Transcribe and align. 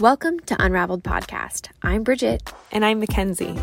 Welcome 0.00 0.40
to 0.46 0.60
Unraveled 0.60 1.04
Podcast. 1.04 1.68
I'm 1.82 2.02
Bridget. 2.02 2.50
And 2.72 2.84
I'm 2.84 2.98
Mackenzie. 2.98 3.56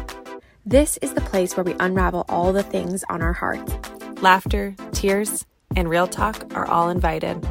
This 0.65 0.97
is 0.97 1.13
the 1.13 1.21
place 1.21 1.57
where 1.57 1.63
we 1.63 1.75
unravel 1.79 2.23
all 2.29 2.53
the 2.53 2.63
things 2.63 3.03
on 3.09 3.21
our 3.21 3.33
hearts. 3.33 3.73
Laughter, 4.21 4.75
tears, 4.93 5.45
and 5.75 5.89
real 5.89 6.07
talk 6.07 6.55
are 6.55 6.67
all 6.67 6.89
invited. 6.89 7.45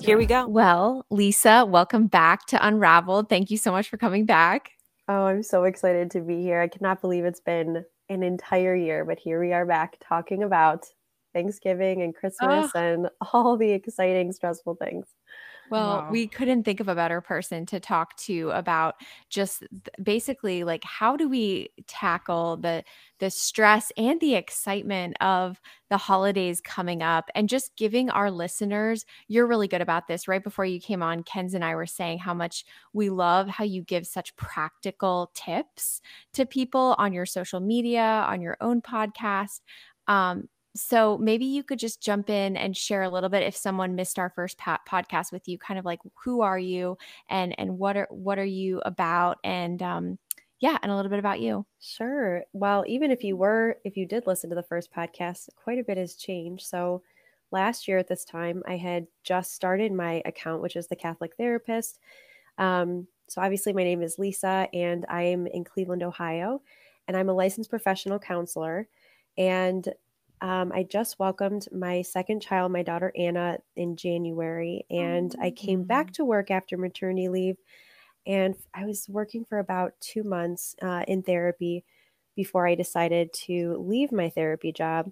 Here 0.00 0.18
we 0.18 0.26
go. 0.26 0.46
Well, 0.46 1.06
Lisa, 1.10 1.64
welcome 1.66 2.06
back 2.06 2.46
to 2.46 2.64
Unraveled. 2.64 3.28
Thank 3.28 3.50
you 3.50 3.56
so 3.56 3.72
much 3.72 3.88
for 3.88 3.96
coming 3.96 4.26
back. 4.26 4.70
Oh, 5.08 5.24
I'm 5.24 5.42
so 5.42 5.64
excited 5.64 6.10
to 6.12 6.20
be 6.20 6.42
here. 6.42 6.60
I 6.60 6.68
cannot 6.68 7.00
believe 7.00 7.24
it's 7.24 7.40
been 7.40 7.84
an 8.08 8.22
entire 8.22 8.76
year, 8.76 9.04
but 9.04 9.18
here 9.18 9.40
we 9.40 9.52
are 9.52 9.66
back 9.66 9.96
talking 10.06 10.42
about 10.44 10.84
Thanksgiving 11.34 12.02
and 12.02 12.14
Christmas 12.14 12.70
oh. 12.74 12.78
and 12.78 13.08
all 13.32 13.56
the 13.56 13.70
exciting, 13.70 14.32
stressful 14.32 14.76
things. 14.76 15.06
Well, 15.70 15.98
wow. 15.98 16.08
we 16.10 16.26
couldn't 16.26 16.64
think 16.64 16.80
of 16.80 16.88
a 16.88 16.94
better 16.94 17.20
person 17.20 17.66
to 17.66 17.80
talk 17.80 18.16
to 18.18 18.50
about 18.50 18.94
just 19.28 19.64
basically 20.02 20.64
like 20.64 20.82
how 20.84 21.16
do 21.16 21.28
we 21.28 21.70
tackle 21.86 22.56
the 22.56 22.84
the 23.18 23.30
stress 23.30 23.92
and 23.96 24.20
the 24.20 24.34
excitement 24.34 25.16
of 25.20 25.60
the 25.90 25.96
holidays 25.96 26.60
coming 26.60 27.02
up 27.02 27.30
and 27.34 27.48
just 27.48 27.76
giving 27.76 28.08
our 28.10 28.30
listeners 28.30 29.04
you're 29.26 29.46
really 29.46 29.68
good 29.68 29.80
about 29.82 30.06
this 30.08 30.28
right 30.28 30.44
before 30.44 30.64
you 30.64 30.80
came 30.80 31.02
on 31.02 31.22
Kenz 31.22 31.54
and 31.54 31.64
I 31.64 31.74
were 31.74 31.86
saying 31.86 32.18
how 32.18 32.34
much 32.34 32.64
we 32.92 33.10
love 33.10 33.48
how 33.48 33.64
you 33.64 33.82
give 33.82 34.06
such 34.06 34.36
practical 34.36 35.30
tips 35.34 36.00
to 36.32 36.46
people 36.46 36.94
on 36.98 37.12
your 37.12 37.26
social 37.26 37.60
media 37.60 38.24
on 38.28 38.40
your 38.40 38.56
own 38.60 38.80
podcast 38.80 39.60
um, 40.06 40.48
so 40.78 41.18
maybe 41.18 41.44
you 41.44 41.62
could 41.62 41.78
just 41.78 42.00
jump 42.00 42.30
in 42.30 42.56
and 42.56 42.76
share 42.76 43.02
a 43.02 43.10
little 43.10 43.28
bit 43.28 43.42
if 43.42 43.56
someone 43.56 43.94
missed 43.94 44.18
our 44.18 44.30
first 44.30 44.58
podcast 44.58 45.32
with 45.32 45.48
you, 45.48 45.58
kind 45.58 45.78
of 45.78 45.84
like 45.84 46.00
who 46.14 46.40
are 46.40 46.58
you 46.58 46.96
and 47.28 47.54
and 47.58 47.78
what 47.78 47.96
are 47.96 48.08
what 48.10 48.38
are 48.38 48.44
you 48.44 48.80
about 48.84 49.38
and 49.44 49.82
um 49.82 50.18
yeah, 50.60 50.76
and 50.82 50.90
a 50.90 50.96
little 50.96 51.10
bit 51.10 51.20
about 51.20 51.40
you. 51.40 51.64
Sure. 51.80 52.42
Well, 52.52 52.84
even 52.88 53.10
if 53.10 53.22
you 53.22 53.36
were 53.36 53.78
if 53.84 53.96
you 53.96 54.06
did 54.06 54.26
listen 54.26 54.50
to 54.50 54.56
the 54.56 54.62
first 54.62 54.92
podcast, 54.92 55.48
quite 55.56 55.78
a 55.78 55.84
bit 55.84 55.98
has 55.98 56.14
changed. 56.14 56.66
So 56.66 57.02
last 57.50 57.88
year 57.88 57.98
at 57.98 58.08
this 58.08 58.24
time, 58.24 58.62
I 58.66 58.76
had 58.76 59.06
just 59.22 59.54
started 59.54 59.92
my 59.92 60.22
account, 60.24 60.62
which 60.62 60.76
is 60.76 60.88
the 60.88 60.96
Catholic 60.96 61.36
Therapist. 61.36 61.98
Um, 62.58 63.06
so 63.28 63.40
obviously, 63.40 63.72
my 63.72 63.84
name 63.84 64.02
is 64.02 64.18
Lisa, 64.18 64.68
and 64.72 65.06
I'm 65.08 65.46
in 65.46 65.64
Cleveland, 65.64 66.02
Ohio, 66.02 66.62
and 67.06 67.16
I'm 67.16 67.28
a 67.28 67.34
licensed 67.34 67.70
professional 67.70 68.18
counselor. 68.18 68.88
And 69.36 69.88
um, 70.40 70.72
I 70.74 70.84
just 70.84 71.18
welcomed 71.18 71.66
my 71.72 72.02
second 72.02 72.40
child, 72.40 72.72
my 72.72 72.82
daughter 72.82 73.12
Anna, 73.16 73.58
in 73.76 73.96
January, 73.96 74.84
and 74.90 75.34
I 75.40 75.50
came 75.50 75.84
back 75.84 76.12
to 76.12 76.24
work 76.24 76.50
after 76.50 76.76
maternity 76.76 77.28
leave. 77.28 77.56
And 78.26 78.54
I 78.74 78.84
was 78.84 79.08
working 79.08 79.44
for 79.44 79.58
about 79.58 79.94
two 80.00 80.22
months 80.22 80.74
uh, 80.82 81.04
in 81.08 81.22
therapy 81.22 81.84
before 82.36 82.68
I 82.68 82.74
decided 82.74 83.32
to 83.46 83.76
leave 83.78 84.12
my 84.12 84.28
therapy 84.28 84.70
job. 84.70 85.10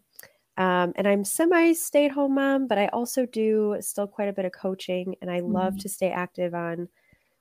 Um, 0.59 0.93
and 0.97 1.07
I'm 1.07 1.25
semi 1.25 1.73
stay 1.73 2.07
at 2.07 2.13
home 2.13 2.35
mom, 2.35 2.67
but 2.67 2.79
I 2.79 2.87
also 2.89 3.27
do 3.27 3.77
still 3.81 4.07
quite 4.07 4.29
a 4.29 4.33
bit 4.33 4.45
of 4.45 4.53
coaching, 4.53 5.17
and 5.21 5.31
I 5.31 5.41
love 5.41 5.75
mm. 5.75 5.81
to 5.83 5.89
stay 5.89 6.11
active 6.11 6.55
on 6.55 6.89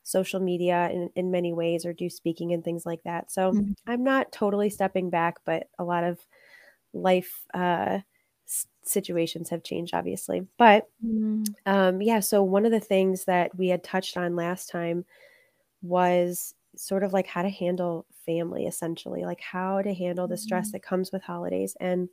social 0.03 0.39
media 0.39 0.89
in, 0.91 1.09
in 1.16 1.31
many 1.31 1.52
ways 1.52 1.86
or 1.86 1.91
do 1.91 2.09
speaking 2.09 2.53
and 2.53 2.63
things 2.63 2.86
like 2.86 3.02
that. 3.03 3.31
So 3.31 3.53
mm. 3.53 3.73
I'm 3.88 4.03
not 4.03 4.31
totally 4.31 4.69
stepping 4.69 5.09
back, 5.09 5.38
but 5.45 5.67
a 5.80 5.83
lot 5.83 6.03
of 6.03 6.19
life 6.95 7.43
uh, 7.53 7.99
situations 8.83 9.49
have 9.49 9.63
changed, 9.63 9.93
obviously. 9.93 10.47
But 10.57 10.88
mm. 11.05 11.45
um, 11.65 12.01
yeah, 12.01 12.19
so 12.19 12.43
one 12.43 12.65
of 12.65 12.71
the 12.71 12.79
things 12.79 13.25
that 13.25 13.55
we 13.57 13.67
had 13.67 13.83
touched 13.83 14.17
on 14.17 14.35
last 14.35 14.69
time 14.69 15.05
was 15.81 16.53
sort 16.75 17.03
of 17.03 17.13
like 17.13 17.27
how 17.27 17.41
to 17.41 17.49
handle 17.49 18.05
family, 18.25 18.66
essentially, 18.66 19.23
like 19.23 19.41
how 19.41 19.81
to 19.81 19.93
handle 19.93 20.27
the 20.27 20.38
stress 20.38 20.69
mm. 20.69 20.71
that 20.73 20.83
comes 20.83 21.11
with 21.11 21.23
holidays. 21.23 21.75
And 21.79 22.09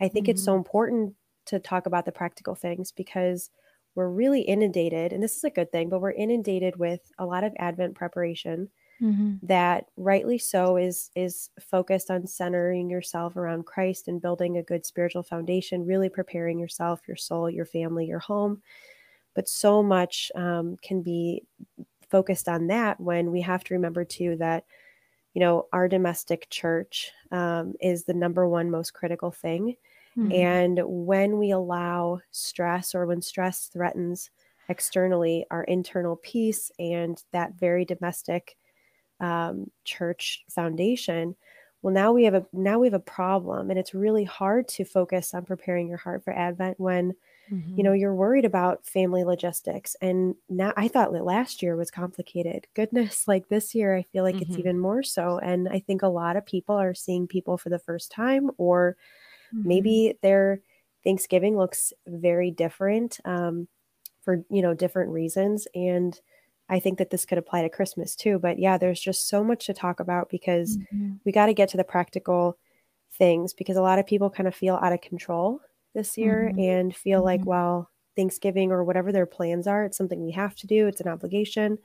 I 0.00 0.08
think 0.08 0.26
mm. 0.26 0.30
it's 0.30 0.44
so 0.44 0.52
mm-hmm. 0.52 0.58
important 0.58 1.14
to 1.46 1.58
talk 1.58 1.86
about 1.86 2.04
the 2.04 2.12
practical 2.12 2.54
things 2.54 2.92
because 2.92 3.50
we're 3.94 4.08
really 4.08 4.42
inundated, 4.42 5.12
and 5.12 5.22
this 5.22 5.36
is 5.36 5.44
a 5.44 5.50
good 5.50 5.72
thing, 5.72 5.88
but 5.88 6.00
we're 6.00 6.12
inundated 6.12 6.76
with 6.76 7.00
a 7.18 7.26
lot 7.26 7.42
of 7.42 7.52
Advent 7.58 7.96
preparation 7.96 8.68
mm-hmm. 9.00 9.34
that 9.42 9.86
rightly 9.96 10.38
so 10.38 10.76
is 10.76 11.10
is 11.14 11.50
focused 11.60 12.10
on 12.10 12.26
centering 12.26 12.90
yourself 12.90 13.36
around 13.36 13.66
Christ 13.66 14.08
and 14.08 14.20
building 14.22 14.56
a 14.56 14.62
good 14.62 14.84
spiritual 14.84 15.22
foundation, 15.22 15.86
really 15.86 16.08
preparing 16.08 16.58
yourself, 16.58 17.00
your 17.06 17.16
soul, 17.16 17.50
your 17.50 17.66
family, 17.66 18.06
your 18.06 18.18
home. 18.18 18.62
But 19.34 19.48
so 19.48 19.82
much 19.82 20.32
um, 20.34 20.76
can 20.82 21.02
be 21.02 21.44
focused 22.08 22.48
on 22.48 22.66
that 22.68 23.00
when 23.00 23.30
we 23.30 23.40
have 23.42 23.64
to 23.64 23.74
remember 23.74 24.04
too 24.04 24.36
that 24.36 24.64
you 25.34 25.40
know 25.40 25.66
our 25.72 25.88
domestic 25.88 26.48
church 26.50 27.12
um, 27.30 27.74
is 27.80 28.04
the 28.04 28.14
number 28.14 28.48
one 28.48 28.70
most 28.70 28.94
critical 28.94 29.30
thing 29.30 29.76
mm-hmm. 30.16 30.32
and 30.32 30.80
when 30.84 31.38
we 31.38 31.50
allow 31.50 32.18
stress 32.30 32.94
or 32.94 33.06
when 33.06 33.20
stress 33.20 33.66
threatens 33.66 34.30
externally 34.68 35.46
our 35.50 35.64
internal 35.64 36.16
peace 36.16 36.70
and 36.78 37.22
that 37.32 37.54
very 37.54 37.84
domestic 37.84 38.56
um, 39.20 39.70
church 39.84 40.44
foundation 40.50 41.34
well 41.82 41.94
now 41.94 42.12
we 42.12 42.24
have 42.24 42.34
a 42.34 42.44
now 42.52 42.78
we 42.78 42.86
have 42.86 42.94
a 42.94 43.00
problem 43.00 43.70
and 43.70 43.78
it's 43.78 43.94
really 43.94 44.24
hard 44.24 44.66
to 44.66 44.84
focus 44.84 45.34
on 45.34 45.44
preparing 45.44 45.88
your 45.88 45.98
heart 45.98 46.24
for 46.24 46.32
advent 46.32 46.78
when 46.78 47.12
mm-hmm. 47.50 47.76
you 47.76 47.82
know 47.82 47.90
mm-hmm. 47.90 48.00
you're 48.00 48.14
worried 48.14 48.44
about 48.44 48.86
family 48.86 49.24
logistics 49.24 49.96
and 50.00 50.34
now 50.48 50.72
i 50.76 50.88
thought 50.88 51.12
that 51.12 51.24
last 51.24 51.62
year 51.62 51.76
was 51.76 51.90
complicated 51.90 52.66
goodness 52.74 53.28
like 53.28 53.48
this 53.48 53.74
year 53.74 53.96
i 53.96 54.02
feel 54.02 54.24
like 54.24 54.34
mm-hmm. 54.34 54.50
it's 54.50 54.58
even 54.58 54.78
more 54.78 55.02
so 55.02 55.38
and 55.38 55.68
i 55.68 55.78
think 55.78 56.02
a 56.02 56.08
lot 56.08 56.36
of 56.36 56.46
people 56.46 56.74
are 56.74 56.94
seeing 56.94 57.26
people 57.26 57.56
for 57.56 57.68
the 57.68 57.78
first 57.78 58.10
time 58.10 58.50
or 58.58 58.96
mm-hmm. 59.54 59.68
maybe 59.68 60.14
their 60.22 60.60
thanksgiving 61.04 61.56
looks 61.56 61.92
very 62.06 62.50
different 62.50 63.18
um, 63.24 63.68
for 64.22 64.44
you 64.50 64.62
know 64.62 64.74
different 64.74 65.10
reasons 65.10 65.68
and 65.74 66.20
I 66.68 66.80
think 66.80 66.98
that 66.98 67.10
this 67.10 67.24
could 67.24 67.38
apply 67.38 67.62
to 67.62 67.68
Christmas 67.68 68.14
too. 68.14 68.38
But 68.38 68.58
yeah, 68.58 68.78
there's 68.78 69.00
just 69.00 69.28
so 69.28 69.42
much 69.42 69.66
to 69.66 69.74
talk 69.74 70.00
about 70.00 70.28
because 70.28 70.76
mm-hmm. 70.76 71.14
we 71.24 71.32
got 71.32 71.46
to 71.46 71.54
get 71.54 71.68
to 71.70 71.76
the 71.76 71.84
practical 71.84 72.58
things 73.16 73.54
because 73.54 73.76
a 73.76 73.82
lot 73.82 73.98
of 73.98 74.06
people 74.06 74.30
kind 74.30 74.46
of 74.46 74.54
feel 74.54 74.76
out 74.76 74.92
of 74.92 75.00
control 75.00 75.60
this 75.94 76.18
year 76.18 76.50
mm-hmm. 76.50 76.60
and 76.60 76.96
feel 76.96 77.20
mm-hmm. 77.20 77.26
like, 77.26 77.46
well, 77.46 77.90
Thanksgiving 78.16 78.70
or 78.70 78.84
whatever 78.84 79.12
their 79.12 79.26
plans 79.26 79.66
are, 79.66 79.84
it's 79.84 79.96
something 79.96 80.24
we 80.24 80.32
have 80.32 80.54
to 80.56 80.66
do, 80.66 80.86
it's 80.88 81.00
an 81.00 81.08
obligation. 81.08 81.78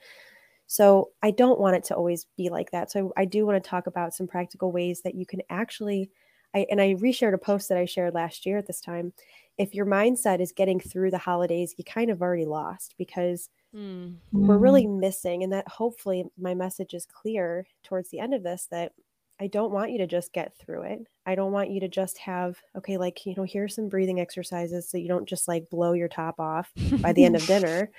So 0.66 1.12
I 1.22 1.32
don't 1.32 1.60
want 1.60 1.76
it 1.76 1.84
to 1.86 1.96
always 1.96 2.26
be 2.38 2.50
like 2.50 2.72
that. 2.72 2.92
So 2.92 3.14
I 3.16 3.26
do 3.26 3.46
want 3.46 3.64
to 3.64 3.70
talk 3.70 3.86
about 3.88 4.14
some 4.14 4.28
practical 4.28 4.72
ways 4.72 5.02
that 5.02 5.16
you 5.16 5.26
can 5.26 5.42
actually 5.50 6.10
I 6.56 6.66
and 6.70 6.80
I 6.80 6.96
reshared 6.96 7.34
a 7.34 7.38
post 7.38 7.70
that 7.70 7.78
I 7.78 7.86
shared 7.86 8.14
last 8.14 8.46
year 8.46 8.58
at 8.58 8.68
this 8.68 8.82
time. 8.82 9.14
If 9.58 9.74
your 9.74 9.86
mindset 9.86 10.40
is 10.40 10.52
getting 10.52 10.80
through 10.80 11.12
the 11.12 11.18
holidays, 11.18 11.76
you 11.78 11.84
kind 11.84 12.10
of 12.10 12.22
already 12.22 12.46
lost 12.46 12.96
because 12.98 13.50
mm. 13.76 14.16
we're 14.32 14.58
really 14.58 14.88
missing 14.88 15.44
and 15.44 15.54
that 15.54 15.68
hopefully 15.68 16.26
my 16.38 16.54
message 16.54 16.94
is 16.94 17.06
clear 17.06 17.68
towards 17.84 18.10
the 18.10 18.20
end 18.20 18.34
of 18.34 18.44
this 18.44 18.68
that 18.72 18.94
I 19.40 19.48
don't 19.48 19.72
want 19.72 19.92
you 19.92 19.98
to 19.98 20.08
just 20.08 20.32
get 20.32 20.56
through 20.58 20.84
it. 20.84 21.00
I 21.26 21.36
don't 21.36 21.52
want 21.52 21.72
you 21.72 21.80
to 21.82 21.88
just 21.88 22.18
have, 22.20 22.62
okay, 22.78 22.98
like, 22.98 23.26
you 23.26 23.34
know, 23.36 23.44
here's 23.44 23.76
some 23.76 23.90
breathing 23.90 24.20
exercises 24.20 24.88
so 24.88 24.98
you 24.98 25.08
don't 25.08 25.28
just 25.28 25.48
like 25.48 25.70
blow 25.70 25.94
your 25.94 26.08
top 26.08 26.40
off 26.40 26.72
by 27.02 27.14
the 27.14 27.26
end 27.26 27.36
of 27.36 27.46
dinner. 27.46 27.90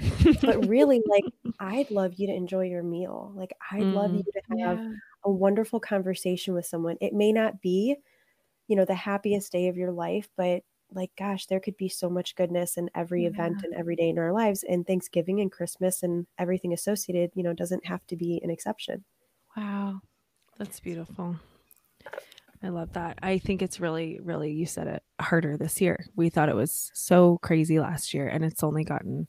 But 0.40 0.66
really, 0.68 1.02
like, 1.06 1.24
I'd 1.58 1.90
love 1.90 2.14
you 2.16 2.28
to 2.28 2.32
enjoy 2.32 2.66
your 2.66 2.82
meal. 2.82 3.32
Like, 3.34 3.52
I'd 3.72 3.82
mm, 3.82 3.94
love 3.94 4.14
you 4.14 4.22
to 4.22 4.58
have 4.58 4.78
yeah. 4.78 4.92
a 5.24 5.30
wonderful 5.30 5.80
conversation 5.80 6.54
with 6.54 6.66
someone. 6.66 6.96
It 7.00 7.12
may 7.12 7.32
not 7.32 7.60
be, 7.60 7.96
you 8.68 8.76
know, 8.76 8.84
the 8.84 8.94
happiest 8.94 9.50
day 9.50 9.68
of 9.68 9.76
your 9.76 9.92
life, 9.92 10.28
but 10.36 10.62
like 10.94 11.10
gosh 11.18 11.46
there 11.46 11.60
could 11.60 11.76
be 11.76 11.88
so 11.88 12.08
much 12.08 12.34
goodness 12.34 12.76
in 12.76 12.88
every 12.94 13.22
yeah. 13.22 13.28
event 13.28 13.62
and 13.62 13.74
every 13.74 13.96
day 13.96 14.08
in 14.08 14.18
our 14.18 14.32
lives 14.32 14.64
and 14.68 14.86
thanksgiving 14.86 15.40
and 15.40 15.52
christmas 15.52 16.02
and 16.02 16.26
everything 16.38 16.72
associated 16.72 17.30
you 17.34 17.42
know 17.42 17.52
doesn't 17.52 17.86
have 17.86 18.06
to 18.06 18.16
be 18.16 18.40
an 18.42 18.50
exception. 18.50 19.04
Wow 19.56 20.00
that's 20.58 20.80
beautiful. 20.80 21.36
I 22.62 22.68
love 22.68 22.92
that. 22.94 23.18
I 23.22 23.38
think 23.38 23.60
it's 23.60 23.80
really 23.80 24.20
really 24.22 24.52
you 24.52 24.66
said 24.66 24.86
it 24.86 25.02
harder 25.20 25.56
this 25.56 25.80
year. 25.80 26.06
We 26.16 26.30
thought 26.30 26.48
it 26.48 26.56
was 26.56 26.90
so 26.94 27.38
crazy 27.42 27.78
last 27.80 28.14
year 28.14 28.28
and 28.28 28.44
it's 28.44 28.62
only 28.62 28.84
gotten 28.84 29.28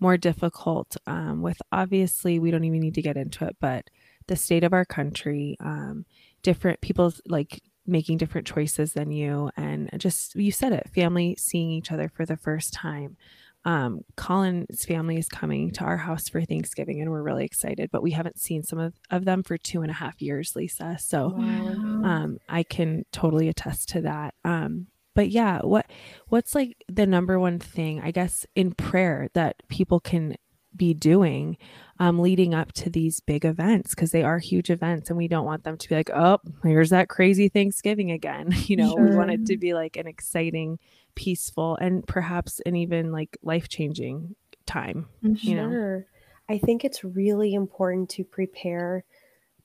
more 0.00 0.16
difficult 0.16 0.96
um, 1.06 1.42
with 1.42 1.62
obviously 1.70 2.40
we 2.40 2.50
don't 2.50 2.64
even 2.64 2.80
need 2.80 2.94
to 2.94 3.02
get 3.02 3.16
into 3.16 3.44
it 3.44 3.56
but 3.60 3.88
the 4.26 4.34
state 4.34 4.64
of 4.64 4.72
our 4.72 4.84
country 4.84 5.56
um, 5.60 6.04
different 6.42 6.80
people's 6.80 7.20
like 7.28 7.62
making 7.86 8.18
different 8.18 8.46
choices 8.46 8.92
than 8.92 9.10
you 9.10 9.50
and 9.56 9.90
just 9.96 10.34
you 10.34 10.52
said 10.52 10.72
it 10.72 10.88
family 10.94 11.34
seeing 11.38 11.70
each 11.70 11.90
other 11.90 12.08
for 12.08 12.24
the 12.24 12.36
first 12.36 12.72
time 12.72 13.16
um, 13.64 14.00
Colin's 14.16 14.84
family 14.84 15.16
is 15.16 15.28
coming 15.28 15.70
to 15.72 15.84
our 15.84 15.96
house 15.96 16.28
for 16.28 16.42
Thanksgiving 16.42 17.00
and 17.00 17.10
we're 17.10 17.22
really 17.22 17.44
excited, 17.44 17.90
but 17.92 18.02
we 18.02 18.10
haven't 18.10 18.40
seen 18.40 18.62
some 18.62 18.78
of, 18.78 18.94
of 19.10 19.24
them 19.24 19.42
for 19.42 19.56
two 19.56 19.82
and 19.82 19.90
a 19.90 19.94
half 19.94 20.20
years, 20.20 20.56
Lisa. 20.56 20.96
So 20.98 21.28
wow. 21.28 22.02
um, 22.04 22.38
I 22.48 22.64
can 22.64 23.04
totally 23.12 23.48
attest 23.48 23.90
to 23.90 24.00
that. 24.02 24.34
Um, 24.44 24.88
but 25.14 25.28
yeah, 25.28 25.60
what 25.60 25.86
what's 26.28 26.54
like 26.54 26.82
the 26.88 27.06
number 27.06 27.38
one 27.38 27.58
thing, 27.58 28.00
I 28.00 28.10
guess, 28.10 28.46
in 28.54 28.72
prayer 28.72 29.28
that 29.34 29.62
people 29.68 30.00
can 30.00 30.36
be 30.74 30.94
doing 30.94 31.58
um, 32.02 32.18
leading 32.18 32.52
up 32.52 32.72
to 32.72 32.90
these 32.90 33.20
big 33.20 33.44
events 33.44 33.94
because 33.94 34.10
they 34.10 34.24
are 34.24 34.40
huge 34.40 34.70
events 34.70 35.08
and 35.08 35.16
we 35.16 35.28
don't 35.28 35.44
want 35.44 35.62
them 35.62 35.78
to 35.78 35.88
be 35.88 35.94
like, 35.94 36.10
oh, 36.10 36.40
here's 36.64 36.90
that 36.90 37.08
crazy 37.08 37.48
Thanksgiving 37.48 38.10
again. 38.10 38.52
you 38.64 38.74
know, 38.74 38.90
sure. 38.90 39.08
we 39.08 39.16
want 39.16 39.30
it 39.30 39.46
to 39.46 39.56
be 39.56 39.72
like 39.72 39.96
an 39.96 40.08
exciting, 40.08 40.80
peaceful, 41.14 41.76
and 41.76 42.04
perhaps 42.04 42.60
an 42.66 42.74
even 42.74 43.12
like 43.12 43.38
life 43.44 43.68
changing 43.68 44.34
time. 44.66 45.06
Sure. 45.22 45.36
You 45.42 45.54
know, 45.54 46.02
I 46.48 46.58
think 46.58 46.84
it's 46.84 47.04
really 47.04 47.54
important 47.54 48.10
to 48.10 48.24
prepare 48.24 49.04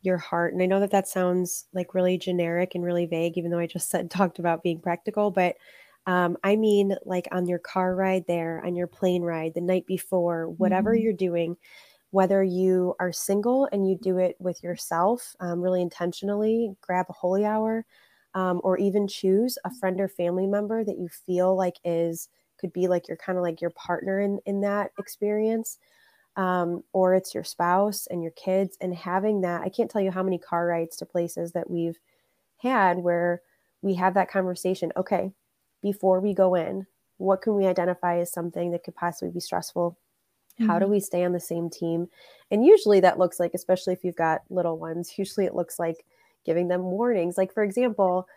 your 0.04 0.20
heart. 0.20 0.54
And 0.54 0.62
I 0.62 0.68
know 0.68 0.80
that 0.82 0.92
that 0.92 1.08
sounds 1.08 1.66
like 1.74 1.96
really 1.96 2.20
generic 2.20 2.76
and 2.76 2.84
really 2.84 3.08
vague, 3.08 3.36
even 3.40 3.50
though 3.50 3.58
I 3.58 3.66
just 3.66 3.90
said 3.90 4.12
talked 4.12 4.38
about 4.38 4.62
being 4.62 4.80
practical, 4.80 5.32
but 5.32 5.56
um, 6.06 6.38
I 6.44 6.56
mean, 6.56 6.96
like 7.04 7.28
on 7.32 7.48
your 7.48 7.60
car 7.60 7.96
ride 7.96 8.26
there, 8.28 8.64
on 8.64 8.76
your 8.76 8.88
plane 8.88 9.24
ride, 9.24 9.56
the 9.56 9.62
night 9.62 9.88
before, 9.88 10.50
whatever 10.50 10.94
mm-hmm. 10.94 11.04
you're 11.04 11.14
doing, 11.14 11.58
whether 12.12 12.44
you 12.44 12.96
are 13.00 13.12
single 13.12 13.68
and 13.72 13.88
you 13.88 13.98
do 14.02 14.18
it 14.18 14.36
with 14.40 14.64
yourself, 14.64 15.36
um, 15.40 15.62
really 15.62 15.82
intentionally, 15.82 16.76
grab 16.82 17.06
a 17.10 17.14
holy 17.14 17.46
hour, 17.46 17.86
um, 18.34 18.62
or 18.64 18.78
even 18.78 19.08
choose 19.08 19.58
a 19.66 19.74
friend 19.74 20.00
or 20.00 20.08
family 20.08 20.48
member 20.48 20.84
that 20.84 20.98
you 20.98 21.10
feel 21.10 21.56
like 21.56 21.76
is 21.84 22.30
could 22.60 22.74
be 22.74 22.88
like 22.88 23.08
your 23.08 23.18
kind 23.18 23.38
of 23.38 23.44
like 23.44 23.62
your 23.62 23.70
partner 23.72 24.20
in 24.20 24.40
in 24.46 24.62
that 24.62 24.92
experience. 25.00 25.78
Um, 26.36 26.84
or 26.94 27.16
it's 27.16 27.34
your 27.34 27.44
spouse 27.44 28.08
and 28.08 28.22
your 28.22 28.32
kids, 28.34 28.78
and 28.80 28.94
having 28.96 29.42
that. 29.42 29.62
I 29.62 29.70
can't 29.70 29.90
tell 29.90 30.02
you 30.02 30.12
how 30.12 30.24
many 30.24 30.38
car 30.38 30.68
rides 30.68 30.96
to 30.98 31.06
places 31.06 31.54
that 31.54 31.70
we've 31.70 31.98
had 32.58 33.00
where 33.00 33.42
we 33.82 33.96
have 33.96 34.14
that 34.16 34.32
conversation. 34.32 34.92
Okay, 34.98 35.32
before 35.82 36.20
we 36.20 36.34
go 36.34 36.56
in 36.56 36.88
what 37.18 37.42
can 37.42 37.56
we 37.56 37.66
identify 37.66 38.20
as 38.20 38.32
something 38.32 38.72
that 38.72 38.84
could 38.84 38.96
possibly 38.96 39.32
be 39.32 39.40
stressful 39.40 39.98
mm-hmm. 40.60 40.70
how 40.70 40.80
do 40.80 40.86
mm-hmm. 40.86 40.94
we 40.94 41.00
stay 41.00 41.24
on 41.24 41.32
the 41.32 41.40
same 41.40 41.70
team 41.70 42.08
and 42.52 42.66
usually 42.66 43.00
that 43.00 43.20
looks 43.20 43.40
like 43.40 43.52
especially 43.54 43.94
if 43.94 44.04
you've 44.04 44.16
got 44.16 44.42
little 44.50 44.78
ones 44.78 45.18
usually 45.18 45.46
it 45.46 45.56
looks 45.56 45.80
like 45.80 46.06
giving 46.46 46.68
them 46.68 46.84
warnings 46.84 47.38
like 47.38 47.54
for 47.54 47.64
example 47.64 48.28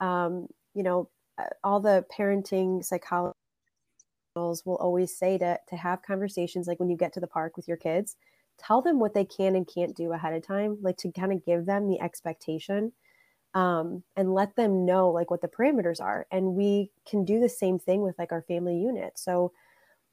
um, 0.00 0.46
you 0.74 0.82
know 0.82 1.08
uh, 1.38 1.44
all 1.64 1.80
the 1.80 2.04
parenting 2.16 2.84
psychologists 2.84 3.34
will 4.36 4.76
always 4.76 5.16
say 5.16 5.36
to, 5.38 5.58
to 5.68 5.76
have 5.76 6.02
conversations 6.02 6.66
like 6.66 6.78
when 6.78 6.90
you 6.90 6.96
get 6.96 7.12
to 7.12 7.20
the 7.20 7.26
park 7.26 7.56
with 7.56 7.66
your 7.66 7.76
kids 7.76 8.16
tell 8.58 8.82
them 8.82 8.98
what 8.98 9.14
they 9.14 9.24
can 9.24 9.56
and 9.56 9.68
can't 9.72 9.96
do 9.96 10.12
ahead 10.12 10.34
of 10.34 10.46
time 10.46 10.76
like 10.82 10.96
to 10.96 11.10
kind 11.12 11.32
of 11.32 11.44
give 11.44 11.66
them 11.66 11.88
the 11.88 12.00
expectation 12.00 12.92
um, 13.54 14.02
and 14.16 14.34
let 14.34 14.54
them 14.56 14.84
know 14.84 15.10
like 15.10 15.30
what 15.30 15.40
the 15.40 15.48
parameters 15.48 16.00
are. 16.00 16.26
And 16.30 16.54
we 16.54 16.90
can 17.08 17.24
do 17.24 17.40
the 17.40 17.48
same 17.48 17.78
thing 17.78 18.02
with 18.02 18.18
like 18.18 18.32
our 18.32 18.42
family 18.42 18.76
unit. 18.78 19.18
So, 19.18 19.52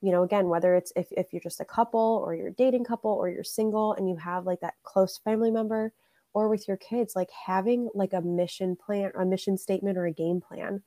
you 0.06 0.12
know, 0.12 0.22
again, 0.22 0.50
whether 0.50 0.76
it's 0.76 0.94
if, 0.96 1.08
if 1.12 1.34
you're 1.34 1.42
just 1.42 1.60
a 1.60 1.66
couple 1.66 2.22
or 2.24 2.36
you're 2.36 2.50
a 2.50 2.54
dating 2.54 2.84
couple 2.84 3.10
or 3.10 3.28
you're 3.28 3.44
single 3.44 3.94
and 3.94 4.08
you 4.08 4.16
have 4.18 4.46
like 4.46 4.60
that 4.60 4.76
close 4.84 5.18
family 5.18 5.50
member 5.50 5.92
or 6.36 6.48
with 6.48 6.68
your 6.68 6.78
kids, 6.78 7.16
like 7.16 7.32
having 7.32 7.90
like 7.96 8.14
a 8.14 8.22
mission 8.22 8.76
plan, 8.76 9.12
a 9.18 9.26
mission 9.26 9.58
statement 9.58 9.98
or 9.98 10.06
a 10.06 10.14
game 10.14 10.40
plan. 10.40 10.84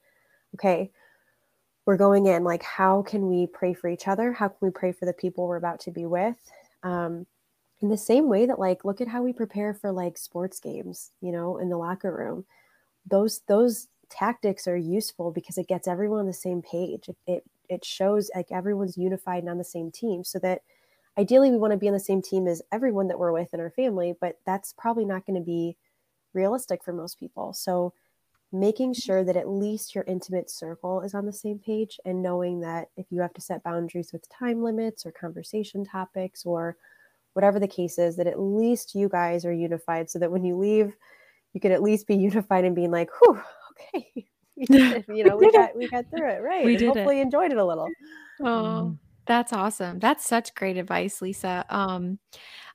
Okay, 0.55 0.93
we're 1.85 1.97
going 1.97 2.27
in 2.27 2.45
like 2.45 2.63
how 2.63 3.03
can 3.03 3.29
we 3.29 3.49
pray 3.49 3.75
for 3.75 3.89
each 3.89 4.07
other? 4.07 4.33
How 4.33 4.47
can 4.47 4.59
we 4.61 4.71
pray 4.71 4.93
for 4.93 5.05
the 5.05 5.13
people 5.13 5.49
we're 5.49 5.57
about 5.57 5.81
to 5.81 5.91
be 5.91 6.07
with? 6.07 6.37
Um, 6.85 7.27
in 7.81 7.89
the 7.89 7.99
same 7.99 8.29
way 8.29 8.47
that 8.47 8.61
like 8.61 8.85
look 8.85 9.01
at 9.01 9.09
how 9.09 9.23
we 9.23 9.33
prepare 9.33 9.75
for 9.75 9.93
like 9.93 10.19
sports 10.19 10.59
games 10.59 11.13
you 11.21 11.31
know 11.31 11.59
in 11.59 11.69
the 11.69 11.77
locker 11.77 12.13
room 12.13 12.45
those 13.07 13.41
those 13.47 13.87
tactics 14.11 14.67
are 14.67 14.77
useful 14.77 15.31
because 15.31 15.59
it 15.59 15.69
gets 15.69 15.87
everyone 15.87 16.19
on 16.19 16.27
the 16.27 16.33
same 16.33 16.61
page 16.61 17.09
it, 17.09 17.17
it 17.27 17.45
it 17.69 17.85
shows 17.85 18.31
like 18.35 18.51
everyone's 18.51 18.97
unified 18.97 19.43
and 19.43 19.51
on 19.51 19.59
the 19.59 19.65
same 19.65 19.91
team 19.91 20.25
so 20.25 20.39
that 20.39 20.63
ideally 21.17 21.51
we 21.51 21.59
want 21.59 21.73
to 21.73 21.79
be 21.79 21.89
on 21.89 21.95
the 21.95 22.01
same 22.01 22.23
team 22.23 22.47
as 22.47 22.63
everyone 22.73 23.09
that 23.09 23.19
we're 23.19 23.33
with 23.33 23.53
in 23.55 23.61
our 23.61 23.71
family 23.71 24.15
but 24.21 24.39
that's 24.47 24.73
probably 24.73 25.05
not 25.05 25.27
going 25.27 25.39
to 25.39 25.45
be 25.45 25.77
realistic 26.35 26.83
for 26.85 26.93
most 26.93 27.19
people 27.19 27.53
so 27.53 27.93
making 28.53 28.95
sure 28.95 29.23
that 29.25 29.37
at 29.37 29.49
least 29.49 29.95
your 29.95 30.05
intimate 30.05 30.51
circle 30.51 31.03
is 31.03 31.15
on 31.15 31.27
the 31.27 31.33
same 31.33 31.59
page 31.59 32.01
and 32.05 32.23
knowing 32.23 32.61
that 32.61 32.89
if 32.97 33.07
you 33.11 33.21
have 33.21 33.35
to 33.35 33.41
set 33.41 33.63
boundaries 33.63 34.13
with 34.13 34.29
time 34.29 34.63
limits 34.63 35.05
or 35.05 35.13
conversation 35.13 35.85
topics 35.85 36.47
or 36.47 36.77
whatever 37.35 37.61
the 37.61 37.69
case 37.69 37.99
is, 37.99 38.17
that 38.17 38.27
at 38.27 38.41
least 38.41 38.95
you 38.95 39.09
guys 39.09 39.45
are 39.45 39.53
unified 39.53 40.09
so 40.09 40.19
that 40.19 40.31
when 40.31 40.45
you 40.45 40.57
leave, 40.57 40.97
you 41.53 41.61
can 41.61 41.73
at 41.73 41.83
least 41.83 42.07
be 42.07 42.17
unified 42.29 42.65
and 42.65 42.75
being 42.75 42.91
like, 42.91 43.11
whew, 43.21 43.41
okay. 43.73 44.27
you 45.09 45.25
know, 45.25 45.37
we, 45.37 45.53
got 45.53 45.77
we 45.77 45.89
got 45.89 46.05
through 46.11 46.29
it, 46.29 46.43
right? 46.43 46.65
We 46.65 46.77
did 46.77 46.89
hopefully 46.89 47.21
it. 47.21 47.23
enjoyed 47.23 47.53
it 47.53 47.59
a 47.59 47.65
little. 47.65 47.89
Oh, 48.41 48.45
mm-hmm. 48.45 48.95
that's 49.27 49.53
awesome. 49.53 49.99
That's 49.99 50.27
such 50.27 50.55
great 50.55 50.77
advice, 50.77 51.23
Lisa. 51.23 51.65
Um, 51.71 52.19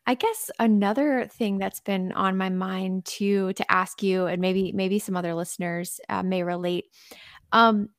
I 0.06 0.15
guess 0.15 0.50
another 0.59 1.27
thing 1.27 1.57
that's 1.57 1.80
been 1.80 2.12
on 2.13 2.38
my 2.38 2.50
mind 2.50 3.06
too 3.06 3.53
to 3.53 3.71
ask 3.71 4.01
you, 4.01 4.27
and 4.27 4.41
maybe 4.41 4.71
maybe 4.71 5.00
some 5.00 5.18
other 5.18 5.33
listeners 5.33 6.00
uh, 6.09 6.24
may 6.24 6.44
relate. 6.44 6.85
Um, 7.51 7.89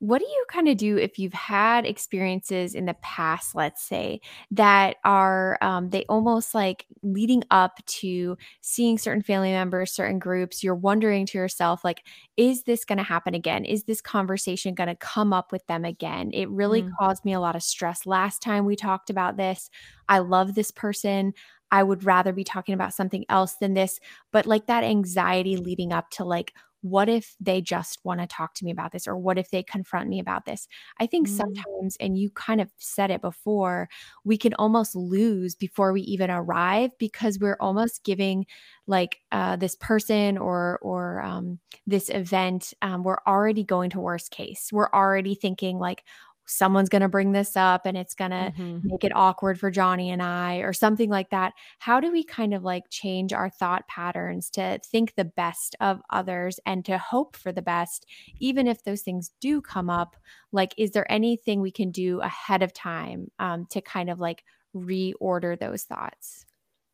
what 0.00 0.18
do 0.18 0.24
you 0.24 0.44
kind 0.48 0.66
of 0.66 0.78
do 0.78 0.96
if 0.96 1.18
you've 1.18 1.34
had 1.34 1.84
experiences 1.84 2.74
in 2.74 2.86
the 2.86 2.96
past, 3.02 3.54
let's 3.54 3.82
say, 3.82 4.22
that 4.50 4.96
are 5.04 5.58
um, 5.60 5.90
they 5.90 6.06
almost 6.08 6.54
like 6.54 6.86
leading 7.02 7.44
up 7.50 7.84
to 7.84 8.36
seeing 8.62 8.96
certain 8.96 9.22
family 9.22 9.50
members, 9.50 9.92
certain 9.92 10.18
groups? 10.18 10.64
You're 10.64 10.74
wondering 10.74 11.26
to 11.26 11.38
yourself, 11.38 11.84
like, 11.84 12.02
is 12.38 12.62
this 12.62 12.86
going 12.86 12.96
to 12.96 13.04
happen 13.04 13.34
again? 13.34 13.66
Is 13.66 13.84
this 13.84 14.00
conversation 14.00 14.74
going 14.74 14.88
to 14.88 14.96
come 14.96 15.34
up 15.34 15.52
with 15.52 15.66
them 15.66 15.84
again? 15.84 16.30
It 16.32 16.48
really 16.48 16.82
mm. 16.82 16.90
caused 16.98 17.26
me 17.26 17.34
a 17.34 17.40
lot 17.40 17.54
of 17.54 17.62
stress 17.62 18.06
last 18.06 18.40
time 18.40 18.64
we 18.64 18.76
talked 18.76 19.10
about 19.10 19.36
this. 19.36 19.68
I 20.08 20.20
love 20.20 20.54
this 20.54 20.70
person. 20.70 21.34
I 21.70 21.82
would 21.82 22.04
rather 22.04 22.32
be 22.32 22.42
talking 22.42 22.74
about 22.74 22.94
something 22.94 23.26
else 23.28 23.56
than 23.56 23.74
this. 23.74 24.00
But 24.32 24.46
like 24.46 24.66
that 24.66 24.82
anxiety 24.82 25.58
leading 25.58 25.92
up 25.92 26.10
to 26.12 26.24
like, 26.24 26.54
what 26.82 27.08
if 27.08 27.34
they 27.40 27.60
just 27.60 27.98
want 28.04 28.20
to 28.20 28.26
talk 28.26 28.54
to 28.54 28.64
me 28.64 28.70
about 28.70 28.92
this 28.92 29.06
or 29.06 29.16
what 29.16 29.38
if 29.38 29.50
they 29.50 29.62
confront 29.62 30.08
me 30.08 30.18
about 30.18 30.44
this 30.44 30.66
i 30.98 31.06
think 31.06 31.28
mm. 31.28 31.36
sometimes 31.36 31.96
and 32.00 32.18
you 32.18 32.30
kind 32.30 32.60
of 32.60 32.70
said 32.78 33.10
it 33.10 33.20
before 33.20 33.88
we 34.24 34.36
can 34.36 34.54
almost 34.54 34.94
lose 34.94 35.54
before 35.54 35.92
we 35.92 36.00
even 36.02 36.30
arrive 36.30 36.90
because 36.98 37.38
we're 37.38 37.58
almost 37.60 38.04
giving 38.04 38.46
like 38.86 39.20
uh, 39.30 39.56
this 39.56 39.76
person 39.76 40.36
or 40.36 40.78
or 40.82 41.22
um, 41.22 41.58
this 41.86 42.08
event 42.08 42.74
um, 42.82 43.04
we're 43.04 43.20
already 43.26 43.62
going 43.62 43.90
to 43.90 44.00
worst 44.00 44.30
case 44.30 44.70
we're 44.72 44.90
already 44.92 45.34
thinking 45.34 45.78
like 45.78 46.04
someone's 46.50 46.88
going 46.88 47.02
to 47.02 47.08
bring 47.08 47.32
this 47.32 47.56
up 47.56 47.86
and 47.86 47.96
it's 47.96 48.14
going 48.14 48.30
to 48.30 48.52
mm-hmm. 48.56 48.78
make 48.82 49.04
it 49.04 49.14
awkward 49.14 49.58
for 49.58 49.70
Johnny 49.70 50.10
and 50.10 50.22
I 50.22 50.56
or 50.56 50.72
something 50.72 51.08
like 51.08 51.30
that. 51.30 51.52
How 51.78 52.00
do 52.00 52.10
we 52.10 52.24
kind 52.24 52.52
of 52.52 52.62
like 52.62 52.84
change 52.90 53.32
our 53.32 53.48
thought 53.48 53.86
patterns 53.88 54.50
to 54.50 54.80
think 54.84 55.14
the 55.14 55.24
best 55.24 55.76
of 55.80 56.00
others 56.10 56.58
and 56.66 56.84
to 56.86 56.98
hope 56.98 57.36
for 57.36 57.52
the 57.52 57.62
best, 57.62 58.06
even 58.38 58.66
if 58.66 58.82
those 58.84 59.02
things 59.02 59.30
do 59.40 59.60
come 59.60 59.88
up? 59.88 60.16
Like, 60.52 60.74
is 60.76 60.90
there 60.90 61.10
anything 61.10 61.60
we 61.60 61.70
can 61.70 61.90
do 61.90 62.20
ahead 62.20 62.62
of 62.62 62.72
time 62.72 63.30
um, 63.38 63.66
to 63.70 63.80
kind 63.80 64.10
of 64.10 64.18
like 64.18 64.44
reorder 64.74 65.58
those 65.58 65.84
thoughts? 65.84 66.46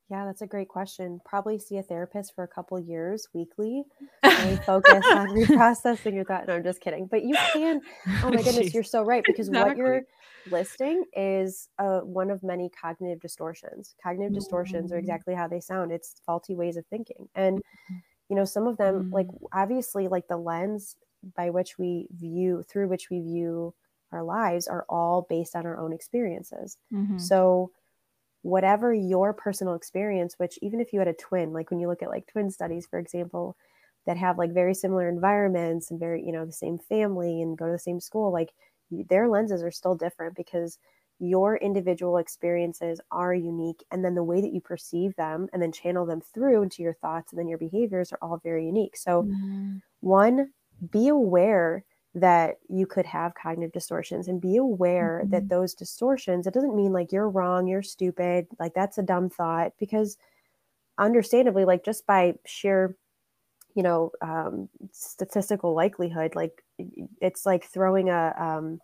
Yeah, 0.08 0.24
that's 0.24 0.42
a 0.42 0.46
great 0.46 0.68
question. 0.68 1.20
Probably 1.24 1.58
see 1.58 1.78
a 1.78 1.82
therapist 1.82 2.34
for 2.34 2.44
a 2.44 2.48
couple 2.48 2.78
years 2.78 3.26
weekly. 3.32 3.82
Really 4.24 4.56
focus 4.58 5.04
on 5.10 5.28
reprocessing 5.30 6.14
your 6.14 6.24
thought. 6.24 6.46
No, 6.46 6.54
I'm 6.54 6.62
just 6.62 6.80
kidding. 6.80 7.06
But 7.06 7.24
you 7.24 7.34
can. 7.52 7.80
Oh 8.22 8.30
my 8.30 8.42
goodness, 8.42 8.72
you're 8.74 8.84
so 8.84 9.02
right 9.02 9.24
because 9.26 9.48
exactly. 9.48 9.70
what 9.70 9.76
you're 9.76 10.02
listing 10.48 11.04
is 11.12 11.68
uh, 11.80 12.00
one 12.00 12.30
of 12.30 12.44
many 12.44 12.68
cognitive 12.68 13.20
distortions. 13.20 13.96
Cognitive 14.00 14.30
mm-hmm. 14.30 14.38
distortions 14.38 14.92
are 14.92 14.96
mm. 14.96 15.00
exactly 15.00 15.34
how 15.34 15.48
they 15.48 15.58
sound. 15.58 15.90
It's 15.90 16.20
faulty 16.24 16.54
ways 16.54 16.76
of 16.76 16.86
thinking, 16.86 17.28
and 17.34 17.58
mm-hmm. 17.58 17.96
you 18.28 18.36
know 18.36 18.44
some 18.44 18.68
of 18.68 18.76
them, 18.76 18.94
mm-hmm. 18.94 19.14
like 19.14 19.26
mm. 19.26 19.38
obviously, 19.52 20.06
like 20.06 20.28
the 20.28 20.36
lens 20.36 20.96
by 21.36 21.50
which 21.50 21.78
we 21.78 22.06
view 22.16 22.62
through 22.68 22.86
which 22.86 23.10
we 23.10 23.18
view 23.18 23.74
our 24.12 24.22
lives 24.22 24.68
are 24.68 24.86
all 24.88 25.26
based 25.28 25.56
on 25.56 25.66
our 25.66 25.78
own 25.78 25.92
experiences. 25.92 26.78
Mm-hmm. 26.92 27.18
So 27.18 27.72
whatever 28.46 28.94
your 28.94 29.32
personal 29.32 29.74
experience, 29.74 30.34
which 30.38 30.56
even 30.62 30.80
if 30.80 30.92
you 30.92 31.00
had 31.00 31.08
a 31.08 31.14
twin, 31.14 31.52
like 31.52 31.68
when 31.68 31.80
you 31.80 31.88
look 31.88 32.00
at 32.00 32.10
like 32.10 32.28
twin 32.28 32.48
studies, 32.48 32.86
for 32.86 33.00
example, 33.00 33.56
that 34.06 34.16
have 34.16 34.38
like 34.38 34.52
very 34.52 34.72
similar 34.72 35.08
environments 35.08 35.90
and 35.90 35.98
very, 35.98 36.24
you 36.24 36.30
know, 36.30 36.46
the 36.46 36.52
same 36.52 36.78
family 36.78 37.42
and 37.42 37.58
go 37.58 37.66
to 37.66 37.72
the 37.72 37.78
same 37.78 37.98
school, 37.98 38.32
like 38.32 38.52
their 38.90 39.28
lenses 39.28 39.64
are 39.64 39.72
still 39.72 39.96
different 39.96 40.36
because 40.36 40.78
your 41.18 41.56
individual 41.56 42.18
experiences 42.18 43.00
are 43.10 43.34
unique. 43.34 43.82
And 43.90 44.04
then 44.04 44.14
the 44.14 44.22
way 44.22 44.40
that 44.40 44.52
you 44.52 44.60
perceive 44.60 45.16
them 45.16 45.48
and 45.52 45.60
then 45.60 45.72
channel 45.72 46.06
them 46.06 46.20
through 46.20 46.62
into 46.62 46.84
your 46.84 46.94
thoughts 46.94 47.32
and 47.32 47.40
then 47.40 47.48
your 47.48 47.58
behaviors 47.58 48.12
are 48.12 48.18
all 48.22 48.38
very 48.44 48.64
unique. 48.64 48.96
So, 48.96 49.24
mm-hmm. 49.24 49.78
one, 50.00 50.52
be 50.92 51.08
aware 51.08 51.84
that 52.16 52.56
you 52.68 52.86
could 52.86 53.06
have 53.06 53.34
cognitive 53.34 53.72
distortions 53.72 54.26
and 54.26 54.40
be 54.40 54.56
aware 54.56 55.20
mm-hmm. 55.22 55.30
that 55.30 55.48
those 55.48 55.74
distortions 55.74 56.46
it 56.46 56.54
doesn't 56.54 56.74
mean 56.74 56.92
like 56.92 57.12
you're 57.12 57.28
wrong 57.28 57.66
you're 57.66 57.82
stupid 57.82 58.46
like 58.58 58.74
that's 58.74 58.98
a 58.98 59.02
dumb 59.02 59.28
thought 59.28 59.72
because 59.78 60.16
understandably 60.98 61.64
like 61.64 61.84
just 61.84 62.06
by 62.06 62.34
sheer 62.46 62.96
you 63.74 63.82
know 63.82 64.10
um, 64.22 64.68
statistical 64.92 65.74
likelihood 65.74 66.34
like 66.34 66.64
it's 67.20 67.44
like 67.44 67.64
throwing 67.64 68.08
a 68.08 68.34
um, 68.38 68.80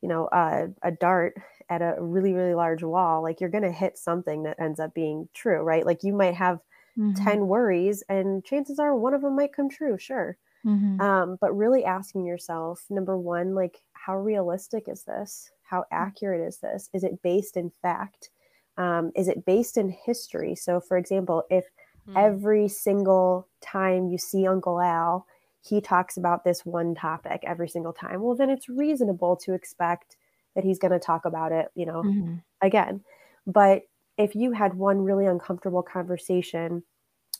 you 0.00 0.08
know, 0.08 0.28
a, 0.32 0.68
a 0.82 0.90
dart 0.90 1.34
at 1.68 1.82
a 1.82 1.96
really, 1.98 2.32
really 2.32 2.54
large 2.54 2.82
wall, 2.82 3.22
like 3.22 3.40
you're 3.40 3.50
going 3.50 3.64
to 3.64 3.72
hit 3.72 3.98
something 3.98 4.44
that 4.44 4.60
ends 4.60 4.80
up 4.80 4.94
being 4.94 5.28
true, 5.34 5.60
right? 5.60 5.84
Like 5.84 6.02
you 6.02 6.12
might 6.12 6.34
have 6.34 6.60
mm-hmm. 6.96 7.22
10 7.22 7.46
worries 7.46 8.02
and 8.08 8.44
chances 8.44 8.78
are 8.78 8.94
one 8.94 9.14
of 9.14 9.22
them 9.22 9.36
might 9.36 9.52
come 9.52 9.68
true, 9.68 9.98
sure. 9.98 10.36
Mm-hmm. 10.66 11.00
Um, 11.00 11.38
but 11.40 11.56
really 11.56 11.84
asking 11.84 12.26
yourself, 12.26 12.84
number 12.90 13.16
one, 13.16 13.54
like, 13.54 13.80
how 13.92 14.16
realistic 14.16 14.88
is 14.88 15.02
this? 15.04 15.50
How 15.62 15.80
mm. 15.80 15.86
accurate 15.92 16.46
is 16.46 16.58
this? 16.58 16.88
Is 16.92 17.04
it 17.04 17.22
based 17.22 17.56
in 17.56 17.70
fact? 17.82 18.30
Um, 18.76 19.12
is 19.14 19.28
it 19.28 19.44
based 19.44 19.76
in 19.76 19.94
history? 20.04 20.54
So, 20.54 20.80
for 20.80 20.96
example, 20.96 21.44
if 21.50 21.66
mm. 22.08 22.14
every 22.16 22.68
single 22.68 23.48
time 23.60 24.08
you 24.08 24.18
see 24.18 24.46
Uncle 24.46 24.80
Al, 24.80 25.26
he 25.60 25.80
talks 25.80 26.16
about 26.16 26.44
this 26.44 26.64
one 26.64 26.94
topic 26.94 27.42
every 27.46 27.68
single 27.68 27.92
time, 27.92 28.22
well, 28.22 28.36
then 28.36 28.50
it's 28.50 28.68
reasonable 28.68 29.36
to 29.36 29.52
expect 29.52 30.16
that 30.54 30.64
he's 30.64 30.78
going 30.78 30.92
to 30.92 30.98
talk 30.98 31.24
about 31.24 31.52
it, 31.52 31.68
you 31.74 31.84
know, 31.86 32.02
mm-hmm. 32.02 32.34
again. 32.62 33.02
But 33.46 33.82
if 34.16 34.34
you 34.34 34.52
had 34.52 34.74
one 34.74 35.02
really 35.02 35.26
uncomfortable 35.26 35.82
conversation 35.82 36.82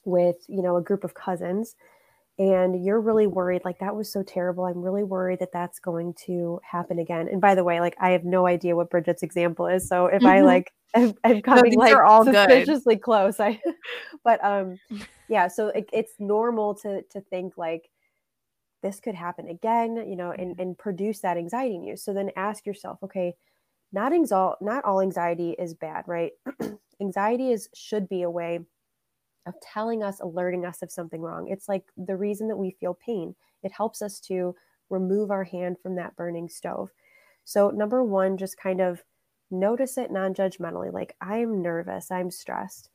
with, 0.05 0.37
you 0.49 0.63
know, 0.63 0.77
a 0.77 0.83
group 0.83 1.05
of 1.05 1.15
cousins 1.15 1.75
and 2.39 2.85
you're 2.85 3.01
really 3.01 3.27
worried 3.27 3.63
like 3.65 3.79
that 3.81 3.95
was 3.95 4.11
so 4.11 4.23
terrible 4.23 4.65
i'm 4.65 4.81
really 4.81 5.03
worried 5.03 5.41
that 5.41 5.53
that's 5.53 5.81
going 5.81 6.15
to 6.15 6.61
happen 6.63 6.99
again 6.99 7.29
and 7.29 7.41
by 7.41 7.55
the 7.55 7.65
way 7.65 7.81
like 7.81 7.97
i 8.01 8.11
have 8.11 8.25
no 8.25 8.47
idea 8.47 8.77
what 8.77 8.91
bridget's 8.91 9.23
example 9.23 9.67
is 9.67 9.89
so 9.89 10.07
if 10.07 10.23
mm-hmm. 10.23 10.27
i 10.27 10.41
like 10.41 10.73
i'm, 10.95 11.15
I'm 11.25 11.43
coming 11.43 11.75
no, 11.75 11.81
like 11.81 11.97
all 11.97 12.25
suspiciously 12.25 12.95
good. 12.95 13.03
close 13.03 13.41
i 13.41 13.61
but 14.25 14.43
um 14.45 14.79
yeah 15.29 15.49
so 15.49 15.69
it, 15.69 15.89
it's 15.93 16.13
normal 16.19 16.75
to 16.77 17.03
to 17.11 17.21
think 17.21 17.59
like 17.59 17.91
this 18.83 19.01
could 19.01 19.15
happen 19.15 19.49
again 19.49 19.97
you 20.09 20.17
know 20.17 20.31
and 20.31 20.59
and 20.61 20.79
produce 20.79 21.21
that 21.21 21.37
anxiety 21.37 21.75
in 21.75 21.85
you 21.85 21.97
so 21.97 22.15
then 22.15 22.31
ask 22.37 22.65
yourself 22.65 22.99
okay 23.03 23.35
not 23.93 24.13
exalt 24.13 24.57
not 24.61 24.85
all 24.85 25.01
anxiety 25.01 25.57
is 25.59 25.75
bad 25.75 26.05
right 26.07 26.33
anxiety 27.01 27.51
is 27.51 27.69
should 27.75 28.09
be 28.09 28.23
a 28.23 28.31
way 28.31 28.61
of 29.49 29.61
telling 29.61 30.03
us, 30.03 30.21
alerting 30.21 30.65
us 30.65 30.83
of 30.83 30.91
something 30.91 31.21
wrong. 31.21 31.49
It's 31.49 31.69
like 31.69 31.85
the 31.97 32.17
reason 32.17 32.49
that 32.49 32.57
we 32.57 32.71
feel 32.71 32.95
pain. 32.95 33.35
It 33.63 33.73
helps 33.73 34.03
us 34.03 34.21
to 34.21 34.55
remove 34.91 35.31
our 35.31 35.45
hand 35.45 35.77
from 35.83 35.97
that 35.97 36.17
burning 36.17 36.49
stove. 36.49 36.91
So, 37.45 37.71
number 37.71 38.05
one, 38.05 38.37
just 38.37 38.59
kind 38.59 38.81
of 38.81 39.03
notice 39.51 39.99
it 39.99 40.11
non 40.11 40.35
judgmentally, 40.35 40.93
like 40.93 41.17
I'm 41.21 41.63
nervous, 41.63 42.11
I'm 42.11 42.31
stressed. 42.31 42.91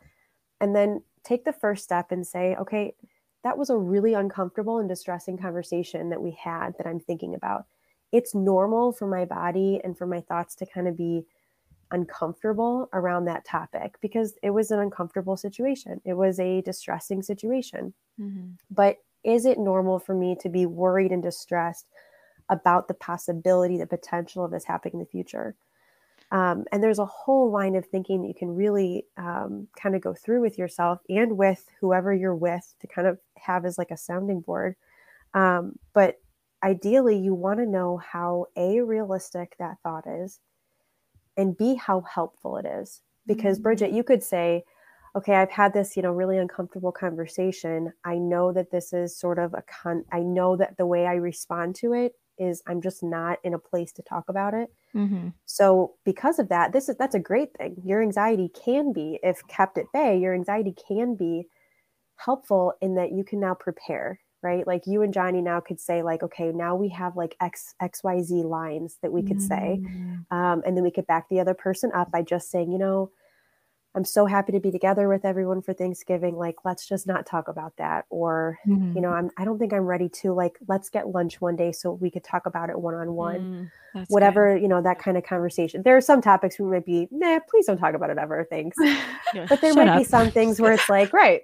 And 0.61 0.75
then 0.75 1.03
take 1.23 1.45
the 1.45 1.53
first 1.53 1.83
step 1.83 2.11
and 2.11 2.25
say, 2.25 2.55
okay, 2.55 2.93
that 3.43 3.57
was 3.57 3.69
a 3.69 3.77
really 3.77 4.13
uncomfortable 4.13 4.79
and 4.79 4.87
distressing 4.87 5.37
conversation 5.37 6.09
that 6.09 6.21
we 6.21 6.37
had 6.41 6.71
that 6.77 6.87
I'm 6.87 6.99
thinking 6.99 7.35
about. 7.35 7.65
It's 8.11 8.35
normal 8.35 8.93
for 8.93 9.07
my 9.07 9.25
body 9.25 9.81
and 9.83 9.97
for 9.97 10.05
my 10.05 10.21
thoughts 10.21 10.55
to 10.55 10.65
kind 10.65 10.87
of 10.87 10.95
be 10.95 11.25
uncomfortable 11.93 12.89
around 12.91 13.25
that 13.25 13.45
topic 13.45 13.95
because 14.01 14.33
it 14.43 14.49
was 14.49 14.71
an 14.71 14.79
uncomfortable 14.79 15.37
situation. 15.37 16.01
It 16.03 16.13
was 16.13 16.39
a 16.39 16.61
distressing 16.61 17.21
situation. 17.21 17.93
Mm-hmm. 18.19 18.51
But 18.69 18.97
is 19.23 19.45
it 19.45 19.59
normal 19.59 19.99
for 19.99 20.13
me 20.13 20.35
to 20.41 20.49
be 20.49 20.65
worried 20.65 21.11
and 21.11 21.23
distressed 21.23 21.85
about 22.49 22.87
the 22.87 22.93
possibility, 22.93 23.77
the 23.77 23.87
potential 23.87 24.43
of 24.43 24.51
this 24.51 24.65
happening 24.65 24.95
in 24.95 24.99
the 24.99 25.05
future? 25.05 25.55
Um, 26.31 26.65
and 26.71 26.83
there's 26.83 26.99
a 26.99 27.05
whole 27.05 27.51
line 27.51 27.75
of 27.75 27.85
thinking 27.85 28.21
that 28.21 28.27
you 28.27 28.33
can 28.33 28.55
really 28.55 29.05
um, 29.17 29.67
kind 29.79 29.95
of 29.95 30.01
go 30.01 30.15
through 30.15 30.41
with 30.41 30.57
yourself 30.57 30.99
and 31.07 31.37
with 31.37 31.63
whoever 31.79 32.13
you're 32.13 32.35
with 32.35 32.73
to 32.81 32.87
kind 32.87 33.07
of 33.07 33.19
have 33.37 33.65
as 33.65 33.77
like 33.77 33.91
a 33.91 33.97
sounding 33.97 34.41
board. 34.41 34.75
Um, 35.35 35.77
but 35.93 36.19
ideally, 36.63 37.17
you 37.17 37.35
want 37.35 37.59
to 37.59 37.67
know 37.67 37.97
how 37.97 38.47
a 38.55 38.81
realistic 38.81 39.55
that 39.59 39.77
thought 39.83 40.05
is, 40.07 40.39
and 41.37 41.57
b 41.57 41.75
how 41.75 42.01
helpful 42.01 42.57
it 42.57 42.65
is 42.65 43.01
because 43.25 43.57
mm-hmm. 43.57 43.63
bridget 43.63 43.91
you 43.91 44.03
could 44.03 44.23
say 44.23 44.63
okay 45.15 45.35
i've 45.35 45.51
had 45.51 45.73
this 45.73 45.95
you 45.95 46.03
know 46.03 46.11
really 46.11 46.37
uncomfortable 46.37 46.91
conversation 46.91 47.91
i 48.03 48.15
know 48.15 48.51
that 48.51 48.71
this 48.71 48.93
is 48.93 49.15
sort 49.15 49.39
of 49.39 49.53
a 49.53 49.63
con 49.63 50.03
i 50.11 50.19
know 50.19 50.55
that 50.55 50.77
the 50.77 50.85
way 50.85 51.05
i 51.05 51.13
respond 51.13 51.75
to 51.75 51.93
it 51.93 52.13
is 52.37 52.63
i'm 52.67 52.81
just 52.81 53.03
not 53.03 53.37
in 53.43 53.53
a 53.53 53.59
place 53.59 53.91
to 53.91 54.01
talk 54.01 54.27
about 54.27 54.53
it 54.53 54.73
mm-hmm. 54.95 55.29
so 55.45 55.93
because 56.03 56.39
of 56.39 56.49
that 56.49 56.73
this 56.73 56.89
is 56.89 56.95
that's 56.97 57.15
a 57.15 57.19
great 57.19 57.53
thing 57.57 57.75
your 57.83 58.01
anxiety 58.01 58.49
can 58.49 58.91
be 58.91 59.19
if 59.23 59.45
kept 59.47 59.77
at 59.77 59.85
bay 59.93 60.17
your 60.17 60.33
anxiety 60.33 60.73
can 60.87 61.15
be 61.15 61.47
helpful 62.15 62.73
in 62.81 62.95
that 62.95 63.11
you 63.11 63.23
can 63.23 63.39
now 63.39 63.53
prepare 63.53 64.19
right 64.43 64.67
like 64.67 64.85
you 64.85 65.01
and 65.01 65.13
johnny 65.13 65.41
now 65.41 65.59
could 65.59 65.79
say 65.79 66.03
like 66.03 66.21
okay 66.23 66.51
now 66.51 66.75
we 66.75 66.89
have 66.89 67.15
like 67.15 67.35
x 67.39 67.75
xyz 67.81 68.43
lines 68.43 68.97
that 69.01 69.11
we 69.11 69.23
could 69.23 69.37
mm. 69.37 69.47
say 69.47 69.81
um, 70.31 70.61
and 70.65 70.75
then 70.75 70.83
we 70.83 70.91
could 70.91 71.07
back 71.07 71.27
the 71.29 71.39
other 71.39 71.53
person 71.53 71.91
up 71.93 72.11
by 72.11 72.21
just 72.21 72.51
saying 72.51 72.71
you 72.71 72.77
know 72.77 73.09
i'm 73.95 74.05
so 74.05 74.25
happy 74.25 74.51
to 74.51 74.59
be 74.59 74.71
together 74.71 75.07
with 75.07 75.25
everyone 75.25 75.61
for 75.61 75.73
thanksgiving 75.73 76.35
like 76.35 76.55
let's 76.65 76.87
just 76.87 77.07
not 77.07 77.25
talk 77.25 77.47
about 77.47 77.75
that 77.77 78.05
or 78.09 78.59
mm. 78.67 78.93
you 78.95 79.01
know 79.01 79.09
i'm 79.09 79.29
i 79.37 79.45
don't 79.45 79.59
think 79.59 79.73
i'm 79.73 79.85
ready 79.85 80.09
to 80.09 80.33
like 80.33 80.57
let's 80.67 80.89
get 80.89 81.09
lunch 81.09 81.41
one 81.41 81.55
day 81.55 81.71
so 81.71 81.93
we 81.93 82.11
could 82.11 82.23
talk 82.23 82.45
about 82.45 82.69
it 82.69 82.79
one-on-one 82.79 83.39
mm. 83.39 83.69
Whatever, 84.07 84.55
good. 84.55 84.63
you 84.63 84.67
know, 84.67 84.81
that 84.81 84.99
kind 84.99 85.17
of 85.17 85.23
conversation. 85.23 85.83
There 85.83 85.95
are 85.95 86.01
some 86.01 86.21
topics 86.21 86.57
we 86.57 86.65
might 86.65 86.85
be, 86.85 87.07
nah, 87.11 87.39
please 87.49 87.67
don't 87.67 87.77
talk 87.77 87.93
about 87.93 88.09
it 88.09 88.17
ever, 88.17 88.45
thanks. 88.49 88.75
yeah, 89.33 89.45
but 89.49 89.61
there 89.61 89.73
might 89.73 89.87
up. 89.87 89.99
be 89.99 90.03
some 90.03 90.31
things 90.31 90.59
where 90.59 90.73
it's 90.73 90.89
like, 90.89 91.13
right. 91.13 91.43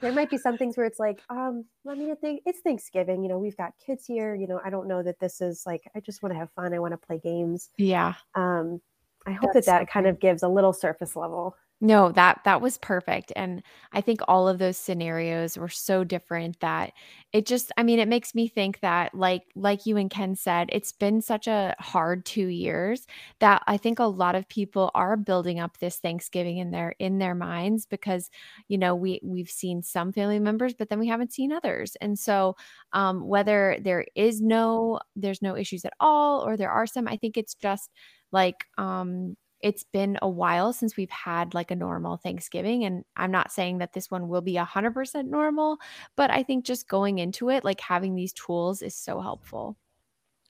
There 0.00 0.12
might 0.12 0.30
be 0.30 0.38
some 0.38 0.56
things 0.56 0.76
where 0.76 0.86
it's 0.86 0.98
like, 0.98 1.20
um, 1.28 1.64
let 1.84 1.98
me 1.98 2.12
think 2.20 2.42
it's 2.46 2.60
Thanksgiving, 2.60 3.22
you 3.22 3.28
know, 3.28 3.38
we've 3.38 3.56
got 3.56 3.72
kids 3.84 4.06
here, 4.06 4.34
you 4.34 4.46
know, 4.46 4.60
I 4.64 4.70
don't 4.70 4.88
know 4.88 5.02
that 5.02 5.20
this 5.20 5.40
is 5.40 5.64
like, 5.66 5.82
I 5.94 6.00
just 6.00 6.22
want 6.22 6.34
to 6.34 6.38
have 6.38 6.50
fun. 6.52 6.72
I 6.72 6.78
want 6.78 6.92
to 6.92 7.06
play 7.06 7.18
games. 7.18 7.70
Yeah. 7.76 8.14
Um, 8.34 8.80
I 9.26 9.32
hope 9.32 9.50
That's 9.52 9.66
that 9.66 9.80
that 9.80 9.90
kind 9.90 10.06
of 10.06 10.20
gives 10.20 10.42
a 10.42 10.48
little 10.48 10.72
surface 10.72 11.16
level 11.16 11.56
no, 11.80 12.10
that 12.12 12.40
that 12.46 12.62
was 12.62 12.78
perfect. 12.78 13.32
And 13.36 13.62
I 13.92 14.00
think 14.00 14.20
all 14.26 14.48
of 14.48 14.58
those 14.58 14.78
scenarios 14.78 15.58
were 15.58 15.68
so 15.68 16.04
different 16.04 16.58
that 16.60 16.92
it 17.34 17.44
just 17.44 17.70
I 17.76 17.82
mean, 17.82 17.98
it 17.98 18.08
makes 18.08 18.34
me 18.34 18.48
think 18.48 18.80
that 18.80 19.14
like 19.14 19.42
like 19.54 19.84
you 19.84 19.98
and 19.98 20.08
Ken 20.10 20.34
said, 20.36 20.70
it's 20.72 20.92
been 20.92 21.20
such 21.20 21.46
a 21.46 21.74
hard 21.78 22.24
2 22.24 22.46
years 22.46 23.06
that 23.40 23.62
I 23.66 23.76
think 23.76 23.98
a 23.98 24.04
lot 24.04 24.34
of 24.34 24.48
people 24.48 24.90
are 24.94 25.18
building 25.18 25.60
up 25.60 25.76
this 25.78 25.98
Thanksgiving 25.98 26.56
in 26.56 26.70
their 26.70 26.94
in 26.98 27.18
their 27.18 27.34
minds 27.34 27.84
because 27.84 28.30
you 28.68 28.78
know, 28.78 28.94
we 28.94 29.20
we've 29.22 29.50
seen 29.50 29.82
some 29.82 30.12
family 30.12 30.38
members 30.38 30.72
but 30.72 30.88
then 30.88 30.98
we 30.98 31.08
haven't 31.08 31.32
seen 31.34 31.52
others. 31.52 31.94
And 32.00 32.18
so 32.18 32.56
um 32.94 33.26
whether 33.26 33.76
there 33.82 34.06
is 34.14 34.40
no 34.40 35.00
there's 35.14 35.42
no 35.42 35.56
issues 35.56 35.84
at 35.84 35.92
all 36.00 36.40
or 36.40 36.56
there 36.56 36.70
are 36.70 36.86
some, 36.86 37.06
I 37.06 37.16
think 37.18 37.36
it's 37.36 37.54
just 37.54 37.90
like 38.32 38.64
um 38.78 39.36
it's 39.66 39.82
been 39.82 40.16
a 40.22 40.28
while 40.28 40.72
since 40.72 40.96
we've 40.96 41.10
had 41.10 41.52
like 41.52 41.72
a 41.72 41.76
normal 41.76 42.16
Thanksgiving. 42.16 42.84
And 42.84 43.04
I'm 43.16 43.32
not 43.32 43.50
saying 43.50 43.78
that 43.78 43.94
this 43.94 44.12
one 44.12 44.28
will 44.28 44.40
be 44.40 44.54
100% 44.54 45.26
normal, 45.26 45.78
but 46.16 46.30
I 46.30 46.44
think 46.44 46.64
just 46.64 46.86
going 46.86 47.18
into 47.18 47.50
it, 47.50 47.64
like 47.64 47.80
having 47.80 48.14
these 48.14 48.32
tools 48.32 48.80
is 48.80 48.94
so 48.94 49.20
helpful. 49.20 49.76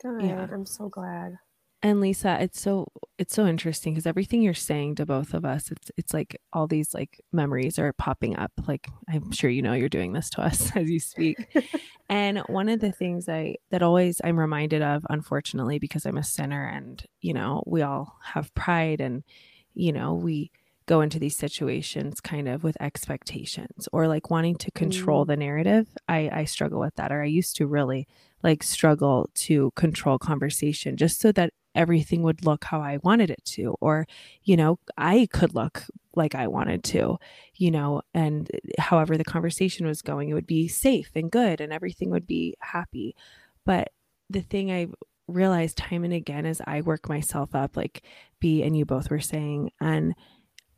Good. 0.02 0.23
Yeah. 0.23 0.46
I'm 0.52 0.66
so 0.66 0.90
glad. 0.90 1.38
And 1.87 2.00
Lisa, 2.00 2.37
it's 2.40 2.61
so 2.61 2.88
it's 3.16 3.33
so 3.33 3.47
interesting 3.47 3.95
because 3.95 4.09
everything 4.09 4.43
you're 4.43 4.55
saying 4.55 4.97
to 4.97 5.07
both 5.07 5.33
of 5.35 5.45
us, 5.45 5.71
it's 5.71 5.88
it's 5.97 6.12
like 6.12 6.37
all 6.52 6.66
these 6.66 6.93
like 6.93 7.21
memories 7.33 7.78
are 7.78 7.93
popping 7.93 8.37
up. 8.37 8.50
Like 8.66 8.88
I'm 9.09 9.31
sure 9.31 9.49
you 9.49 9.62
know 9.62 9.73
you're 9.73 9.88
doing 9.88 10.12
this 10.12 10.28
to 10.31 10.40
us 10.40 10.73
as 10.75 10.90
you 10.90 10.99
speak. 10.99 11.47
and 12.09 12.38
one 12.49 12.69
of 12.69 12.81
the 12.81 12.90
things 12.90 13.28
I 13.28 13.59
that 13.71 13.85
always 13.85 14.21
I'm 14.25 14.37
reminded 14.37 14.83
of, 14.83 15.07
unfortunately, 15.11 15.78
because 15.78 16.07
I'm 16.07 16.16
a 16.16 16.25
sinner 16.25 16.66
and 16.66 17.07
you 17.21 17.33
know, 17.33 17.62
we 17.66 17.83
all 17.83 18.19
have 18.21 18.52
pride 18.57 19.00
and 19.00 19.23
you 19.73 19.93
know, 19.93 20.12
we 20.12 20.50
go 20.87 21.02
into 21.02 21.21
these 21.21 21.37
situations 21.37 22.21
kind 22.21 22.49
of 22.49 22.64
with 22.64 22.76
expectations 22.81 23.88
or 23.93 24.09
like 24.09 24.28
wanting 24.28 24.57
to 24.57 24.73
control 24.73 25.25
mm. 25.25 25.28
the 25.28 25.37
narrative. 25.37 25.87
I, 26.09 26.31
I 26.33 26.45
struggle 26.47 26.81
with 26.81 26.97
that, 26.97 27.12
or 27.12 27.23
I 27.23 27.26
used 27.26 27.55
to 27.57 27.66
really 27.69 28.09
like 28.43 28.64
struggle 28.64 29.31
to 29.35 29.71
control 29.76 30.19
conversation 30.19 30.97
just 30.97 31.21
so 31.21 31.31
that 31.31 31.52
everything 31.76 32.23
would 32.23 32.45
look 32.45 32.64
how 32.64 32.80
I 32.80 32.99
wanted 33.02 33.30
it 33.30 33.45
to, 33.47 33.76
or, 33.80 34.06
you 34.45 34.56
know, 34.56 34.78
I 34.97 35.28
could 35.33 35.54
look 35.54 35.85
like 36.16 36.35
I 36.35 36.47
wanted 36.49 36.83
to, 36.85 37.18
you 37.54 37.71
know, 37.71 38.02
and 38.14 38.50
eh, 38.54 38.59
however 38.80 39.16
the 39.16 39.25
conversation 39.25 39.87
was 39.87 40.02
going, 40.02 40.28
it 40.30 40.35
would 40.35 40.47
be 40.47 40.68
safe 40.68 41.11
and 41.14 41.30
good 41.30 41.61
and 41.61 41.73
everything 41.73 42.11
would 42.11 42.26
be 42.26 42.54
happy. 42.61 43.14
But 43.64 43.90
the 44.30 44.40
thing 44.42 44.73
I 44.73 44.88
realized 45.28 45.76
time 45.76 46.04
and 46.04 46.12
again 46.12 46.47
as 46.47 46.61
I 46.66 46.80
work 46.80 47.09
myself 47.09 47.54
up, 47.54 47.76
like 47.76 48.02
B 48.40 48.62
and 48.62 48.76
you 48.76 48.85
both 48.85 49.11
were 49.11 49.21
saying, 49.21 49.71
and 49.80 50.14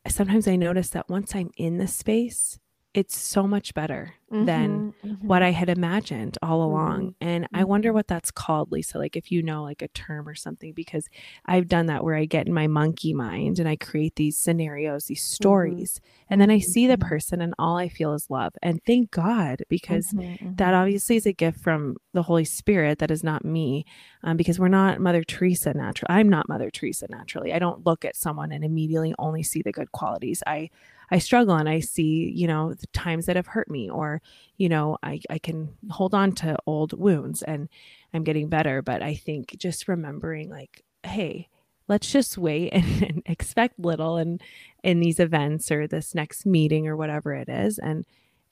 sometimes 0.09 0.49
I 0.49 0.57
notice 0.57 0.91
that 0.91 1.09
once 1.09 1.35
I'm 1.35 1.51
in 1.57 1.79
the 1.79 1.89
space, 1.89 2.59
it's 2.95 3.17
so 3.17 3.47
much 3.47 3.75
better 3.75 4.15
mm-hmm, 4.33 4.45
than 4.45 4.95
mm-hmm. 5.05 5.27
what 5.27 5.43
I 5.43 5.51
had 5.51 5.69
imagined 5.69 6.39
all 6.43 6.63
along. 6.63 7.01
Mm-hmm. 7.01 7.29
And 7.29 7.49
I 7.55 7.65
wonder 7.65 7.89
mm-hmm. 7.89 7.97
what 7.97 8.09
that's 8.09 8.31
called, 8.31 8.73
Lisa, 8.73 8.99
like 8.99 9.17
if 9.17 9.33
you 9.33 9.43
know 9.43 9.63
like 9.63 9.83
a 9.83 9.89
term 9.89 10.29
or 10.29 10.35
something, 10.35 10.73
because 10.73 11.09
I've 11.47 11.69
done 11.69 11.87
that 11.87 12.05
where 12.05 12.15
I 12.15 12.25
get 12.25 12.47
in 12.47 12.55
my 12.55 12.67
monkey 12.67 13.15
mind 13.15 13.59
and 13.59 13.69
I 13.69 13.77
create 13.77 14.17
these 14.17 14.39
scenarios, 14.39 15.07
these 15.07 15.21
mm-hmm. 15.21 15.35
stories, 15.35 16.01
and 16.31 16.41
then 16.41 16.51
I 16.51 16.59
see 16.59 16.87
the 16.87 16.99
person 16.99 17.41
and 17.41 17.55
all 17.59 17.77
I 17.77 17.89
feel 17.89 18.15
is 18.15 18.31
love. 18.31 18.53
And 18.63 18.81
thank 18.85 19.11
God, 19.11 19.63
because 19.69 20.15
that 20.57 20.75
obviously 20.75 21.17
is 21.17 21.27
a 21.27 21.33
gift 21.33 21.61
from 21.61 21.97
the 22.13 22.23
Holy 22.23 22.45
Spirit 22.45 22.99
that 22.99 23.11
is 23.11 23.25
not 23.25 23.45
me, 23.45 23.85
um, 24.23 24.37
because 24.37 24.59
we're 24.59 24.69
not 24.69 25.01
Mother 25.01 25.25
Teresa 25.25 25.73
naturally. 25.75 26.15
I'm 26.15 26.29
not 26.29 26.49
Mother 26.49 26.71
Teresa 26.71 27.07
naturally. 27.09 27.53
I 27.53 27.59
don't 27.59 27.87
look 27.87 28.05
at 28.05 28.17
someone 28.17 28.53
and 28.53 28.65
immediately 28.65 29.15
only 29.19 29.43
see 29.43 29.63
the 29.63 29.73
good 29.73 29.93
qualities. 29.93 30.43
I 30.47 30.71
I 31.11 31.19
struggle 31.19 31.55
and 31.55 31.69
I 31.69 31.81
see, 31.81 32.31
you 32.35 32.47
know, 32.47 32.75
the 32.75 32.87
times 32.89 33.27
that 33.27 33.37
have 33.37 33.47
hurt 33.47 33.71
me, 33.71 33.89
or, 33.89 34.18
you 34.57 34.69
know, 34.69 34.99
I, 35.03 35.21
I 35.31 35.39
can 35.39 35.77
hold 35.91 36.15
on 36.15 36.33
to 36.33 36.57
old 36.67 36.99
wounds 36.99 37.43
and 37.43 37.69
I'm 38.13 38.25
getting 38.25 38.49
better. 38.49 38.83
But 38.83 39.03
I 39.03 39.15
think 39.15 39.57
just 39.59 39.89
remembering, 39.89 40.51
like, 40.51 40.85
hey, 41.05 41.49
let's 41.89 42.11
just 42.11 42.39
wait 42.39 42.71
and, 42.73 43.03
and 43.03 43.23
expect 43.27 43.79
little 43.79 44.17
and 44.17 44.43
in 44.83 45.01
these 45.01 45.19
events 45.19 45.71
or 45.71 45.87
this 45.87 46.15
next 46.15 46.47
meeting 46.47 46.87
or 46.87 46.97
whatever 46.97 47.35
it 47.35 47.49
is 47.49 47.79
and 47.79 48.05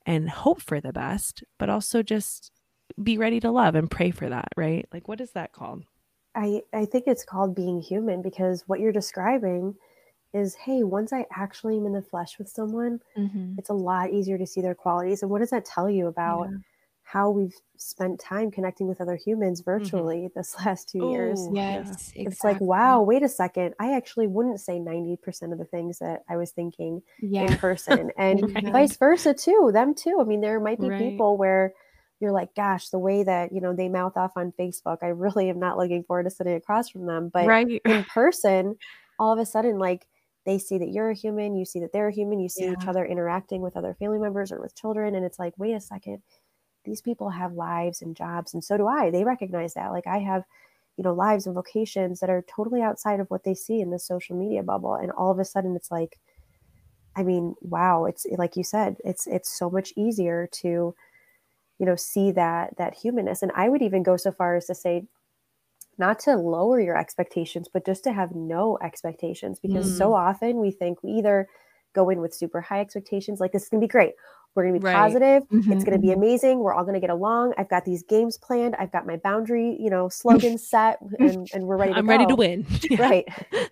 and 0.08 0.30
hope 0.30 0.62
for 0.62 0.80
the 0.80 0.92
best, 0.92 1.42
but 1.58 1.68
also 1.68 2.00
just 2.00 2.52
be 3.02 3.18
ready 3.18 3.40
to 3.40 3.50
love 3.50 3.74
and 3.74 3.90
pray 3.90 4.12
for 4.12 4.28
that, 4.28 4.48
right? 4.56 4.86
Like 4.92 5.08
what 5.08 5.20
is 5.20 5.32
that 5.32 5.52
called? 5.52 5.84
I, 6.36 6.62
I 6.72 6.84
think 6.84 7.04
it's 7.06 7.24
called 7.24 7.56
being 7.56 7.80
human 7.80 8.22
because 8.22 8.62
what 8.66 8.78
you're 8.78 8.92
describing 8.92 9.74
is 10.36 10.54
hey, 10.54 10.82
once 10.82 11.12
I 11.12 11.26
actually 11.34 11.76
am 11.76 11.86
in 11.86 11.92
the 11.92 12.02
flesh 12.02 12.38
with 12.38 12.48
someone, 12.48 13.00
mm-hmm. 13.16 13.54
it's 13.58 13.70
a 13.70 13.74
lot 13.74 14.10
easier 14.10 14.38
to 14.38 14.46
see 14.46 14.60
their 14.60 14.74
qualities. 14.74 15.22
And 15.22 15.30
what 15.30 15.40
does 15.40 15.50
that 15.50 15.64
tell 15.64 15.88
you 15.88 16.06
about 16.06 16.48
yeah. 16.50 16.58
how 17.04 17.30
we've 17.30 17.54
spent 17.76 18.20
time 18.20 18.50
connecting 18.50 18.86
with 18.86 19.00
other 19.00 19.16
humans 19.16 19.60
mm-hmm. 19.60 19.70
virtually 19.70 20.16
mm-hmm. 20.16 20.38
this 20.38 20.54
last 20.64 20.88
two 20.88 21.04
Ooh, 21.04 21.12
years? 21.12 21.48
Yes. 21.52 21.88
Exactly. 21.88 22.26
It's 22.26 22.44
like, 22.44 22.60
wow, 22.60 23.02
wait 23.02 23.22
a 23.22 23.28
second. 23.28 23.74
I 23.80 23.94
actually 23.94 24.26
wouldn't 24.26 24.60
say 24.60 24.78
90% 24.78 25.52
of 25.52 25.58
the 25.58 25.64
things 25.64 25.98
that 26.00 26.24
I 26.28 26.36
was 26.36 26.50
thinking 26.50 27.02
yeah. 27.20 27.42
in 27.42 27.56
person. 27.56 28.10
And 28.18 28.54
right. 28.54 28.72
vice 28.72 28.96
versa 28.96 29.34
too. 29.34 29.70
Them 29.72 29.94
too. 29.94 30.18
I 30.20 30.24
mean, 30.24 30.40
there 30.40 30.60
might 30.60 30.80
be 30.80 30.88
right. 30.88 30.98
people 30.98 31.36
where 31.36 31.72
you're 32.20 32.32
like, 32.32 32.54
gosh, 32.54 32.88
the 32.88 32.98
way 32.98 33.24
that, 33.24 33.52
you 33.52 33.60
know, 33.60 33.74
they 33.74 33.88
mouth 33.88 34.16
off 34.16 34.32
on 34.36 34.52
Facebook, 34.58 34.98
I 35.02 35.08
really 35.08 35.50
am 35.50 35.58
not 35.58 35.76
looking 35.76 36.02
forward 36.02 36.24
to 36.24 36.30
sitting 36.30 36.54
across 36.54 36.88
from 36.88 37.06
them. 37.06 37.30
But 37.32 37.46
right. 37.46 37.80
in 37.84 38.04
person, 38.04 38.76
all 39.18 39.32
of 39.32 39.38
a 39.38 39.46
sudden, 39.46 39.78
like 39.78 40.06
they 40.46 40.58
see 40.58 40.78
that 40.78 40.90
you're 40.90 41.10
a 41.10 41.14
human, 41.14 41.56
you 41.56 41.64
see 41.64 41.80
that 41.80 41.92
they're 41.92 42.08
a 42.08 42.12
human, 42.12 42.40
you 42.40 42.48
see 42.48 42.64
yeah. 42.64 42.72
each 42.72 42.86
other 42.86 43.04
interacting 43.04 43.60
with 43.60 43.76
other 43.76 43.94
family 43.94 44.18
members 44.18 44.50
or 44.50 44.60
with 44.60 44.74
children. 44.76 45.14
And 45.14 45.26
it's 45.26 45.38
like, 45.38 45.52
wait 45.58 45.74
a 45.74 45.80
second, 45.80 46.22
these 46.84 47.02
people 47.02 47.30
have 47.30 47.52
lives 47.52 48.00
and 48.00 48.16
jobs. 48.16 48.54
And 48.54 48.64
so 48.64 48.76
do 48.76 48.86
I. 48.86 49.10
They 49.10 49.24
recognize 49.24 49.74
that. 49.74 49.90
Like 49.90 50.06
I 50.06 50.18
have, 50.18 50.44
you 50.96 51.04
know, 51.04 51.12
lives 51.12 51.46
and 51.46 51.54
vocations 51.54 52.20
that 52.20 52.30
are 52.30 52.44
totally 52.48 52.80
outside 52.80 53.20
of 53.20 53.28
what 53.28 53.44
they 53.44 53.54
see 53.54 53.80
in 53.80 53.90
the 53.90 53.98
social 53.98 54.36
media 54.36 54.62
bubble. 54.62 54.94
And 54.94 55.10
all 55.12 55.30
of 55.30 55.38
a 55.38 55.44
sudden 55.44 55.76
it's 55.76 55.90
like, 55.90 56.18
I 57.16 57.22
mean, 57.22 57.54
wow, 57.60 58.04
it's 58.04 58.24
like 58.38 58.56
you 58.56 58.62
said, 58.62 58.96
it's 59.04 59.26
it's 59.26 59.58
so 59.58 59.68
much 59.68 59.92
easier 59.96 60.48
to, 60.52 60.94
you 61.78 61.86
know, 61.86 61.96
see 61.96 62.30
that 62.32 62.76
that 62.76 62.94
humanness. 62.94 63.42
And 63.42 63.52
I 63.56 63.68
would 63.68 63.82
even 63.82 64.02
go 64.02 64.16
so 64.16 64.30
far 64.30 64.54
as 64.54 64.66
to 64.66 64.74
say, 64.74 65.06
not 65.98 66.18
to 66.20 66.36
lower 66.36 66.80
your 66.80 66.96
expectations, 66.96 67.68
but 67.72 67.86
just 67.86 68.04
to 68.04 68.12
have 68.12 68.34
no 68.34 68.78
expectations 68.82 69.58
because 69.60 69.90
mm. 69.90 69.98
so 69.98 70.14
often 70.14 70.58
we 70.58 70.70
think 70.70 71.02
we 71.02 71.10
either 71.12 71.48
go 71.94 72.10
in 72.10 72.20
with 72.20 72.34
super 72.34 72.60
high 72.60 72.80
expectations, 72.80 73.40
like 73.40 73.52
this 73.52 73.64
is 73.64 73.68
gonna 73.68 73.80
be 73.80 73.88
great. 73.88 74.12
We're 74.54 74.64
gonna 74.64 74.78
be 74.78 74.84
right. 74.84 74.94
positive. 74.94 75.42
Mm-hmm. 75.48 75.72
It's 75.72 75.84
gonna 75.84 75.98
be 75.98 76.08
mm-hmm. 76.08 76.22
amazing. 76.22 76.58
We're 76.60 76.72
all 76.72 76.84
gonna 76.84 77.00
get 77.00 77.10
along. 77.10 77.52
I've 77.58 77.68
got 77.68 77.84
these 77.84 78.02
games 78.02 78.38
planned. 78.38 78.74
I've 78.78 78.90
got 78.90 79.06
my 79.06 79.16
boundary, 79.16 79.76
you 79.78 79.90
know, 79.90 80.08
slogans 80.10 80.66
set, 80.66 80.98
and, 81.18 81.46
and 81.52 81.64
we're 81.64 81.76
ready. 81.76 81.92
to 81.92 81.98
I'm 81.98 82.06
go. 82.06 82.10
ready 82.10 82.26
to 82.26 82.34
win. 82.34 82.66
right. 82.98 83.26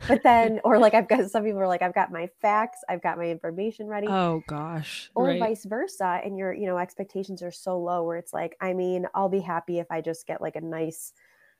But 0.07 0.23
then, 0.23 0.61
or 0.63 0.79
like 0.79 0.93
I've 0.93 1.09
got 1.09 1.31
some 1.31 1.45
people 1.45 1.61
are 1.61 1.67
like, 1.67 1.81
I've 1.81 1.95
got 1.95 2.13
my 2.13 2.29
facts. 2.43 2.81
I've 2.89 3.03
got 3.03 3.17
my 3.17 3.25
information 3.25 3.87
ready. 3.87 4.09
Oh 4.09 4.43
gosh. 4.47 5.11
Or 5.15 5.29
right. 5.29 5.41
vice 5.41 5.65
versa, 5.65 6.21
and 6.23 6.37
your 6.37 6.53
you 6.53 6.67
know 6.67 6.77
expectations 6.77 7.43
are 7.43 7.53
so 7.53 7.79
low 7.79 8.03
where 8.03 8.19
it's 8.19 8.35
like, 8.35 8.55
I 8.61 8.75
mean, 8.75 9.07
I'll 9.15 9.31
be 9.31 9.41
happy 9.41 9.79
if 9.79 9.87
I 9.91 10.03
just 10.03 10.27
get 10.27 10.43
like 10.43 10.57
a 10.57 10.61
nice 10.61 11.13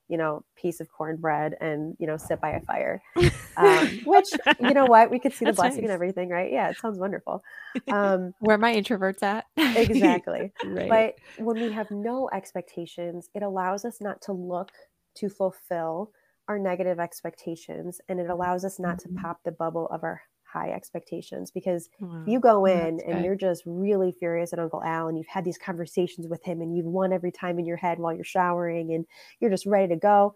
you 0.09 0.19
know, 0.19 0.45
piece 0.57 0.81
of 0.81 0.89
cornbread 0.91 1.55
and, 1.61 1.97
you 1.99 2.07
know, 2.07 2.17
sit 2.17 2.41
by 2.41 2.51
a 2.51 2.61
fire. 2.61 3.03
Um, 3.57 4.01
which, 4.05 4.31
you 4.59 4.75
know 4.75 4.87
what, 4.87 5.13
we 5.13 5.21
could 5.21 5.33
see 5.33 5.45
the 5.45 5.53
blessing 5.53 5.83
nice. 5.83 5.85
and 5.85 5.93
everything, 5.93 6.29
right? 6.29 6.51
Yeah, 6.51 6.71
it 6.71 6.77
sounds 6.77 6.99
wonderful. 6.99 7.41
Um, 7.89 8.35
Where 8.41 8.59
my 8.59 8.75
introverts 8.75 9.23
at? 9.23 9.47
exactly. 9.57 10.53
right. 10.65 10.89
But 10.89 11.45
when 11.45 11.61
we 11.63 11.71
have 11.71 11.89
no 11.93 12.29
expectations, 12.33 13.29
it 13.33 13.45
allows 13.45 13.85
us 13.85 13.99
not 14.01 14.21
to 14.23 14.33
look 14.33 14.73
to 15.19 15.29
fulfill 15.29 16.11
our 16.49 16.59
negative 16.59 16.99
expectations 16.99 18.01
and 18.09 18.19
it 18.19 18.29
allows 18.29 18.65
us 18.65 18.81
not 18.81 18.99
mm-hmm. 18.99 19.15
to 19.15 19.23
pop 19.23 19.41
the 19.45 19.53
bubble 19.53 19.87
of 19.93 20.03
our 20.03 20.21
high 20.55 20.71
expectations 20.71 21.51
because 21.51 21.91
wow. 22.01 22.23
you 22.27 22.41
go 22.41 22.65
in 22.65 22.97
That's 22.97 23.09
and 23.09 23.19
good. 23.19 23.25
you're 23.25 23.35
just 23.35 23.65
really 23.67 24.13
furious 24.13 24.53
at 24.53 24.59
Uncle 24.59 24.83
Al 24.83 25.09
and 25.09 25.19
you've 25.19 25.27
had 25.27 25.45
these 25.45 25.59
conversations 25.59 26.29
with 26.29 26.43
him 26.45 26.63
and 26.63 26.75
you've 26.75 26.87
won 26.87 27.13
every 27.13 27.33
time 27.33 27.59
in 27.59 27.67
your 27.67 27.77
head 27.77 27.99
while 27.99 28.15
you're 28.15 28.25
showering 28.25 28.93
and 28.93 29.05
you're 29.41 29.51
just 29.51 29.67
ready 29.67 29.89
to 29.89 29.97
go, 29.97 30.35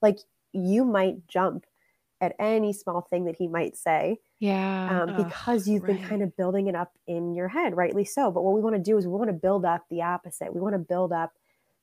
like 0.00 0.18
you 0.52 0.84
might 0.84 1.26
jump 1.28 1.66
at 2.20 2.34
any 2.38 2.72
small 2.72 3.02
thing 3.10 3.24
that 3.26 3.36
he 3.36 3.46
might 3.46 3.76
say. 3.76 4.18
Yeah. 4.38 5.02
Um, 5.02 5.16
because 5.16 5.68
you've 5.68 5.82
right. 5.82 5.98
been 5.98 6.08
kind 6.08 6.22
of 6.22 6.36
building 6.36 6.66
it 6.68 6.74
up 6.74 6.92
in 7.06 7.34
your 7.34 7.48
head, 7.48 7.76
rightly 7.76 8.04
so. 8.04 8.30
But 8.30 8.42
what 8.42 8.54
we 8.54 8.60
want 8.60 8.76
to 8.76 8.82
do 8.82 8.96
is 8.96 9.06
we 9.06 9.12
want 9.12 9.28
to 9.28 9.34
build 9.34 9.64
up 9.64 9.84
the 9.90 10.02
opposite. 10.02 10.54
We 10.54 10.60
want 10.60 10.74
to 10.74 10.78
build 10.78 11.12
up 11.12 11.32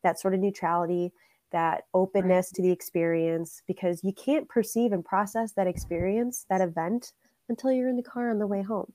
that 0.04 0.19
sort 0.19 0.34
of 0.34 0.39
neutrality, 0.39 1.12
that 1.52 1.84
openness 1.93 2.48
right. 2.48 2.56
to 2.56 2.62
the 2.62 2.72
experience, 2.72 3.62
because 3.67 4.04
you 4.04 4.13
can't 4.13 4.50
perceive 4.50 4.91
and 4.91 5.06
process 5.06 5.54
that 5.54 5.67
experience, 5.67 6.46
that 6.50 6.62
event 6.62 7.13
until 7.49 7.71
you're 7.71 7.89
in 7.89 7.97
the 7.97 8.03
car 8.03 8.29
on 8.29 8.39
the 8.39 8.47
way 8.47 8.62
home. 8.62 8.91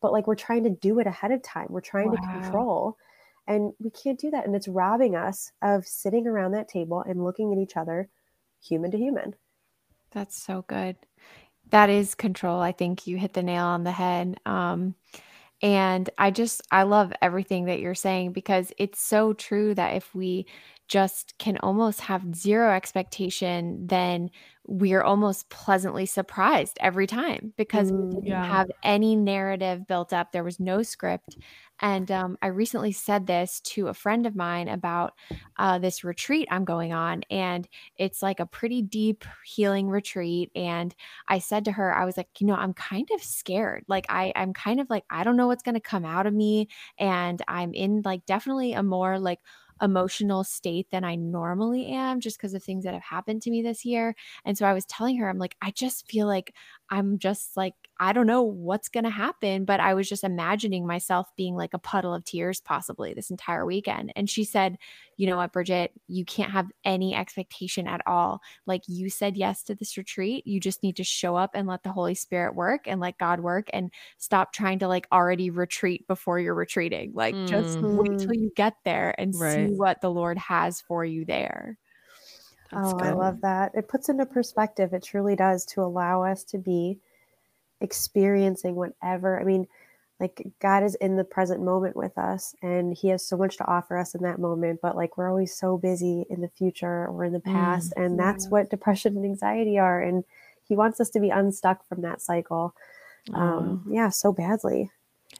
But 0.00 0.12
like 0.12 0.26
we're 0.26 0.34
trying 0.34 0.64
to 0.64 0.70
do 0.70 0.98
it 0.98 1.06
ahead 1.06 1.32
of 1.32 1.42
time. 1.42 1.66
We're 1.70 1.80
trying 1.80 2.10
wow. 2.10 2.16
to 2.16 2.40
control. 2.40 2.96
And 3.46 3.72
we 3.78 3.90
can't 3.90 4.18
do 4.18 4.30
that. 4.30 4.46
And 4.46 4.54
it's 4.54 4.68
robbing 4.68 5.16
us 5.16 5.50
of 5.62 5.86
sitting 5.86 6.26
around 6.26 6.52
that 6.52 6.68
table 6.68 7.02
and 7.06 7.24
looking 7.24 7.52
at 7.52 7.58
each 7.58 7.76
other 7.76 8.08
human 8.60 8.90
to 8.92 8.98
human. 8.98 9.34
That's 10.12 10.40
so 10.40 10.64
good. 10.66 10.96
That 11.70 11.90
is 11.90 12.14
control. 12.14 12.60
I 12.60 12.72
think 12.72 13.06
you 13.06 13.16
hit 13.16 13.32
the 13.32 13.42
nail 13.42 13.64
on 13.64 13.84
the 13.84 13.92
head. 13.92 14.38
Um, 14.44 14.94
and 15.62 16.10
I 16.18 16.30
just, 16.30 16.62
I 16.70 16.82
love 16.82 17.12
everything 17.22 17.66
that 17.66 17.80
you're 17.80 17.94
saying 17.94 18.32
because 18.32 18.72
it's 18.78 19.00
so 19.00 19.32
true 19.32 19.74
that 19.74 19.94
if 19.94 20.14
we 20.14 20.46
just 20.88 21.34
can 21.38 21.56
almost 21.58 22.02
have 22.02 22.34
zero 22.34 22.70
expectation, 22.72 23.86
then 23.86 24.30
we're 24.66 25.02
almost 25.02 25.48
pleasantly 25.48 26.06
surprised 26.06 26.78
every 26.80 27.06
time 27.06 27.52
because 27.56 27.90
mm, 27.90 28.00
we 28.00 28.10
didn't 28.10 28.26
yeah. 28.26 28.44
have 28.44 28.70
any 28.82 29.16
narrative 29.16 29.86
built 29.88 30.12
up. 30.12 30.30
There 30.30 30.44
was 30.44 30.60
no 30.60 30.82
script. 30.82 31.36
And 31.80 32.12
um, 32.12 32.38
I 32.40 32.46
recently 32.46 32.92
said 32.92 33.26
this 33.26 33.60
to 33.60 33.88
a 33.88 33.94
friend 33.94 34.24
of 34.24 34.36
mine 34.36 34.68
about 34.68 35.14
uh, 35.58 35.80
this 35.80 36.04
retreat 36.04 36.46
I'm 36.48 36.64
going 36.64 36.92
on. 36.92 37.22
And 37.28 37.66
it's 37.96 38.22
like 38.22 38.38
a 38.38 38.46
pretty 38.46 38.82
deep 38.82 39.24
healing 39.44 39.88
retreat. 39.88 40.52
And 40.54 40.94
I 41.26 41.40
said 41.40 41.64
to 41.64 41.72
her, 41.72 41.92
I 41.92 42.04
was 42.04 42.16
like, 42.16 42.28
you 42.38 42.46
know, 42.46 42.54
I'm 42.54 42.72
kind 42.72 43.08
of 43.12 43.20
scared. 43.20 43.84
Like, 43.88 44.06
I, 44.08 44.32
I'm 44.36 44.52
kind 44.52 44.80
of 44.80 44.88
like, 44.90 45.04
I 45.10 45.24
don't 45.24 45.36
know 45.36 45.48
what's 45.48 45.64
going 45.64 45.74
to 45.74 45.80
come 45.80 46.04
out 46.04 46.26
of 46.26 46.34
me. 46.34 46.68
And 46.98 47.42
I'm 47.48 47.74
in 47.74 48.02
like 48.04 48.26
definitely 48.26 48.74
a 48.74 48.82
more 48.84 49.18
like 49.18 49.40
emotional 49.82 50.44
state 50.44 50.88
than 50.90 51.04
I 51.04 51.16
normally 51.16 51.86
am 51.88 52.20
just 52.20 52.38
because 52.38 52.54
of 52.54 52.62
things 52.62 52.84
that 52.84 52.94
have 52.94 53.02
happened 53.02 53.42
to 53.42 53.50
me 53.50 53.62
this 53.62 53.84
year. 53.84 54.14
And 54.44 54.56
so 54.56 54.66
I 54.66 54.72
was 54.72 54.86
telling 54.86 55.16
her, 55.18 55.28
I'm 55.28 55.38
like, 55.38 55.56
I 55.62 55.70
just 55.72 56.08
feel 56.10 56.26
like 56.26 56.54
I'm 56.90 57.18
just 57.18 57.56
like, 57.56 57.74
I 58.02 58.12
don't 58.12 58.26
know 58.26 58.42
what's 58.42 58.88
going 58.88 59.04
to 59.04 59.10
happen, 59.10 59.64
but 59.64 59.78
I 59.78 59.94
was 59.94 60.08
just 60.08 60.24
imagining 60.24 60.84
myself 60.84 61.28
being 61.36 61.54
like 61.54 61.72
a 61.72 61.78
puddle 61.78 62.12
of 62.12 62.24
tears 62.24 62.60
possibly 62.60 63.14
this 63.14 63.30
entire 63.30 63.64
weekend. 63.64 64.12
And 64.16 64.28
she 64.28 64.42
said, 64.42 64.76
You 65.16 65.28
know 65.28 65.36
what, 65.36 65.52
Bridget, 65.52 65.92
you 66.08 66.24
can't 66.24 66.50
have 66.50 66.66
any 66.84 67.14
expectation 67.14 67.86
at 67.86 68.00
all. 68.04 68.40
Like 68.66 68.82
you 68.88 69.08
said 69.08 69.36
yes 69.36 69.62
to 69.64 69.76
this 69.76 69.96
retreat. 69.96 70.44
You 70.48 70.58
just 70.58 70.82
need 70.82 70.96
to 70.96 71.04
show 71.04 71.36
up 71.36 71.52
and 71.54 71.68
let 71.68 71.84
the 71.84 71.92
Holy 71.92 72.16
Spirit 72.16 72.56
work 72.56 72.88
and 72.88 73.00
let 73.00 73.18
God 73.18 73.38
work 73.38 73.70
and 73.72 73.92
stop 74.18 74.52
trying 74.52 74.80
to 74.80 74.88
like 74.88 75.06
already 75.12 75.50
retreat 75.50 76.04
before 76.08 76.40
you're 76.40 76.56
retreating. 76.56 77.12
Like 77.14 77.36
mm. 77.36 77.46
just 77.46 77.78
wait 77.78 78.18
till 78.18 78.30
mm-hmm. 78.30 78.32
you 78.32 78.52
get 78.56 78.74
there 78.84 79.14
and 79.16 79.32
right. 79.38 79.68
see 79.68 79.74
what 79.76 80.00
the 80.00 80.10
Lord 80.10 80.38
has 80.38 80.80
for 80.80 81.04
you 81.04 81.24
there. 81.24 81.78
That's 82.72 82.94
oh, 82.94 82.96
good. 82.96 83.06
I 83.06 83.12
love 83.12 83.42
that. 83.42 83.76
It 83.76 83.86
puts 83.86 84.08
into 84.08 84.26
perspective. 84.26 84.92
It 84.92 85.04
truly 85.04 85.36
does 85.36 85.64
to 85.66 85.82
allow 85.82 86.24
us 86.24 86.42
to 86.44 86.58
be 86.58 86.98
experiencing 87.82 88.74
whatever. 88.74 89.40
I 89.40 89.44
mean, 89.44 89.66
like 90.20 90.46
God 90.60 90.84
is 90.84 90.94
in 90.96 91.16
the 91.16 91.24
present 91.24 91.62
moment 91.62 91.96
with 91.96 92.16
us 92.16 92.54
and 92.62 92.96
he 92.96 93.08
has 93.08 93.26
so 93.26 93.36
much 93.36 93.56
to 93.56 93.66
offer 93.66 93.98
us 93.98 94.14
in 94.14 94.22
that 94.22 94.38
moment, 94.38 94.80
but 94.80 94.96
like 94.96 95.16
we're 95.16 95.28
always 95.28 95.54
so 95.54 95.76
busy 95.76 96.24
in 96.30 96.40
the 96.40 96.48
future 96.48 97.06
or 97.08 97.24
in 97.24 97.32
the 97.32 97.40
mm, 97.40 97.52
past. 97.52 97.92
Mm, 97.96 98.06
and 98.06 98.18
that's 98.18 98.48
what 98.48 98.70
depression 98.70 99.16
and 99.16 99.24
anxiety 99.24 99.78
are. 99.78 100.00
And 100.00 100.22
he 100.68 100.76
wants 100.76 101.00
us 101.00 101.10
to 101.10 101.20
be 101.20 101.30
unstuck 101.30 101.86
from 101.88 102.02
that 102.02 102.22
cycle. 102.22 102.74
Um, 103.34 103.84
yeah, 103.90 104.08
so 104.08 104.32
badly. 104.32 104.90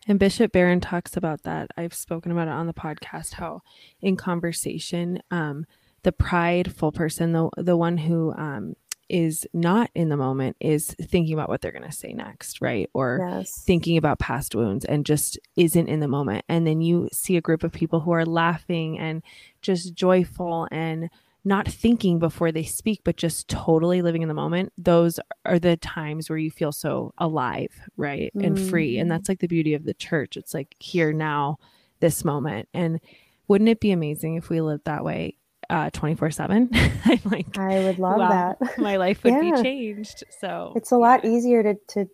And 0.09 0.18
Bishop 0.18 0.52
Barron 0.52 0.81
talks 0.81 1.16
about 1.16 1.42
that. 1.42 1.70
I've 1.76 1.94
spoken 1.94 2.33
about 2.33 2.48
it 2.48 2.52
on 2.52 2.66
the 2.66 2.74
podcast, 2.74 3.35
how 3.35 3.62
in 4.00 4.16
conversation, 4.16 5.22
um, 5.31 5.66
the 6.02 6.12
prideful 6.12 6.90
person, 6.90 7.33
the 7.33 7.48
the 7.57 7.76
one 7.76 7.98
who 7.98 8.33
um, 8.33 8.74
is 9.12 9.46
not 9.53 9.90
in 9.94 10.09
the 10.09 10.16
moment 10.16 10.57
is 10.59 10.96
thinking 10.98 11.35
about 11.35 11.51
what 11.51 11.61
they're 11.61 11.70
going 11.70 11.85
to 11.85 11.92
say 11.92 12.14
next, 12.14 12.62
right? 12.62 12.88
Or 12.94 13.18
yes. 13.20 13.62
thinking 13.62 13.98
about 13.98 14.18
past 14.18 14.55
wounds 14.55 14.87
and 14.87 15.05
just 15.05 15.38
isn't 15.55 15.88
in 15.88 16.01
the 16.01 16.09
moment. 16.09 16.46
And 16.48 16.66
then 16.66 16.81
you 16.81 17.11
see 17.12 17.37
a 17.37 17.42
group 17.42 17.62
of 17.62 17.72
people 17.72 18.01
who 18.01 18.12
are 18.12 18.25
laughing 18.25 18.98
and 18.98 19.22
just 19.61 19.94
joyful 19.94 20.66
and 20.72 21.11
not 21.44 21.68
thinking 21.68 22.18
before 22.18 22.53
they 22.53 22.62
speak, 22.62 23.03
but 23.05 23.16
just 23.16 23.48
totally 23.48 24.01
living 24.01 24.22
in 24.22 24.29
the 24.29 24.35
moment. 24.35 24.72
Those 24.79 25.20
are 25.44 25.59
the 25.59 25.77
times 25.77 26.31
where 26.31 26.38
you 26.38 26.51
feel 26.51 26.72
so 26.72 27.12
alive, 27.18 27.72
right? 27.98 28.33
And 28.35 28.57
mm. 28.57 28.70
free. 28.70 28.96
And 28.96 29.11
mm-hmm. 29.11 29.14
that's 29.14 29.29
like 29.29 29.40
the 29.40 29.46
beauty 29.46 29.75
of 29.75 29.85
the 29.85 29.94
church. 29.94 30.38
It's 30.38 30.55
like 30.55 30.75
here 30.79 31.12
now, 31.12 31.59
this 32.01 32.25
moment. 32.25 32.66
And 32.72 32.98
wouldn't 33.46 33.68
it 33.68 33.81
be 33.81 33.90
amazing 33.90 34.37
if 34.37 34.48
we 34.48 34.62
lived 34.62 34.87
that 34.87 35.05
way 35.05 35.37
uh 35.72 35.88
24 35.90 36.30
7 36.30 36.68
i'm 37.06 37.20
like 37.24 37.58
i 37.58 37.80
would 37.80 37.98
love 37.98 38.18
wow, 38.18 38.56
that. 38.61 38.78
my 38.78 38.96
life 38.96 39.24
would 39.24 39.32
yeah. 39.42 39.56
be 39.56 39.62
changed. 39.62 40.22
So 40.38 40.72
it's 40.76 40.92
a 40.92 40.98
lot 40.98 41.24
easier 41.24 41.62
to 41.62 41.74
to 41.88 42.11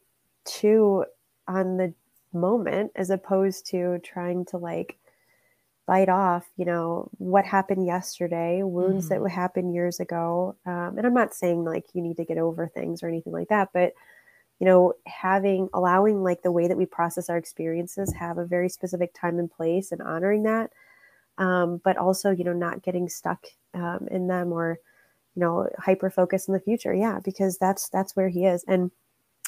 chew 0.47 1.05
on 1.47 1.77
the 1.77 1.92
moment 2.33 2.92
as 2.94 3.11
opposed 3.11 3.66
to 3.66 3.99
trying 4.05 4.44
to 4.47 4.59
like 4.59 4.99
bite 5.87 6.09
off 6.09 6.47
you 6.57 6.64
know 6.64 7.11
what 7.18 7.44
happened 7.44 7.85
yesterday 7.85 8.62
wounds 8.62 9.09
mm-hmm. 9.09 9.25
that 9.25 9.31
happened 9.31 9.75
years 9.75 9.99
ago. 9.99 10.55
Um, 10.64 10.97
and 10.97 11.07
i'm 11.07 11.14
not 11.14 11.35
saying 11.35 11.64
like 11.64 11.87
you 11.94 12.03
need 12.03 12.18
to 12.18 12.25
get 12.25 12.38
over 12.38 12.68
things 12.68 13.03
or 13.03 13.09
anything 13.09 13.33
like 13.33 13.49
that 13.49 13.71
but 13.73 13.94
you 14.61 14.66
know 14.66 14.92
having 15.07 15.68
allowing 15.73 16.23
like 16.23 16.42
the 16.42 16.53
way 16.53 16.68
that 16.68 16.77
we 16.77 16.87
process 16.87 17.31
our 17.31 17.38
experiences 17.38 18.12
have 18.12 18.38
a 18.38 18.44
very 18.44 18.68
specific 18.68 19.14
time 19.14 19.38
and 19.38 19.51
place 19.51 19.90
and 19.90 20.03
honoring 20.03 20.42
that 20.44 20.71
um, 21.38 21.81
but 21.85 21.96
also 21.96 22.31
you 22.31 22.44
know 22.44 22.53
not 22.53 22.83
getting 22.83 23.09
stuck 23.09 23.46
um, 23.74 24.07
in 24.11 24.27
them 24.29 24.53
or 24.53 24.79
you 25.35 25.40
know 25.40 25.68
hyper 25.79 26.11
focus 26.11 26.48
in 26.48 26.55
the 26.55 26.61
future. 26.61 26.94
Yeah 26.94 27.20
because 27.24 27.59
that's 27.59 27.88
that's 27.88 28.14
where 28.14 28.29
he 28.29 28.44
is. 28.44 28.64
And 28.68 28.90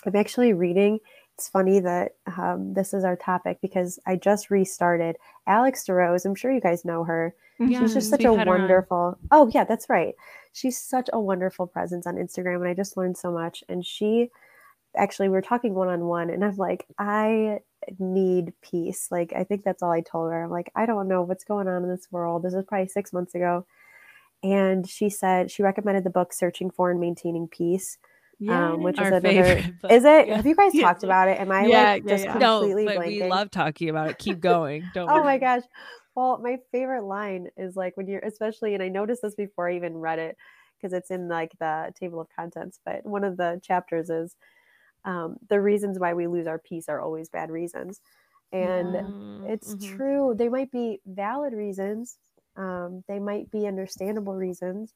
i'm 0.07 0.16
actually 0.16 0.53
reading 0.55 0.98
it's 1.37 1.48
funny 1.48 1.81
that 1.81 2.12
um, 2.38 2.74
this 2.74 2.92
is 2.92 3.05
our 3.05 3.16
topic 3.16 3.59
because 3.62 3.98
i 4.07 4.16
just 4.16 4.50
restarted 4.50 5.16
alex 5.46 5.85
derose. 5.87 6.24
I'm 6.24 6.35
sure 6.35 6.53
you 6.53 6.61
guys 6.61 6.85
know 6.85 7.05
her. 7.05 7.35
Yeah, 7.59 7.81
she's 7.81 7.94
just 7.94 8.11
such 8.11 8.24
a 8.24 8.33
wonderful 8.33 9.18
oh 9.31 9.50
yeah 9.53 9.64
that's 9.64 9.88
right. 9.88 10.14
She's 10.53 10.79
such 10.79 11.09
a 11.12 11.20
wonderful 11.20 11.66
presence 11.66 12.07
on 12.07 12.16
instagram 12.16 12.57
and 12.57 12.68
i 12.68 12.74
just 12.74 12.96
learned 12.96 13.16
so 13.16 13.31
much. 13.31 13.62
And 13.68 13.85
she 13.85 14.31
actually 14.96 15.29
we 15.29 15.37
are 15.37 15.42
talking 15.42 15.74
one-on-one 15.74 16.31
and 16.31 16.44
i'm 16.44 16.57
like 16.57 16.87
i 16.98 17.61
need 17.98 18.53
peace. 18.62 19.09
Like, 19.11 19.33
I 19.35 19.44
think 19.44 19.64
that's 19.64 19.83
all 19.83 19.90
I 19.90 20.00
told 20.00 20.31
her. 20.33 20.44
I'm 20.44 20.50
like, 20.50 20.70
I 20.74 20.87
don't 20.87 21.09
know 21.09 21.22
what's 21.22 21.44
going 21.44 21.68
on 21.68 21.83
in 21.83 21.88
this 21.88 22.09
world. 22.11 22.42
This 22.42 22.55
was 22.55 22.64
probably 22.66 22.88
six 22.88 23.12
months 23.12 23.35
ago. 23.35 23.66
And 24.42 24.88
she 24.88 25.11
said 25.11 25.50
she 25.50 25.62
recommended 25.62 26.05
the 26.05 26.11
book 26.11 26.33
Searching 26.33 26.70
for 26.70 26.90
and 26.90 27.00
Maintaining 27.00 27.48
Peace. 27.48 27.98
Yeah, 28.42 28.70
um, 28.72 28.83
which 28.83 28.98
is 28.98 29.07
another. 29.07 29.29
Is 29.90 30.05
it? 30.07 30.29
Yeah. 30.29 30.37
Have 30.37 30.46
you 30.46 30.57
guys 30.57 30.72
talked 30.72 31.03
about 31.03 31.29
it? 31.29 31.38
Am 31.38 31.53
I 31.53 31.66
yeah, 31.66 31.83
like 31.92 32.07
just 32.07 32.24
completely 32.26 32.87
no, 32.87 32.94
but 32.94 33.05
blanking? 33.05 33.20
We 33.20 33.29
love 33.29 33.50
talking 33.50 33.90
about 33.90 34.09
it. 34.09 34.16
Keep 34.18 34.40
going. 34.40 34.83
Don't. 34.94 35.11
oh 35.11 35.16
worry. 35.16 35.24
my 35.24 35.37
gosh. 35.37 35.62
Well, 36.14 36.38
my 36.42 36.57
favorite 36.72 37.05
line 37.05 37.48
is 37.59 37.76
like 37.76 37.98
when 37.98 38.07
you're, 38.07 38.20
especially, 38.20 38.72
and 38.72 38.83
I 38.83 38.88
noticed 38.88 39.20
this 39.20 39.35
before 39.35 39.68
I 39.68 39.76
even 39.76 39.98
read 39.98 40.18
it 40.18 40.38
because 40.79 40.94
it's 40.94 41.11
in 41.11 41.29
like 41.29 41.53
the 41.61 41.92
table 42.00 42.18
of 42.18 42.29
contents. 42.35 42.81
But 42.83 43.05
one 43.05 43.24
of 43.24 43.37
the 43.37 43.61
chapters 43.62 44.09
is 44.09 44.37
um, 45.05 45.37
the 45.49 45.61
reasons 45.61 45.99
why 45.99 46.15
we 46.15 46.27
lose 46.27 46.47
our 46.47 46.59
peace 46.59 46.89
are 46.89 47.01
always 47.01 47.29
bad 47.29 47.51
reasons. 47.51 48.01
And 48.53 49.47
it's 49.49 49.75
mm-hmm. 49.75 49.97
true. 49.97 50.35
They 50.37 50.49
might 50.49 50.73
be 50.73 51.01
valid 51.07 51.53
reasons, 51.53 52.19
um, 52.57 53.05
they 53.07 53.21
might 53.21 53.51
be 53.51 53.67
understandable 53.67 54.35
reasons, 54.35 54.93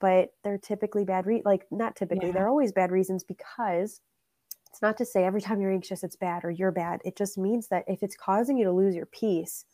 but 0.00 0.30
they're 0.42 0.58
typically 0.58 1.04
bad. 1.04 1.24
Re- 1.24 1.42
like, 1.44 1.66
not 1.70 1.94
typically, 1.94 2.28
yeah. 2.28 2.32
they're 2.32 2.48
always 2.48 2.72
bad 2.72 2.90
reasons 2.90 3.22
because 3.22 4.00
it's 4.70 4.82
not 4.82 4.96
to 4.96 5.04
say 5.04 5.24
every 5.24 5.40
time 5.40 5.60
you're 5.60 5.72
anxious, 5.72 6.02
it's 6.02 6.16
bad 6.16 6.44
or 6.44 6.50
you're 6.50 6.72
bad. 6.72 7.00
It 7.04 7.16
just 7.16 7.38
means 7.38 7.68
that 7.68 7.84
if 7.86 8.02
it's 8.02 8.16
causing 8.16 8.58
you 8.58 8.64
to 8.64 8.72
lose 8.72 8.96
your 8.96 9.06
peace, 9.06 9.64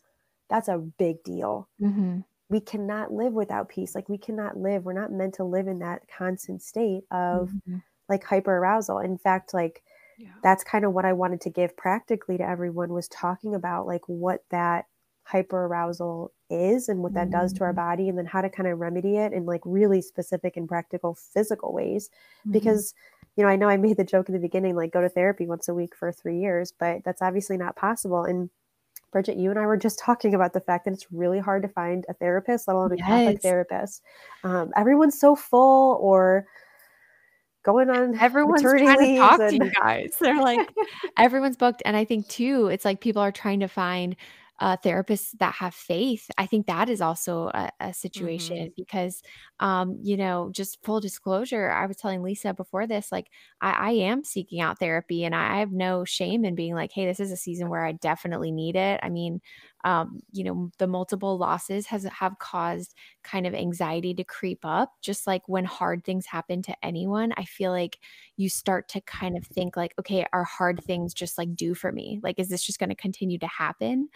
that's 0.47 0.67
a 0.67 0.77
big 0.77 1.23
deal. 1.23 1.67
Mm-hmm. 1.81 2.19
We 2.49 2.59
cannot 2.59 3.11
live 3.11 3.33
without 3.33 3.67
peace. 3.67 3.95
Like, 3.95 4.09
we 4.09 4.19
cannot 4.19 4.57
live. 4.57 4.85
We're 4.85 4.93
not 4.93 5.11
meant 5.11 5.33
to 5.35 5.43
live 5.43 5.67
in 5.67 5.79
that 5.79 6.03
constant 6.07 6.61
state 6.61 7.03
of. 7.09 7.49
Mm-hmm 7.49 7.77
like 8.11 8.23
hyper 8.23 8.57
arousal. 8.57 8.99
In 8.99 9.17
fact, 9.17 9.53
like 9.53 9.81
yeah. 10.19 10.27
that's 10.43 10.63
kind 10.63 10.85
of 10.85 10.93
what 10.93 11.05
I 11.05 11.13
wanted 11.13 11.41
to 11.41 11.49
give 11.49 11.75
practically 11.75 12.37
to 12.37 12.47
everyone 12.47 12.93
was 12.93 13.07
talking 13.07 13.55
about 13.55 13.87
like 13.87 14.03
what 14.07 14.43
that 14.51 14.85
hyper 15.23 15.65
arousal 15.65 16.31
is 16.49 16.89
and 16.89 16.99
what 17.01 17.13
that 17.13 17.29
mm-hmm. 17.29 17.39
does 17.39 17.53
to 17.53 17.63
our 17.63 17.69
mm-hmm. 17.69 17.77
body 17.77 18.09
and 18.09 18.17
then 18.17 18.25
how 18.25 18.41
to 18.41 18.49
kind 18.49 18.67
of 18.67 18.79
remedy 18.79 19.17
it 19.17 19.31
in 19.31 19.45
like 19.45 19.61
really 19.63 20.01
specific 20.01 20.57
and 20.57 20.67
practical 20.67 21.15
physical 21.15 21.73
ways 21.73 22.09
mm-hmm. 22.41 22.51
because 22.51 22.93
you 23.37 23.43
know 23.43 23.49
i 23.49 23.55
know 23.55 23.69
i 23.69 23.77
made 23.77 23.95
the 23.95 24.03
joke 24.03 24.27
in 24.27 24.33
the 24.33 24.39
beginning 24.39 24.75
like 24.75 24.91
go 24.91 24.99
to 24.99 25.07
therapy 25.07 25.47
once 25.47 25.69
a 25.69 25.73
week 25.73 25.95
for 25.95 26.11
three 26.11 26.39
years 26.39 26.73
but 26.77 27.01
that's 27.05 27.21
obviously 27.21 27.55
not 27.55 27.77
possible 27.77 28.25
and 28.25 28.49
bridget 29.13 29.37
you 29.37 29.49
and 29.49 29.59
i 29.59 29.65
were 29.65 29.77
just 29.77 29.99
talking 29.99 30.33
about 30.33 30.51
the 30.51 30.59
fact 30.59 30.83
that 30.83 30.93
it's 30.93 31.11
really 31.11 31.39
hard 31.39 31.61
to 31.61 31.69
find 31.69 32.05
a 32.09 32.13
therapist 32.13 32.67
let 32.67 32.75
alone 32.75 32.91
a 32.91 32.97
yes. 32.97 33.07
catholic 33.07 33.41
therapist 33.41 34.01
um, 34.43 34.71
everyone's 34.75 35.17
so 35.17 35.35
full 35.35 35.97
or 36.01 36.45
going 37.63 37.89
on 37.89 38.17
everyone's 38.19 38.61
trying 38.61 38.97
to 38.97 39.17
talk 39.17 39.39
and... 39.39 39.49
to 39.49 39.65
you 39.65 39.71
guys 39.71 40.15
they're 40.19 40.41
like 40.41 40.59
everyone's 41.17 41.57
booked 41.57 41.81
and 41.85 41.95
i 41.95 42.05
think 42.05 42.27
too 42.27 42.67
it's 42.67 42.85
like 42.85 43.01
people 43.01 43.21
are 43.21 43.31
trying 43.31 43.59
to 43.59 43.67
find 43.67 44.15
uh, 44.61 44.77
therapists 44.77 45.31
that 45.39 45.55
have 45.55 45.73
faith. 45.73 46.29
I 46.37 46.45
think 46.45 46.67
that 46.67 46.87
is 46.87 47.01
also 47.01 47.47
a, 47.47 47.71
a 47.79 47.93
situation 47.93 48.57
mm-hmm. 48.57 48.73
because, 48.77 49.23
um, 49.59 49.97
you 50.03 50.15
know, 50.15 50.51
just 50.53 50.83
full 50.83 50.99
disclosure, 50.99 51.71
I 51.71 51.87
was 51.87 51.97
telling 51.97 52.21
Lisa 52.21 52.53
before 52.53 52.85
this, 52.85 53.11
like, 53.11 53.25
I, 53.59 53.71
I 53.71 53.91
am 53.91 54.23
seeking 54.23 54.61
out 54.61 54.77
therapy 54.77 55.25
and 55.25 55.33
I, 55.33 55.55
I 55.55 55.59
have 55.59 55.71
no 55.71 56.05
shame 56.05 56.45
in 56.45 56.53
being 56.53 56.75
like, 56.75 56.91
hey, 56.93 57.07
this 57.07 57.19
is 57.19 57.31
a 57.31 57.37
season 57.37 57.69
where 57.69 57.83
I 57.83 57.93
definitely 57.93 58.51
need 58.51 58.75
it. 58.75 58.99
I 59.01 59.09
mean, 59.09 59.41
um, 59.83 60.19
you 60.31 60.43
know, 60.43 60.71
the 60.77 60.87
multiple 60.87 61.37
losses 61.37 61.85
has 61.87 62.03
have 62.05 62.37
caused 62.39 62.93
kind 63.23 63.47
of 63.47 63.53
anxiety 63.53 64.13
to 64.13 64.23
creep 64.23 64.59
up. 64.63 64.93
Just 65.01 65.27
like 65.27 65.41
when 65.47 65.65
hard 65.65 66.03
things 66.03 66.25
happen 66.25 66.61
to 66.63 66.75
anyone, 66.83 67.33
I 67.37 67.45
feel 67.45 67.71
like 67.71 67.99
you 68.37 68.49
start 68.49 68.87
to 68.89 69.01
kind 69.01 69.37
of 69.37 69.45
think 69.45 69.75
like, 69.77 69.93
okay, 69.99 70.25
are 70.33 70.43
hard 70.43 70.83
things 70.83 71.13
just 71.13 71.37
like 71.37 71.55
do 71.55 71.73
for 71.73 71.91
me? 71.91 72.19
Like, 72.23 72.39
is 72.39 72.49
this 72.49 72.63
just 72.63 72.79
going 72.79 72.89
to 72.89 72.95
continue 72.95 73.39
to 73.39 73.47
happen? 73.47 74.09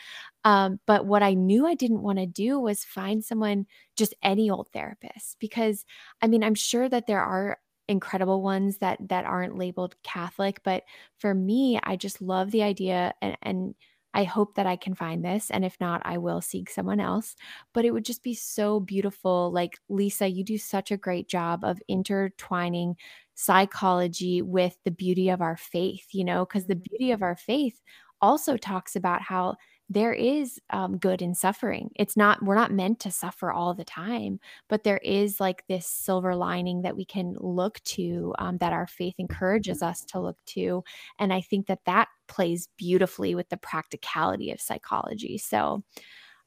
Um, 0.43 0.80
but 0.86 1.06
what 1.06 1.23
I 1.23 1.34
knew 1.34 1.65
I 1.65 1.75
didn't 1.75 2.01
want 2.04 2.19
to 2.19 2.25
do 2.25 2.60
was 2.60 2.84
find 2.84 3.23
someone, 3.23 3.65
just 3.95 4.13
any 4.23 4.49
old 4.49 4.69
therapist, 4.73 5.38
because 5.39 5.86
I 6.21 6.28
mean, 6.28 6.43
I'm 6.43 6.56
sure 6.56 6.88
that 6.89 7.08
there 7.08 7.21
are 7.21 7.58
incredible 7.88 8.41
ones 8.41 8.78
that 8.80 8.97
that 9.10 9.25
aren't 9.25 9.58
labeled 9.58 9.95
Catholic, 10.04 10.62
but 10.63 10.84
for 11.17 11.34
me, 11.34 11.80
I 11.84 11.95
just 11.95 12.21
love 12.21 12.51
the 12.51 12.63
idea 12.63 13.13
and, 13.21 13.38
and 13.43 13.75
I 14.15 14.23
hope 14.23 14.56
that 14.56 14.65
I 14.65 14.78
can 14.78 14.95
find 14.95 15.23
this. 15.23 15.51
And 15.51 15.65
if 15.65 15.78
not, 15.80 16.01
I 16.06 16.17
will 16.17 16.41
seek 16.41 16.69
someone 16.69 17.01
else. 17.01 17.36
But 17.73 17.84
it 17.84 17.91
would 17.91 18.06
just 18.06 18.23
be 18.23 18.34
so 18.34 18.80
beautiful. 18.80 19.51
Like, 19.51 19.78
Lisa, 19.89 20.28
you 20.28 20.43
do 20.43 20.58
such 20.58 20.89
a 20.89 20.97
great 20.97 21.28
job 21.28 21.63
of 21.63 21.82
intertwining 21.89 22.95
psychology 23.36 24.41
with 24.41 24.78
the 24.86 24.91
beauty 24.91 25.30
of 25.30 25.41
our 25.41 25.58
faith, 25.58 26.08
you 26.13 26.23
know, 26.23 26.45
because 26.45 26.65
the 26.65 26.75
mm-hmm. 26.75 26.95
beauty 26.97 27.12
of 27.12 27.21
our 27.21 27.36
faith 27.36 27.82
also 28.21 28.56
talks 28.56 28.95
about 28.95 29.21
how 29.21 29.56
there 29.89 30.13
is 30.13 30.60
um, 30.71 30.98
good 30.98 31.21
in 31.21 31.36
suffering. 31.36 31.91
It's 31.95 32.17
not, 32.17 32.43
we're 32.43 32.56
not 32.56 32.71
meant 32.71 33.00
to 33.02 33.12
suffer 33.12 33.52
all 33.52 33.74
the 33.74 33.84
time, 33.84 34.39
but 34.67 34.84
there 34.84 34.98
is 34.98 35.39
like 35.39 35.63
this 35.67 35.86
silver 35.86 36.36
lining 36.36 36.82
that 36.82 36.98
we 36.98 37.06
can 37.06 37.36
look 37.39 37.80
to 37.84 38.34
um, 38.39 38.58
that 38.58 38.74
our 38.74 38.88
faith 38.88 39.15
encourages 39.19 39.84
us 39.84 40.04
to 40.06 40.19
look 40.19 40.38
to. 40.48 40.84
And 41.19 41.32
I 41.32 41.41
think 41.41 41.67
that 41.67 41.86
that 41.86 42.08
plays 42.28 42.67
beautifully 42.78 43.36
with 43.36 43.50
the 43.50 43.58
practicality 43.58 44.52
of 44.52 44.60
psychology. 44.60 45.38
So, 45.38 45.84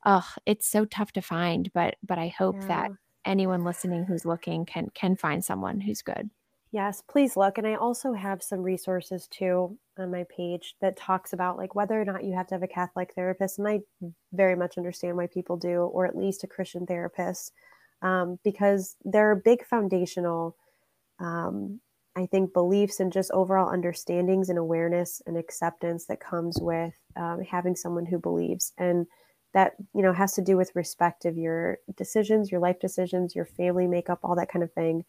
uh, 0.04 0.22
it's 0.46 0.66
so 0.66 0.84
tough 0.84 1.12
to 1.12 1.20
find, 1.20 1.72
but, 1.72 1.96
but 2.02 2.18
I 2.18 2.28
hope 2.28 2.56
yeah. 2.60 2.66
that 2.68 2.90
anyone 3.24 3.64
listening 3.64 4.04
who's 4.04 4.24
looking 4.24 4.64
can, 4.64 4.88
can 4.94 5.16
find 5.16 5.44
someone 5.44 5.80
who's 5.80 6.02
good. 6.02 6.30
Yes, 6.70 7.02
please 7.08 7.36
look. 7.36 7.56
And 7.56 7.66
I 7.66 7.74
also 7.76 8.12
have 8.12 8.42
some 8.42 8.60
resources 8.60 9.26
too 9.26 9.78
on 9.96 10.10
my 10.10 10.24
page 10.28 10.74
that 10.80 10.96
talks 10.98 11.32
about 11.32 11.56
like 11.56 11.74
whether 11.74 12.00
or 12.00 12.04
not 12.04 12.24
you 12.24 12.34
have 12.34 12.46
to 12.48 12.54
have 12.54 12.62
a 12.62 12.68
Catholic 12.68 13.14
therapist. 13.14 13.58
And 13.58 13.66
I 13.66 13.80
very 14.32 14.54
much 14.54 14.76
understand 14.76 15.16
why 15.16 15.28
people 15.28 15.56
do, 15.56 15.82
or 15.84 16.04
at 16.06 16.16
least 16.16 16.44
a 16.44 16.46
Christian 16.46 16.84
therapist, 16.86 17.52
um, 18.02 18.38
because 18.44 18.96
there 19.04 19.30
are 19.30 19.34
big 19.36 19.64
foundational, 19.64 20.56
um, 21.20 21.80
I 22.16 22.26
think, 22.26 22.52
beliefs 22.52 23.00
and 23.00 23.12
just 23.12 23.30
overall 23.32 23.70
understandings 23.72 24.50
and 24.50 24.58
awareness 24.58 25.22
and 25.26 25.36
acceptance 25.38 26.06
that 26.06 26.20
comes 26.20 26.58
with 26.60 26.94
um, 27.16 27.42
having 27.42 27.76
someone 27.76 28.06
who 28.06 28.18
believes. 28.18 28.72
And 28.78 29.06
that, 29.54 29.74
you 29.94 30.02
know, 30.02 30.12
has 30.12 30.34
to 30.34 30.42
do 30.42 30.56
with 30.56 30.76
respect 30.76 31.24
of 31.24 31.38
your 31.38 31.78
decisions, 31.96 32.52
your 32.52 32.60
life 32.60 32.80
decisions, 32.80 33.34
your 33.34 33.46
family 33.46 33.86
makeup, 33.86 34.20
all 34.22 34.36
that 34.36 34.50
kind 34.50 34.62
of 34.62 34.72
thing 34.72 35.04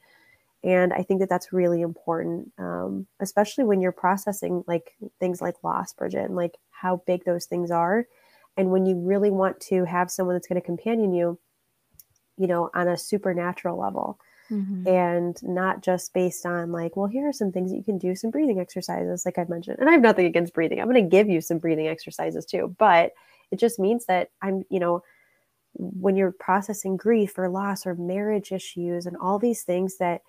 and 0.64 0.94
i 0.94 1.02
think 1.02 1.20
that 1.20 1.30
that's 1.30 1.54
really 1.54 1.82
important 1.82 2.52
um, 2.58 3.08
especially 3.20 3.64
when 3.64 3.82
you're 3.82 3.92
processing 3.92 4.64
like 4.68 4.96
things 5.20 5.42
like 5.42 5.56
loss 5.64 5.94
bridget 5.94 6.26
and 6.26 6.36
like 6.36 6.58
how 6.72 7.02
big 7.08 7.24
those 7.26 7.46
things 7.46 7.72
are 7.72 8.08
and 8.58 8.72
when 8.72 8.86
you 8.86 8.96
really 8.96 9.32
want 9.32 9.60
to 9.60 9.86
have 9.86 10.12
someone 10.12 10.36
that's 10.36 10.48
going 10.48 10.60
to 10.60 10.66
companion 10.66 11.14
you 11.14 11.40
you 12.38 12.48
know 12.48 12.70
on 12.74 12.88
a 12.88 12.98
supernatural 12.98 13.80
level 13.80 14.20
mm-hmm. 14.52 14.88
and 14.88 15.42
not 15.44 15.82
just 15.82 16.14
based 16.14 16.46
on 16.46 16.72
like, 16.72 16.96
well, 16.96 17.08
here 17.08 17.28
are 17.28 17.34
some 17.34 17.52
things 17.52 17.72
that 17.72 17.78
you 17.78 17.84
can 17.84 17.98
do, 17.98 18.16
some 18.16 18.32
breathing 18.32 18.60
exercises, 18.60 19.26
like 19.26 19.38
I've 19.38 19.50
mentioned. 19.50 19.78
And 19.80 19.90
I 19.90 19.94
have 19.94 20.02
nothing 20.02 20.26
against 20.26 20.54
breathing. 20.54 20.80
I'm 20.80 20.90
going 20.90 21.04
to 21.04 21.10
give 21.10 21.30
you 21.30 21.42
some 21.42 21.60
breathing 21.60 21.88
exercises 21.88 22.46
too, 22.46 22.76
but 22.78 23.14
it 23.52 23.60
just 23.60 23.80
means 23.80 24.06
that 24.06 24.30
I'm, 24.42 24.64
you 24.70 24.80
know, 24.80 25.04
when 25.74 26.16
you're 26.16 26.32
processing 26.32 26.98
grief 26.98 27.38
or 27.38 27.50
loss 27.50 27.86
or 27.86 27.96
marriage 27.96 28.52
issues 28.52 29.06
and 29.06 29.16
all 29.18 29.40
these 29.40 29.64
things 29.64 29.98
that 29.98 30.22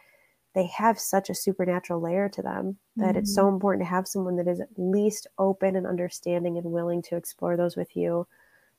they 0.55 0.67
have 0.67 0.99
such 0.99 1.31
a 1.31 1.35
supernatural 1.35 2.01
layer 2.01 2.29
to 2.29 2.43
them 2.43 2.77
that 2.97 3.11
mm-hmm. 3.11 3.19
it's 3.19 3.35
so 3.35 3.45
mm-hmm. 3.45 3.55
important 3.55 3.83
to 3.87 3.91
have 3.91 4.09
someone 4.09 4.37
that 4.37 4.49
is 4.49 4.61
at 4.61 4.69
least 4.77 5.27
open 5.39 5.77
and 5.77 5.87
understanding 5.87 6.59
and 6.59 6.73
willing 6.73 7.03
to 7.03 7.17
explore 7.17 7.57
those 7.57 7.77
with 7.77 7.97
you, 7.97 8.27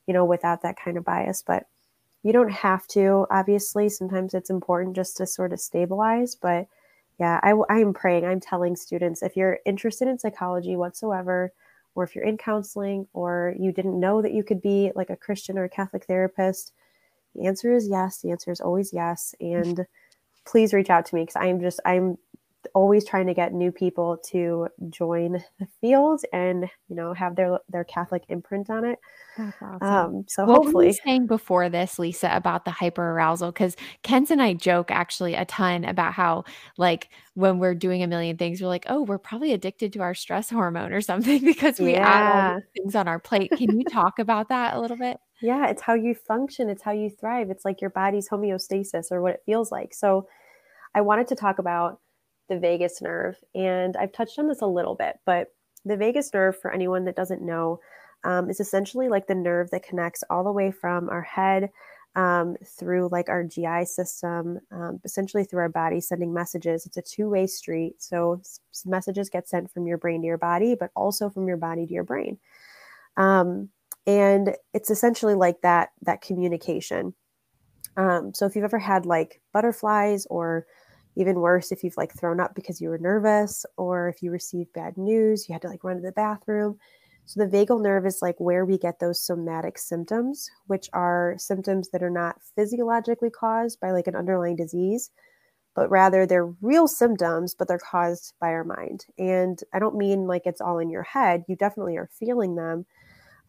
you 0.06 0.12
know, 0.12 0.24
without 0.24 0.62
that 0.62 0.76
kind 0.76 0.96
of 0.96 1.04
bias. 1.04 1.42
But 1.46 1.64
you 2.22 2.32
don't 2.32 2.52
have 2.52 2.86
to, 2.88 3.26
obviously. 3.30 3.88
Sometimes 3.88 4.34
it's 4.34 4.50
important 4.50 4.96
just 4.96 5.16
to 5.16 5.26
sort 5.26 5.52
of 5.52 5.60
stabilize. 5.60 6.34
But 6.34 6.66
yeah, 7.18 7.40
I, 7.42 7.54
I'm 7.70 7.92
praying, 7.94 8.24
I'm 8.24 8.40
telling 8.40 8.76
students 8.76 9.22
if 9.22 9.36
you're 9.36 9.60
interested 9.64 10.08
in 10.08 10.18
psychology 10.18 10.76
whatsoever, 10.76 11.52
or 11.94 12.04
if 12.04 12.14
you're 12.14 12.24
in 12.24 12.38
counseling, 12.38 13.06
or 13.12 13.54
you 13.58 13.70
didn't 13.70 14.00
know 14.00 14.22
that 14.22 14.32
you 14.32 14.42
could 14.42 14.62
be 14.62 14.92
like 14.94 15.10
a 15.10 15.16
Christian 15.16 15.58
or 15.58 15.64
a 15.64 15.68
Catholic 15.68 16.04
therapist, 16.04 16.72
the 17.34 17.46
answer 17.46 17.74
is 17.74 17.88
yes. 17.88 18.18
The 18.18 18.30
answer 18.30 18.50
is 18.50 18.60
always 18.60 18.92
yes. 18.92 19.34
And 19.40 19.86
please 20.44 20.72
reach 20.72 20.90
out 20.90 21.06
to 21.06 21.14
me 21.14 21.22
because 21.22 21.36
I'm 21.36 21.60
just 21.60 21.80
I'm 21.84 22.18
always 22.74 23.04
trying 23.04 23.26
to 23.26 23.34
get 23.34 23.52
new 23.52 23.72
people 23.72 24.18
to 24.30 24.68
join 24.88 25.42
the 25.58 25.66
field 25.80 26.22
and 26.32 26.68
you 26.88 26.96
know 26.96 27.12
have 27.12 27.36
their 27.36 27.58
their 27.68 27.84
Catholic 27.84 28.22
imprint 28.28 28.70
on 28.70 28.84
it. 28.84 28.98
Awesome. 29.38 29.82
Um, 29.82 30.24
so 30.28 30.44
what 30.44 30.56
hopefully, 30.56 30.86
were 30.88 30.92
saying 31.04 31.26
before 31.26 31.68
this, 31.68 31.98
Lisa, 31.98 32.30
about 32.32 32.64
the 32.64 32.70
hyper 32.70 33.10
arousal 33.12 33.50
because 33.50 33.76
Kenz 34.04 34.30
and 34.30 34.42
I 34.42 34.54
joke 34.54 34.90
actually 34.90 35.34
a 35.34 35.44
ton 35.44 35.84
about 35.84 36.12
how 36.12 36.44
like 36.76 37.08
when 37.34 37.58
we're 37.58 37.74
doing 37.74 38.02
a 38.02 38.06
million 38.06 38.36
things, 38.36 38.60
we're 38.60 38.68
like, 38.68 38.86
oh, 38.88 39.02
we're 39.02 39.18
probably 39.18 39.52
addicted 39.52 39.92
to 39.94 40.00
our 40.00 40.14
stress 40.14 40.50
hormone 40.50 40.92
or 40.92 41.00
something 41.00 41.40
because 41.44 41.80
we 41.80 41.92
yeah. 41.92 42.08
add 42.08 42.52
all 42.54 42.60
things 42.76 42.94
on 42.94 43.08
our 43.08 43.18
plate. 43.18 43.50
Can 43.56 43.78
you 43.78 43.84
talk 43.84 44.18
about 44.18 44.48
that 44.50 44.74
a 44.74 44.80
little 44.80 44.98
bit? 44.98 45.18
Yeah, 45.42 45.66
it's 45.68 45.82
how 45.82 45.94
you 45.94 46.14
function, 46.14 46.68
it's 46.68 46.82
how 46.82 46.92
you 46.92 47.10
thrive. 47.10 47.50
It's 47.50 47.64
like 47.64 47.80
your 47.80 47.90
body's 47.90 48.28
homeostasis 48.28 49.10
or 49.10 49.20
what 49.20 49.34
it 49.34 49.42
feels 49.44 49.72
like. 49.72 49.92
So 49.92 50.28
I 50.94 51.00
wanted 51.00 51.26
to 51.28 51.34
talk 51.34 51.58
about 51.58 52.00
the 52.48 52.58
vagus 52.58 53.02
nerve, 53.02 53.36
and 53.54 53.96
I've 53.96 54.12
touched 54.12 54.38
on 54.38 54.48
this 54.48 54.60
a 54.62 54.66
little 54.66 54.94
bit, 54.94 55.18
but 55.26 55.48
the 55.84 55.96
vagus 55.96 56.32
nerve, 56.32 56.56
for 56.60 56.72
anyone 56.72 57.04
that 57.06 57.16
doesn't 57.16 57.42
know, 57.42 57.80
um, 58.24 58.48
is 58.50 58.60
essentially 58.60 59.08
like 59.08 59.26
the 59.26 59.34
nerve 59.34 59.70
that 59.70 59.82
connects 59.82 60.22
all 60.30 60.44
the 60.44 60.52
way 60.52 60.70
from 60.70 61.08
our 61.08 61.22
head 61.22 61.70
um, 62.14 62.56
through 62.64 63.08
like 63.10 63.28
our 63.28 63.42
GI 63.42 63.86
system, 63.86 64.60
um, 64.70 65.00
essentially 65.04 65.42
through 65.44 65.60
our 65.60 65.68
body, 65.68 66.00
sending 66.00 66.32
messages. 66.32 66.86
It's 66.86 66.98
a 66.98 67.02
two 67.02 67.28
way 67.28 67.48
street. 67.48 67.94
So 67.98 68.40
messages 68.84 69.28
get 69.28 69.48
sent 69.48 69.72
from 69.72 69.86
your 69.86 69.98
brain 69.98 70.20
to 70.20 70.26
your 70.26 70.38
body, 70.38 70.76
but 70.78 70.90
also 70.94 71.30
from 71.30 71.48
your 71.48 71.56
body 71.56 71.86
to 71.86 71.92
your 71.92 72.04
brain. 72.04 72.38
Um, 73.16 73.70
and 74.06 74.56
it's 74.74 74.90
essentially 74.90 75.34
like 75.34 75.60
that 75.62 75.90
that 76.02 76.22
communication. 76.22 77.14
Um, 77.96 78.32
so 78.34 78.46
if 78.46 78.56
you've 78.56 78.64
ever 78.64 78.78
had 78.78 79.06
like 79.06 79.40
butterflies 79.52 80.26
or 80.26 80.66
even 81.14 81.40
worse 81.40 81.72
if 81.72 81.84
you've 81.84 81.96
like 81.96 82.12
thrown 82.14 82.40
up 82.40 82.54
because 82.54 82.80
you 82.80 82.88
were 82.88 82.98
nervous 82.98 83.66
or 83.76 84.08
if 84.08 84.22
you 84.22 84.30
received 84.30 84.72
bad 84.72 84.96
news 84.96 85.46
you 85.46 85.52
had 85.52 85.60
to 85.62 85.68
like 85.68 85.84
run 85.84 85.96
to 85.96 86.02
the 86.02 86.12
bathroom. 86.12 86.78
So 87.26 87.44
the 87.44 87.56
vagal 87.56 87.82
nerve 87.82 88.04
is 88.06 88.20
like 88.20 88.34
where 88.38 88.64
we 88.64 88.78
get 88.78 88.98
those 88.98 89.24
somatic 89.24 89.78
symptoms 89.78 90.50
which 90.66 90.88
are 90.92 91.36
symptoms 91.38 91.90
that 91.90 92.02
are 92.02 92.10
not 92.10 92.36
physiologically 92.56 93.30
caused 93.30 93.78
by 93.80 93.92
like 93.92 94.06
an 94.06 94.16
underlying 94.16 94.56
disease 94.56 95.10
but 95.74 95.90
rather 95.90 96.26
they're 96.26 96.52
real 96.60 96.88
symptoms 96.88 97.54
but 97.54 97.68
they're 97.68 97.78
caused 97.78 98.34
by 98.40 98.48
our 98.48 98.64
mind. 98.64 99.04
And 99.18 99.60
i 99.72 99.78
don't 99.78 99.96
mean 99.96 100.26
like 100.26 100.42
it's 100.46 100.60
all 100.62 100.78
in 100.78 100.90
your 100.90 101.04
head. 101.04 101.44
You 101.46 101.56
definitely 101.56 101.98
are 101.98 102.08
feeling 102.18 102.56
them 102.56 102.86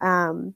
um, 0.00 0.54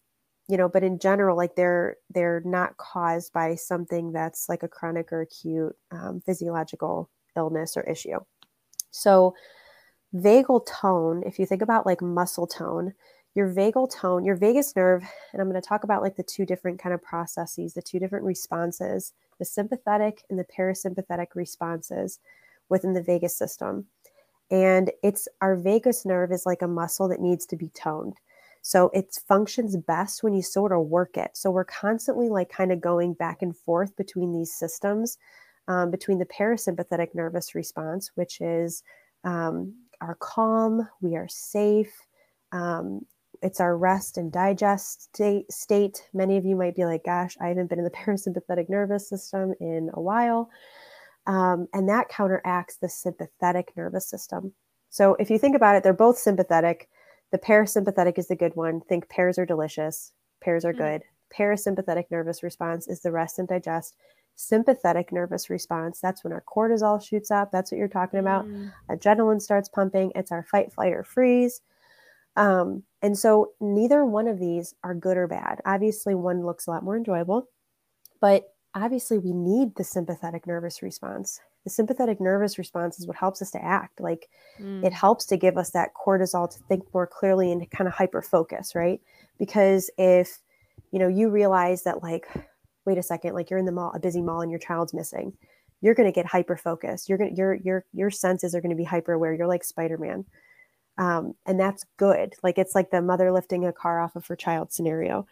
you 0.48 0.56
know 0.56 0.68
but 0.68 0.82
in 0.82 0.98
general 0.98 1.36
like 1.36 1.54
they're 1.56 1.96
they're 2.10 2.42
not 2.44 2.76
caused 2.76 3.32
by 3.32 3.54
something 3.54 4.12
that's 4.12 4.48
like 4.48 4.62
a 4.62 4.68
chronic 4.68 5.12
or 5.12 5.22
acute 5.22 5.76
um, 5.90 6.20
physiological 6.24 7.08
illness 7.36 7.76
or 7.76 7.82
issue. 7.82 8.18
So 8.90 9.34
vagal 10.14 10.66
tone 10.66 11.22
if 11.26 11.38
you 11.38 11.46
think 11.46 11.62
about 11.62 11.84
like 11.84 12.00
muscle 12.00 12.46
tone 12.46 12.94
your 13.34 13.52
vagal 13.52 13.94
tone 13.94 14.24
your 14.24 14.36
vagus 14.36 14.74
nerve 14.74 15.04
and 15.34 15.42
i'm 15.42 15.50
going 15.50 15.60
to 15.60 15.68
talk 15.68 15.84
about 15.84 16.00
like 16.00 16.16
the 16.16 16.22
two 16.22 16.46
different 16.46 16.78
kind 16.80 16.94
of 16.94 17.02
processes 17.02 17.74
the 17.74 17.82
two 17.82 17.98
different 17.98 18.24
responses 18.24 19.12
the 19.38 19.44
sympathetic 19.44 20.22
and 20.30 20.38
the 20.38 20.44
parasympathetic 20.44 21.28
responses 21.34 22.18
within 22.68 22.92
the 22.92 23.02
vagus 23.02 23.36
system. 23.36 23.86
And 24.50 24.90
it's 25.02 25.28
our 25.40 25.56
vagus 25.56 26.04
nerve 26.04 26.32
is 26.32 26.46
like 26.46 26.62
a 26.62 26.68
muscle 26.68 27.08
that 27.08 27.20
needs 27.20 27.46
to 27.46 27.56
be 27.56 27.68
toned 27.70 28.14
so 28.68 28.90
it 28.92 29.18
functions 29.26 29.78
best 29.78 30.22
when 30.22 30.34
you 30.34 30.42
sort 30.42 30.72
of 30.72 30.88
work 30.88 31.16
it. 31.16 31.30
So 31.32 31.50
we're 31.50 31.64
constantly 31.64 32.28
like 32.28 32.50
kind 32.50 32.70
of 32.70 32.82
going 32.82 33.14
back 33.14 33.40
and 33.40 33.56
forth 33.56 33.96
between 33.96 34.34
these 34.34 34.52
systems, 34.52 35.16
um, 35.68 35.90
between 35.90 36.18
the 36.18 36.26
parasympathetic 36.26 37.14
nervous 37.14 37.54
response, 37.54 38.10
which 38.14 38.42
is 38.42 38.82
um, 39.24 39.72
our 40.02 40.16
calm, 40.16 40.86
we 41.00 41.16
are 41.16 41.28
safe. 41.28 41.94
Um, 42.52 43.06
it's 43.40 43.58
our 43.58 43.74
rest 43.74 44.18
and 44.18 44.30
digest 44.30 45.14
state, 45.14 45.50
state. 45.50 46.06
Many 46.12 46.36
of 46.36 46.44
you 46.44 46.54
might 46.54 46.76
be 46.76 46.84
like, 46.84 47.04
gosh, 47.06 47.38
I 47.40 47.48
haven't 47.48 47.70
been 47.70 47.78
in 47.78 47.86
the 47.86 47.90
parasympathetic 48.04 48.68
nervous 48.68 49.08
system 49.08 49.54
in 49.60 49.88
a 49.94 50.00
while. 50.02 50.50
Um, 51.26 51.68
and 51.72 51.88
that 51.88 52.10
counteracts 52.10 52.76
the 52.76 52.90
sympathetic 52.90 53.72
nervous 53.78 54.10
system. 54.10 54.52
So 54.90 55.14
if 55.14 55.30
you 55.30 55.38
think 55.38 55.56
about 55.56 55.74
it, 55.74 55.82
they're 55.82 55.94
both 55.94 56.18
sympathetic 56.18 56.90
the 57.30 57.38
parasympathetic 57.38 58.18
is 58.18 58.28
the 58.28 58.36
good 58.36 58.56
one. 58.56 58.80
Think 58.80 59.08
pears 59.08 59.38
are 59.38 59.46
delicious. 59.46 60.12
Pears 60.40 60.64
are 60.64 60.72
mm. 60.72 60.78
good. 60.78 61.02
Parasympathetic 61.36 62.04
nervous 62.10 62.42
response 62.42 62.88
is 62.88 63.00
the 63.00 63.12
rest 63.12 63.38
and 63.38 63.48
digest. 63.48 63.96
Sympathetic 64.36 65.12
nervous 65.12 65.50
response, 65.50 66.00
that's 66.00 66.22
when 66.22 66.32
our 66.32 66.44
cortisol 66.46 67.02
shoots 67.02 67.30
up. 67.30 67.50
That's 67.50 67.72
what 67.72 67.78
you're 67.78 67.88
talking 67.88 68.20
about. 68.20 68.46
Mm. 68.46 68.72
Adrenaline 68.88 69.42
starts 69.42 69.68
pumping. 69.68 70.12
It's 70.14 70.30
our 70.30 70.44
fight, 70.44 70.72
flight, 70.72 70.92
or 70.92 71.02
freeze. 71.02 71.60
Um, 72.36 72.84
and 73.02 73.18
so 73.18 73.50
neither 73.60 74.04
one 74.04 74.28
of 74.28 74.38
these 74.38 74.74
are 74.84 74.94
good 74.94 75.16
or 75.16 75.26
bad. 75.26 75.60
Obviously, 75.66 76.14
one 76.14 76.46
looks 76.46 76.66
a 76.66 76.70
lot 76.70 76.84
more 76.84 76.96
enjoyable, 76.96 77.48
but 78.20 78.54
obviously, 78.74 79.18
we 79.18 79.32
need 79.32 79.74
the 79.74 79.82
sympathetic 79.84 80.46
nervous 80.46 80.82
response 80.82 81.40
the 81.68 81.74
sympathetic 81.74 82.18
nervous 82.18 82.56
response 82.56 82.98
is 82.98 83.06
what 83.06 83.16
helps 83.16 83.42
us 83.42 83.50
to 83.50 83.62
act. 83.62 84.00
Like 84.00 84.30
mm. 84.58 84.82
it 84.82 84.92
helps 84.92 85.26
to 85.26 85.36
give 85.36 85.58
us 85.58 85.70
that 85.72 85.90
cortisol 85.94 86.50
to 86.50 86.58
think 86.60 86.82
more 86.94 87.06
clearly 87.06 87.52
and 87.52 87.70
kind 87.70 87.86
of 87.86 87.92
hyper 87.92 88.22
focus 88.22 88.74
right? 88.74 89.00
Because 89.38 89.90
if 89.98 90.38
you 90.92 90.98
know 90.98 91.08
you 91.08 91.28
realize 91.28 91.82
that 91.82 92.02
like 92.02 92.26
wait 92.86 92.96
a 92.96 93.02
second 93.02 93.34
like 93.34 93.50
you're 93.50 93.58
in 93.58 93.66
the 93.66 93.72
mall 93.72 93.92
a 93.94 93.98
busy 93.98 94.22
mall 94.22 94.40
and 94.40 94.50
your 94.50 94.58
child's 94.58 94.94
missing 94.94 95.34
you're 95.82 95.94
going 95.94 96.08
to 96.08 96.12
get 96.12 96.24
hyper 96.24 96.56
focused 96.56 97.06
you're 97.06 97.18
going 97.18 97.30
to 97.30 97.36
your 97.36 97.54
your 97.56 97.84
your 97.92 98.10
senses 98.10 98.54
are 98.54 98.62
going 98.62 98.70
to 98.70 98.76
be 98.76 98.84
hyper 98.84 99.12
aware 99.12 99.34
you're 99.34 99.46
like 99.46 99.64
spider-man. 99.64 100.24
Um, 100.96 101.34
and 101.46 101.60
that's 101.60 101.84
good. 101.96 102.34
Like 102.42 102.58
it's 102.58 102.74
like 102.74 102.90
the 102.90 103.02
mother 103.02 103.30
lifting 103.30 103.66
a 103.66 103.72
car 103.72 104.00
off 104.00 104.16
of 104.16 104.26
her 104.26 104.34
child 104.34 104.72
scenario 104.72 105.26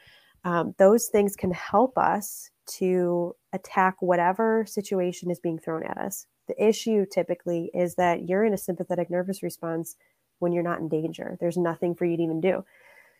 um, 0.45 0.75
those 0.79 1.07
things 1.07 1.37
can 1.37 1.51
help 1.53 1.97
us 1.99 2.51
to 2.67 3.35
attack 3.53 3.97
whatever 4.01 4.65
situation 4.67 5.31
is 5.31 5.41
being 5.41 5.59
thrown 5.59 5.85
at 5.85 5.99
us. 5.99 6.27
The 6.49 6.65
issue 6.65 7.07
typically 7.11 7.71
is 7.75 7.97
that 7.97 8.29
you're 8.29 8.45
in 8.45 8.55
a 8.55 8.59
sympathetic 8.59 9.11
nervous 9.11 9.43
response 9.43 9.97
when 10.39 10.53
you're 10.53 10.63
not 10.63 10.81
in 10.81 10.89
danger. 10.89 11.37
There's 11.41 11.57
nothing 11.57 11.95
for 11.95 12.05
you 12.05 12.17
to 12.17 12.23
even 12.23 12.41
do. 12.41 12.65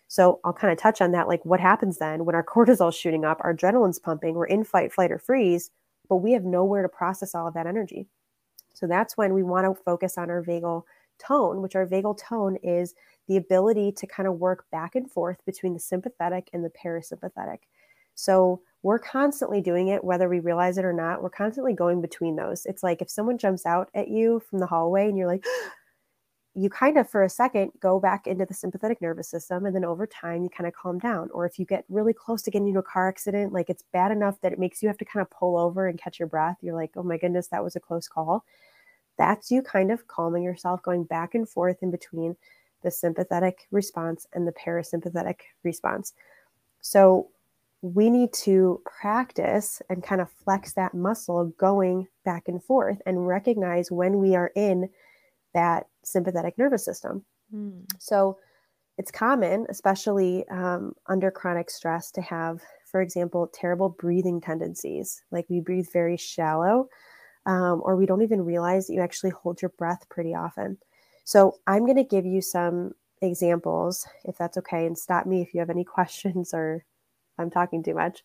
So 0.09 0.41
I'll 0.45 0.53
kind 0.53 0.73
of 0.73 0.79
touch 0.79 1.01
on 1.01 1.13
that. 1.13 1.27
Like, 1.27 1.45
what 1.45 1.61
happens 1.61 1.99
then 1.99 2.25
when 2.25 2.35
our 2.35 2.45
cortisol 2.55 2.91
is 2.91 2.95
shooting 2.95 3.25
up, 3.25 3.39
our 3.41 3.55
adrenaline's 3.55 3.99
pumping, 3.99 4.35
we're 4.35 4.47
in 4.47 4.65
fight, 4.65 4.93
flight, 4.93 5.11
or 5.11 5.19
freeze, 5.19 5.71
but 6.09 6.17
we 6.17 6.33
have 6.33 6.45
nowhere 6.45 6.83
to 6.83 6.89
process 6.89 7.35
all 7.35 7.49
of 7.49 7.55
that 7.55 7.67
energy. 7.67 8.07
So 8.75 8.87
that's 8.87 9.17
when 9.17 9.35
we 9.35 9.43
want 9.43 9.67
to 9.67 9.83
focus 9.83 10.19
on 10.19 10.31
our 10.31 10.43
vagal 10.43 10.83
tone, 11.19 11.63
which 11.63 11.75
our 11.75 11.87
vagal 11.87 12.19
tone 12.19 12.57
is 12.63 12.95
the 13.29 13.37
ability 13.37 13.93
to 13.93 14.07
kind 14.07 14.29
of 14.29 14.39
work 14.39 14.65
back 14.71 14.95
and 14.95 15.11
forth 15.11 15.39
between 15.47 15.75
the 15.75 15.81
sympathetic 15.81 16.49
and 16.53 16.65
the 16.65 16.71
parasympathetic. 16.71 17.59
So 18.15 18.63
we're 18.83 18.99
constantly 18.99 19.61
doing 19.61 19.89
it, 19.89 20.05
whether 20.05 20.29
we 20.29 20.41
realize 20.41 20.79
it 20.79 20.85
or 20.85 20.93
not. 20.93 21.23
We're 21.23 21.31
constantly 21.31 21.75
going 21.75 22.01
between 22.01 22.37
those. 22.37 22.65
It's 22.67 22.83
like 22.83 23.03
if 23.03 23.11
someone 23.11 23.39
jumps 23.39 23.67
out 23.67 23.91
at 23.95 24.09
you 24.09 24.41
from 24.49 24.61
the 24.61 24.67
hallway 24.67 25.09
and 25.09 25.19
you're 25.19 25.27
like, 25.27 25.45
you 26.59 26.71
kind 26.71 26.97
of 26.97 27.09
for 27.09 27.23
a 27.23 27.29
second 27.29 27.71
go 27.81 28.01
back 28.01 28.27
into 28.27 28.47
the 28.47 28.55
sympathetic 28.55 29.03
nervous 29.03 29.29
system 29.29 29.67
and 29.67 29.77
then 29.77 29.85
over 29.85 30.07
time 30.07 30.43
you 30.43 30.49
kind 30.49 30.67
of 30.67 30.73
calm 30.73 30.99
down 30.99 31.29
or 31.35 31.45
if 31.45 31.59
you 31.59 31.67
get 31.67 31.85
really 31.91 32.15
close 32.15 32.41
to 32.41 32.51
getting 32.51 32.69
into 32.69 32.81
a 32.81 32.83
car 32.83 33.09
accident 33.09 33.53
like 33.53 33.69
it's 33.69 33.85
bad 33.93 34.11
enough 34.11 34.41
that 34.41 34.55
it 34.55 34.59
makes 34.59 34.83
you 34.83 34.89
have 34.89 34.97
to 34.97 35.05
kind 35.05 35.21
of 35.21 35.31
pull 35.31 35.59
over 35.59 35.87
and 35.87 36.01
catch 36.01 36.19
your 36.19 36.27
breath 36.27 36.57
you're 36.63 36.75
like 36.75 36.91
oh 36.97 37.03
my 37.03 37.19
goodness 37.19 37.49
that 37.49 37.63
was 37.63 37.77
a 37.77 37.81
close 37.81 38.09
call 38.09 38.43
that's 39.19 39.51
you 39.51 39.61
kind 39.61 39.93
of 39.93 40.07
calming 40.09 40.43
yourself 40.43 40.83
going 40.83 41.05
back 41.05 41.35
and 41.35 41.47
forth 41.47 41.77
in 41.83 41.91
between 41.91 42.35
the 42.87 42.91
sympathetic 42.91 43.67
response 43.71 44.27
and 44.33 44.47
the 44.49 44.53
parasympathetic 44.53 45.41
response 45.65 46.15
so 46.81 47.29
we 47.83 48.11
need 48.11 48.33
to 48.33 48.81
practice 48.85 49.83
and 49.89 50.03
kind 50.03 50.21
of 50.21 50.31
flex 50.31 50.73
that 50.73 50.95
muscle 50.95 51.47
going 51.59 52.09
back 52.25 52.49
and 52.49 52.63
forth 52.63 53.01
and 53.07 53.27
recognize 53.27 53.91
when 53.91 54.19
we 54.19 54.35
are 54.35 54.51
in 54.57 54.89
that 55.55 55.87
sympathetic 56.03 56.57
nervous 56.59 56.85
system. 56.85 57.25
Mm. 57.55 57.85
So 57.99 58.39
it's 58.99 59.11
common, 59.11 59.67
especially 59.69 60.49
um, 60.49 60.95
under 61.07 61.31
chronic 61.31 61.71
stress, 61.71 62.11
to 62.13 62.23
have, 62.23 62.61
for 62.91 63.03
example, 63.03 63.51
terrible 63.53 63.91
breathing 63.91 64.41
tendencies. 64.41 65.23
Like 65.31 65.47
we 65.49 65.61
breathe 65.61 65.87
very 65.93 66.17
shallow, 66.17 66.89
um, 67.45 67.83
or 67.85 67.97
we 67.97 68.07
don't 68.07 68.23
even 68.23 68.45
realize 68.45 68.87
that 68.87 68.95
you 68.95 69.01
actually 69.01 69.31
hold 69.31 69.61
your 69.61 69.73
breath 69.79 70.07
pretty 70.09 70.35
often. 70.35 70.79
So 71.27 71.59
I'm 71.67 71.85
going 71.85 71.97
to 71.97 72.05
give 72.05 72.25
you 72.25 72.41
some 72.41 72.93
examples, 73.21 74.07
if 74.25 74.39
that's 74.39 74.57
okay, 74.59 74.87
and 74.87 74.97
stop 74.97 75.27
me 75.27 75.43
if 75.43 75.53
you 75.53 75.61
have 75.61 75.71
any 75.71 75.83
questions 75.97 76.55
or 76.55 76.85
I'm 77.37 77.51
talking 77.51 77.83
too 77.83 77.95
much. 77.95 78.23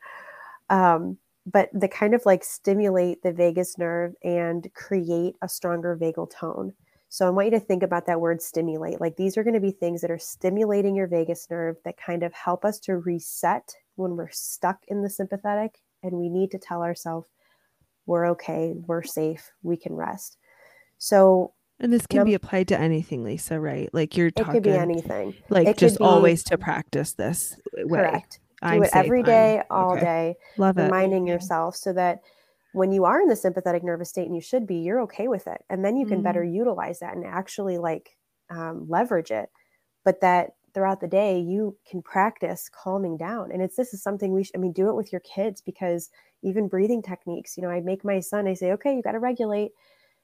Um, 0.70 1.18
but 1.52 1.70
the 1.74 1.88
kind 1.88 2.14
of 2.14 2.24
like 2.28 2.44
stimulate 2.44 3.24
the 3.24 3.34
vagus 3.34 3.80
nerve 3.80 4.14
and 4.24 4.72
create 4.76 5.36
a 5.42 5.50
stronger 5.50 5.98
vagal 6.00 6.30
tone. 6.30 6.74
So 7.10 7.26
I 7.26 7.32
want 7.32 7.48
you 7.48 7.60
to 7.60 7.60
think 7.60 7.82
about 7.82 8.06
that 8.06 8.22
word 8.22 8.40
stimulate. 8.40 9.02
Like 9.02 9.18
these 9.18 9.36
are 9.36 9.44
going 9.44 9.56
to 9.56 9.60
be 9.60 9.72
things 9.72 10.02
that 10.02 10.12
are 10.12 10.20
stimulating 10.20 10.96
your 10.96 11.08
vagus 11.08 11.48
nerve 11.50 11.78
that 11.84 11.98
kind 11.98 12.22
of 12.22 12.32
help 12.34 12.64
us 12.64 12.80
to 12.82 12.98
reset 12.98 13.74
when 13.96 14.16
we're 14.16 14.30
stuck 14.30 14.78
in 14.90 15.02
the 15.02 15.10
sympathetic 15.10 15.80
and 16.04 16.14
we 16.14 16.30
need 16.30 16.52
to 16.52 16.60
tell 16.60 16.84
ourselves 16.84 17.28
we're 18.06 18.28
okay, 18.28 18.76
we're 18.86 19.02
safe, 19.02 19.52
we 19.64 19.76
can 19.76 19.96
rest. 19.96 20.38
So 21.00 21.54
and 21.82 21.92
this 21.92 22.06
can 22.06 22.20
num- 22.20 22.28
be 22.28 22.36
applied 22.36 22.68
to 22.70 22.80
anything, 22.80 23.24
Lisa, 23.24 23.60
right? 23.60 23.90
Like 23.92 24.16
you're 24.16 24.32
talking 24.32 24.52
It 24.52 24.54
could 24.54 24.64
be 24.64 24.70
anything. 24.72 25.36
Like 25.50 25.68
it 25.68 25.78
just 25.78 25.98
be, 25.98 26.04
always 26.04 26.44
to 26.46 26.58
practice 26.58 27.14
this 27.14 27.58
way. 27.76 28.00
Correct. 28.00 28.40
Do 28.62 28.68
I'm 28.68 28.84
it 28.84 28.92
every 28.94 29.24
day, 29.24 29.64
all 29.72 29.94
okay. 29.94 30.02
day. 30.02 30.36
Love 30.58 30.78
it. 30.78 30.84
Reminding 30.84 31.26
yourself 31.26 31.76
so 31.76 31.92
that 31.94 32.22
when 32.74 32.92
you 32.92 33.06
are 33.06 33.20
in 33.20 33.28
the 33.28 33.36
sympathetic 33.36 33.84
nervous 33.84 34.10
state 34.10 34.28
and 34.28 34.36
you 34.36 34.42
should 34.42 34.68
be, 34.68 34.76
you're 34.76 35.02
okay 35.02 35.28
with 35.28 35.48
it. 35.48 35.66
And 35.70 35.84
then 35.84 35.98
you 35.98 36.06
can 36.06 36.20
mm. 36.20 36.24
better 36.24 36.44
utilize 36.44 37.00
that 37.00 37.16
and 37.16 37.26
actually 37.26 37.80
like 37.80 38.16
um, 38.52 38.86
leverage 38.88 39.32
it. 39.32 39.50
But 40.06 40.22
that 40.22 40.52
throughout 40.74 41.02
the 41.02 41.08
day, 41.08 41.40
you 41.40 41.76
can 41.90 42.04
practice 42.04 42.70
calming 42.70 43.18
down. 43.18 43.52
And 43.52 43.62
it's 43.62 43.76
this 43.76 43.94
is 43.94 44.04
something 44.04 44.32
we 44.32 44.44
should, 44.44 44.56
I 44.56 44.60
mean, 44.60 44.72
do 44.72 44.90
it 44.90 44.96
with 44.96 45.12
your 45.12 45.22
kids 45.22 45.62
because 45.62 46.12
even 46.44 46.68
breathing 46.68 47.02
techniques, 47.02 47.58
you 47.58 47.64
know, 47.64 47.70
I 47.70 47.82
make 47.82 48.06
my 48.06 48.20
son, 48.20 48.48
I 48.48 48.54
say, 48.54 48.72
okay, 48.74 48.96
you 48.96 49.02
got 49.02 49.14
to 49.14 49.20
regulate 49.20 49.72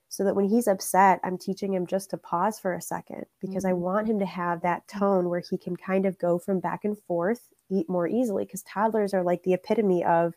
so 0.09 0.23
that 0.23 0.35
when 0.35 0.47
he's 0.47 0.67
upset, 0.67 1.19
I'm 1.23 1.37
teaching 1.37 1.73
him 1.73 1.85
just 1.85 2.09
to 2.11 2.17
pause 2.17 2.59
for 2.59 2.73
a 2.73 2.81
second 2.81 3.25
because 3.41 3.65
mm. 3.65 3.69
I 3.69 3.73
want 3.73 4.07
him 4.07 4.19
to 4.19 4.25
have 4.25 4.61
that 4.61 4.87
tone 4.87 5.29
where 5.29 5.41
he 5.41 5.57
can 5.57 5.75
kind 5.75 6.05
of 6.05 6.17
go 6.17 6.39
from 6.39 6.59
back 6.59 6.85
and 6.85 6.97
forth, 6.97 7.49
eat 7.69 7.89
more 7.89 8.07
easily 8.07 8.45
because 8.45 8.63
toddlers 8.63 9.13
are 9.13 9.23
like 9.23 9.43
the 9.43 9.53
epitome 9.53 10.05
of 10.05 10.33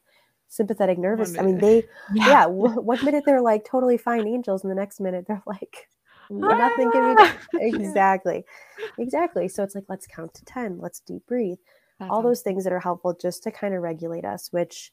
sympathetic 0.49 0.99
nervous. 0.99 1.39
I 1.39 1.43
mean, 1.43 1.59
they, 1.59 1.85
yeah, 2.15 2.27
yeah 2.27 2.43
w- 2.43 2.81
one 2.81 3.05
minute 3.05 3.25
they're 3.25 3.41
like 3.41 3.65
totally 3.65 3.97
fine 3.97 4.27
angels, 4.27 4.65
and 4.65 4.71
the 4.71 4.75
next 4.75 5.01
minute 5.01 5.27
they're 5.29 5.43
like, 5.47 5.89
nothing 6.31 6.91
can 6.91 7.15
be 7.15 7.23
done. 7.23 7.37
exactly, 7.55 8.45
exactly. 8.99 9.49
So 9.49 9.63
it's 9.63 9.77
like, 9.77 9.85
let's 9.89 10.07
count 10.07 10.35
to 10.35 10.45
10, 10.45 10.79
let's 10.81 11.01
deep 11.01 11.27
breathe. 11.27 11.59
All 12.09 12.23
those 12.23 12.41
things 12.41 12.65
that 12.65 12.73
are 12.73 12.81
helpful 12.81 13.15
just 13.21 13.43
to 13.43 13.51
kind 13.51 13.75
of 13.75 13.83
regulate 13.83 14.25
us, 14.25 14.49
which 14.53 14.91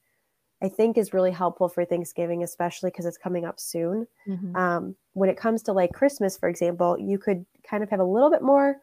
I 0.62 0.70
think 0.70 0.98
is 0.98 1.13
really 1.13 1.32
helpful 1.32 1.70
for 1.70 1.86
Thanksgiving, 1.86 2.43
especially 2.43 2.89
because 2.89 3.06
it's 3.06 3.17
coming 3.17 3.46
up 3.46 3.60
soon. 3.60 4.08
Mm-hmm. 4.28 4.56
Um, 4.56 4.96
when 5.13 5.30
it 5.30 5.38
comes 5.38 5.62
to 5.63 5.74
like 5.74 5.93
Christmas, 5.93 6.38
for 6.38 6.50
example, 6.50 6.98
you 7.00 7.20
could 7.20 7.46
kind 7.70 7.84
of 7.84 7.89
have 7.89 8.00
a 8.00 8.04
little 8.04 8.32
bit 8.32 8.41
more 8.41 8.78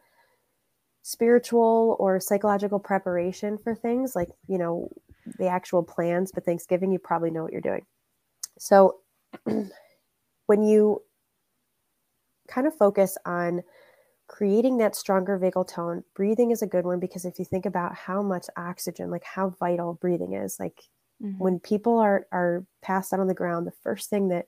spiritual 1.01 1.97
or 1.99 2.19
psychological 2.19 2.79
preparation 2.79 3.57
for 3.57 3.75
things 3.75 4.15
like, 4.15 4.29
you 4.47 4.57
know, 4.57 4.89
the 5.37 5.47
actual 5.47 5.83
plans, 5.83 6.31
but 6.33 6.45
Thanksgiving, 6.45 6.91
you 6.91 6.99
probably 6.99 7.29
know 7.29 7.43
what 7.43 7.51
you're 7.51 7.61
doing. 7.61 7.85
So 8.57 8.99
when 10.45 10.63
you 10.63 11.01
kind 12.47 12.67
of 12.67 12.75
focus 12.75 13.17
on 13.25 13.63
creating 14.27 14.77
that 14.77 14.95
stronger 14.95 15.37
vagal 15.37 15.67
tone, 15.67 16.03
breathing 16.15 16.51
is 16.51 16.61
a 16.61 16.67
good 16.67 16.85
one 16.85 16.99
because 16.99 17.25
if 17.25 17.37
you 17.37 17.45
think 17.45 17.65
about 17.65 17.95
how 17.95 18.21
much 18.21 18.45
oxygen, 18.57 19.11
like 19.11 19.23
how 19.23 19.49
vital 19.59 19.95
breathing 19.95 20.33
is, 20.33 20.57
like 20.59 20.83
mm-hmm. 21.21 21.37
when 21.37 21.59
people 21.59 21.97
are 21.99 22.27
are 22.31 22.65
passed 22.81 23.13
out 23.13 23.19
on 23.19 23.27
the 23.27 23.33
ground, 23.33 23.67
the 23.67 23.73
first 23.83 24.09
thing 24.09 24.29
that 24.29 24.45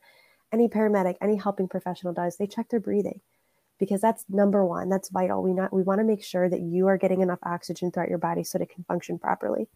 any 0.51 0.67
paramedic, 0.67 1.15
any 1.21 1.35
helping 1.35 1.67
professional 1.67 2.13
does, 2.13 2.37
they 2.37 2.47
check 2.47 2.69
their 2.69 2.79
breathing 2.79 3.19
because 3.79 4.01
that's 4.01 4.25
number 4.29 4.65
one. 4.65 4.89
That's 4.89 5.09
vital. 5.09 5.43
We 5.43 5.53
not 5.53 5.73
we 5.73 5.83
want 5.83 5.99
to 5.99 6.05
make 6.05 6.23
sure 6.23 6.49
that 6.49 6.61
you 6.61 6.87
are 6.87 6.97
getting 6.97 7.21
enough 7.21 7.39
oxygen 7.43 7.91
throughout 7.91 8.09
your 8.09 8.17
body 8.17 8.43
so 8.43 8.57
that 8.57 8.65
it 8.65 8.73
can 8.73 8.83
function 8.85 9.19
properly. 9.19 9.67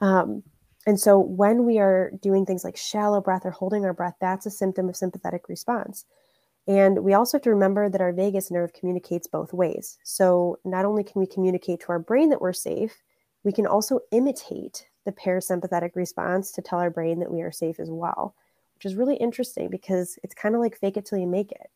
Um, 0.00 0.42
and 0.86 1.00
so 1.00 1.18
when 1.18 1.64
we 1.64 1.78
are 1.78 2.12
doing 2.20 2.44
things 2.44 2.64
like 2.64 2.76
shallow 2.76 3.20
breath 3.20 3.46
or 3.46 3.50
holding 3.50 3.84
our 3.84 3.94
breath, 3.94 4.16
that's 4.20 4.46
a 4.46 4.50
symptom 4.50 4.88
of 4.88 4.96
sympathetic 4.96 5.48
response. 5.48 6.04
And 6.66 7.04
we 7.04 7.14
also 7.14 7.36
have 7.36 7.42
to 7.42 7.50
remember 7.50 7.88
that 7.88 8.00
our 8.00 8.12
vagus 8.12 8.50
nerve 8.50 8.72
communicates 8.72 9.26
both 9.26 9.52
ways. 9.52 9.98
So 10.02 10.58
not 10.64 10.84
only 10.84 11.04
can 11.04 11.20
we 11.20 11.26
communicate 11.26 11.80
to 11.80 11.88
our 11.90 11.98
brain 11.98 12.30
that 12.30 12.40
we're 12.40 12.52
safe, 12.52 13.02
we 13.44 13.52
can 13.52 13.66
also 13.66 14.00
imitate 14.12 14.86
the 15.04 15.12
parasympathetic 15.12 15.94
response 15.94 16.50
to 16.52 16.62
tell 16.62 16.78
our 16.78 16.90
brain 16.90 17.20
that 17.20 17.32
we 17.32 17.42
are 17.42 17.52
safe 17.52 17.78
as 17.78 17.90
well, 17.90 18.34
which 18.74 18.84
is 18.84 18.94
really 18.94 19.16
interesting 19.16 19.68
because 19.68 20.18
it's 20.22 20.34
kind 20.34 20.54
of 20.54 20.60
like 20.60 20.78
fake 20.78 20.96
it 20.96 21.04
till 21.04 21.18
you 21.18 21.26
make 21.26 21.52
it. 21.52 21.70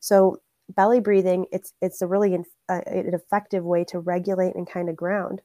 So 0.00 0.40
belly 0.68 1.00
breathing, 1.00 1.46
it's 1.52 1.72
it's 1.80 2.02
a 2.02 2.06
really 2.06 2.34
uh, 2.68 2.80
an 2.86 3.14
effective 3.14 3.64
way 3.64 3.84
to 3.84 3.98
regulate 3.98 4.54
and 4.54 4.68
kind 4.68 4.88
of 4.88 4.96
ground. 4.96 5.42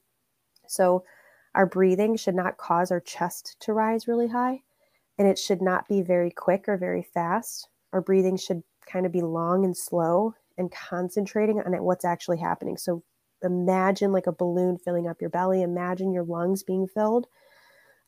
So 0.66 1.04
our 1.54 1.66
breathing 1.66 2.16
should 2.16 2.34
not 2.34 2.58
cause 2.58 2.90
our 2.90 3.00
chest 3.00 3.56
to 3.60 3.72
rise 3.72 4.08
really 4.08 4.28
high, 4.28 4.62
and 5.18 5.26
it 5.26 5.38
should 5.38 5.62
not 5.62 5.88
be 5.88 6.02
very 6.02 6.30
quick 6.30 6.68
or 6.68 6.76
very 6.76 7.02
fast. 7.02 7.68
Our 7.92 8.00
breathing 8.00 8.36
should 8.36 8.62
kind 8.86 9.06
of 9.06 9.12
be 9.12 9.22
long 9.22 9.64
and 9.64 9.76
slow 9.76 10.34
and 10.58 10.70
concentrating 10.70 11.60
on 11.60 11.72
what's 11.82 12.04
actually 12.04 12.38
happening. 12.38 12.76
So 12.76 13.02
imagine 13.42 14.12
like 14.12 14.26
a 14.26 14.32
balloon 14.32 14.78
filling 14.78 15.08
up 15.08 15.20
your 15.20 15.30
belly, 15.30 15.62
imagine 15.62 16.12
your 16.12 16.24
lungs 16.24 16.62
being 16.62 16.86
filled. 16.86 17.26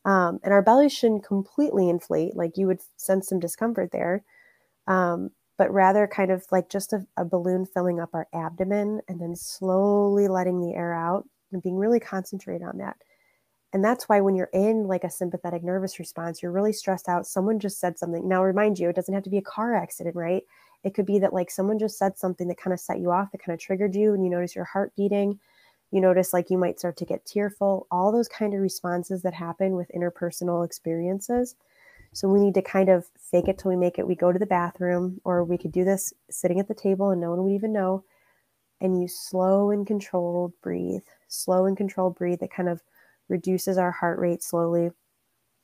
Um, 0.05 0.39
and 0.43 0.53
our 0.53 0.61
belly 0.61 0.89
shouldn't 0.89 1.25
completely 1.25 1.89
inflate, 1.89 2.35
like 2.35 2.57
you 2.57 2.67
would 2.67 2.79
sense 2.95 3.27
some 3.27 3.39
discomfort 3.39 3.91
there, 3.91 4.23
um, 4.87 5.31
but 5.57 5.71
rather 5.73 6.07
kind 6.07 6.31
of 6.31 6.45
like 6.51 6.69
just 6.69 6.93
a, 6.93 7.05
a 7.17 7.25
balloon 7.25 7.65
filling 7.65 7.99
up 7.99 8.11
our 8.13 8.27
abdomen 8.33 9.01
and 9.07 9.19
then 9.19 9.35
slowly 9.35 10.27
letting 10.27 10.61
the 10.61 10.73
air 10.73 10.93
out 10.93 11.27
and 11.51 11.61
being 11.61 11.75
really 11.75 11.99
concentrated 11.99 12.65
on 12.65 12.77
that. 12.77 12.95
And 13.73 13.83
that's 13.83 14.09
why 14.09 14.19
when 14.21 14.35
you're 14.35 14.49
in 14.53 14.87
like 14.87 15.03
a 15.03 15.09
sympathetic 15.09 15.63
nervous 15.63 15.99
response, 15.99 16.41
you're 16.41 16.51
really 16.51 16.73
stressed 16.73 17.07
out. 17.07 17.27
Someone 17.27 17.59
just 17.59 17.79
said 17.79 17.99
something. 17.99 18.27
Now, 18.27 18.43
remind 18.43 18.79
you, 18.79 18.89
it 18.89 18.95
doesn't 18.95 19.13
have 19.13 19.23
to 19.23 19.29
be 19.29 19.37
a 19.37 19.43
car 19.43 19.75
accident, 19.75 20.15
right? 20.15 20.43
It 20.83 20.93
could 20.93 21.05
be 21.05 21.19
that 21.19 21.33
like 21.33 21.51
someone 21.51 21.79
just 21.79 21.97
said 21.97 22.17
something 22.17 22.47
that 22.47 22.57
kind 22.57 22.73
of 22.73 22.79
set 22.79 22.99
you 22.99 23.11
off, 23.11 23.31
that 23.31 23.43
kind 23.43 23.53
of 23.53 23.59
triggered 23.59 23.95
you, 23.95 24.13
and 24.13 24.23
you 24.23 24.29
notice 24.29 24.55
your 24.55 24.65
heart 24.65 24.93
beating. 24.95 25.39
You 25.91 26.01
notice 26.01 26.33
like 26.33 26.49
you 26.49 26.57
might 26.57 26.79
start 26.79 26.97
to 26.97 27.05
get 27.05 27.25
tearful, 27.25 27.87
all 27.89 28.11
those 28.11 28.27
kind 28.27 28.53
of 28.53 28.61
responses 28.61 29.23
that 29.23 29.33
happen 29.33 29.75
with 29.75 29.91
interpersonal 29.95 30.63
experiences. 30.65 31.55
So 32.13 32.27
we 32.27 32.39
need 32.39 32.53
to 32.55 32.61
kind 32.61 32.89
of 32.89 33.05
fake 33.19 33.47
it 33.47 33.57
till 33.57 33.69
we 33.69 33.77
make 33.77 33.99
it. 33.99 34.07
We 34.07 34.15
go 34.15 34.31
to 34.31 34.39
the 34.39 34.45
bathroom, 34.45 35.19
or 35.23 35.43
we 35.43 35.57
could 35.57 35.71
do 35.71 35.83
this 35.83 36.13
sitting 36.29 36.59
at 36.59 36.67
the 36.67 36.73
table 36.73 37.09
and 37.11 37.19
no 37.19 37.31
one 37.31 37.43
would 37.43 37.53
even 37.53 37.73
know. 37.73 38.03
And 38.81 39.01
you 39.01 39.07
slow 39.07 39.71
and 39.71 39.85
controlled 39.85 40.53
breathe, 40.61 41.03
slow 41.27 41.65
and 41.65 41.75
controlled 41.75 42.15
breathe. 42.15 42.39
That 42.39 42.51
kind 42.51 42.69
of 42.69 42.81
reduces 43.27 43.77
our 43.77 43.91
heart 43.91 44.19
rate 44.19 44.41
slowly, 44.41 44.91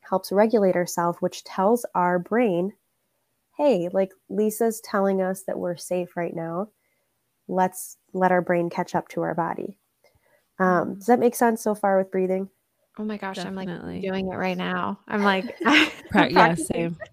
helps 0.02 0.32
regulate 0.32 0.76
ourselves, 0.76 1.18
which 1.20 1.44
tells 1.44 1.86
our 1.96 2.20
brain, 2.20 2.74
hey, 3.58 3.90
like 3.92 4.12
Lisa's 4.30 4.82
telling 4.82 5.22
us 5.22 5.44
that 5.48 5.58
we're 5.58 5.78
safe 5.78 6.16
right 6.16 6.36
now. 6.36 6.70
Let's 7.48 7.98
let 8.14 8.32
our 8.32 8.42
brain 8.42 8.70
catch 8.70 8.96
up 8.96 9.08
to 9.10 9.22
our 9.22 9.36
body. 9.36 9.78
Um, 10.60 10.68
mm. 10.68 10.96
does 10.98 11.08
that 11.08 11.20
make 11.20 11.36
sense 11.36 11.62
so 11.62 11.76
far 11.76 11.98
with 11.98 12.12
breathing? 12.12 12.50
Oh 12.98 13.04
my 13.04 13.18
gosh, 13.18 13.36
Definitely. 13.36 13.74
I'm 13.74 13.94
like 13.94 14.02
doing 14.02 14.32
it 14.32 14.36
right 14.36 14.58
now. 14.58 15.00
I'm 15.08 15.24
like, 15.24 15.56
yeah, 16.14 16.56
same. 16.56 16.98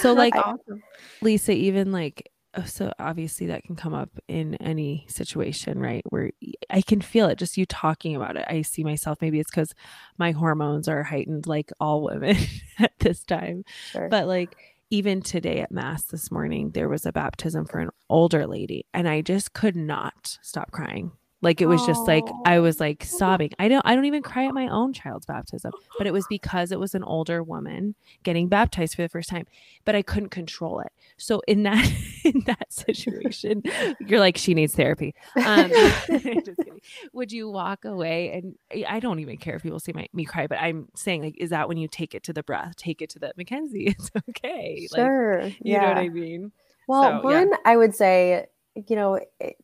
So, 0.00 0.12
like, 0.12 0.34
awesome. 0.34 0.82
Lisa, 1.22 1.52
even 1.52 1.90
like 1.90 2.30
uh, 2.54 2.64
so 2.64 2.92
obviously 2.98 3.46
that 3.46 3.64
can 3.64 3.74
come 3.74 3.94
up 3.94 4.10
in 4.28 4.54
any 4.56 5.04
situation 5.08 5.78
right 5.78 6.02
where 6.10 6.30
i 6.70 6.80
can 6.80 7.00
feel 7.00 7.26
it 7.26 7.38
just 7.38 7.56
you 7.56 7.66
talking 7.66 8.14
about 8.14 8.36
it 8.36 8.44
i 8.48 8.62
see 8.62 8.84
myself 8.84 9.18
maybe 9.20 9.40
it's 9.40 9.50
because 9.50 9.74
my 10.18 10.30
hormones 10.30 10.86
are 10.86 11.02
heightened 11.02 11.46
like 11.46 11.72
all 11.80 12.02
women 12.02 12.36
at 12.78 12.92
this 13.00 13.24
time 13.24 13.64
sure. 13.90 14.08
but 14.08 14.26
like 14.26 14.56
even 14.94 15.20
today 15.20 15.58
at 15.58 15.72
mass 15.72 16.04
this 16.04 16.30
morning 16.30 16.70
there 16.70 16.88
was 16.88 17.04
a 17.04 17.10
baptism 17.10 17.64
for 17.66 17.80
an 17.80 17.90
older 18.08 18.46
lady 18.46 18.86
and 18.94 19.08
i 19.08 19.20
just 19.20 19.52
could 19.52 19.74
not 19.74 20.38
stop 20.40 20.70
crying 20.70 21.10
Like 21.44 21.60
it 21.60 21.66
was 21.66 21.84
just 21.86 22.06
like 22.06 22.24
I 22.46 22.58
was 22.58 22.80
like 22.80 23.04
sobbing. 23.04 23.50
I 23.58 23.68
don't 23.68 23.82
I 23.84 23.94
don't 23.94 24.06
even 24.06 24.22
cry 24.22 24.46
at 24.46 24.54
my 24.54 24.66
own 24.66 24.92
child's 24.92 25.26
baptism, 25.26 25.72
but 25.98 26.06
it 26.06 26.12
was 26.12 26.26
because 26.28 26.72
it 26.72 26.80
was 26.80 26.94
an 26.94 27.04
older 27.04 27.42
woman 27.42 27.94
getting 28.22 28.48
baptized 28.48 28.94
for 28.94 29.02
the 29.02 29.08
first 29.08 29.28
time, 29.28 29.46
but 29.84 29.94
I 29.94 30.02
couldn't 30.02 30.30
control 30.30 30.80
it. 30.80 30.90
So 31.18 31.42
in 31.46 31.62
that 31.64 31.92
in 32.24 32.42
that 32.46 32.72
situation, 32.72 33.62
you're 34.00 34.20
like 34.20 34.38
she 34.38 34.54
needs 34.54 34.74
therapy. 34.74 35.14
Um, 35.44 35.70
would 37.12 37.30
you 37.30 37.50
walk 37.50 37.84
away 37.84 38.32
and 38.32 38.86
I 38.88 38.98
don't 38.98 39.20
even 39.20 39.36
care 39.36 39.56
if 39.56 39.62
people 39.62 39.80
see 39.80 39.92
my, 39.92 40.06
me 40.12 40.24
cry, 40.24 40.46
but 40.46 40.58
I'm 40.58 40.88
saying 40.96 41.22
like 41.22 41.36
is 41.38 41.50
that 41.50 41.68
when 41.68 41.76
you 41.76 41.88
take 41.88 42.14
it 42.14 42.22
to 42.24 42.32
the 42.32 42.42
breath, 42.42 42.76
take 42.76 43.02
it 43.02 43.10
to 43.10 43.18
the 43.18 43.32
Mackenzie, 43.36 43.84
it's 43.98 44.10
okay. 44.30 44.88
Sure. 44.94 45.42
Like, 45.42 45.52
you 45.60 45.74
yeah. 45.74 45.82
know 45.82 45.88
what 45.88 45.98
I 45.98 46.08
mean? 46.08 46.52
Well, 46.86 47.20
so, 47.20 47.24
one 47.24 47.50
yeah. 47.50 47.56
I 47.64 47.76
would 47.76 47.94
say, 47.94 48.46
you 48.74 48.96
know, 48.96 49.20
it, 49.40 49.56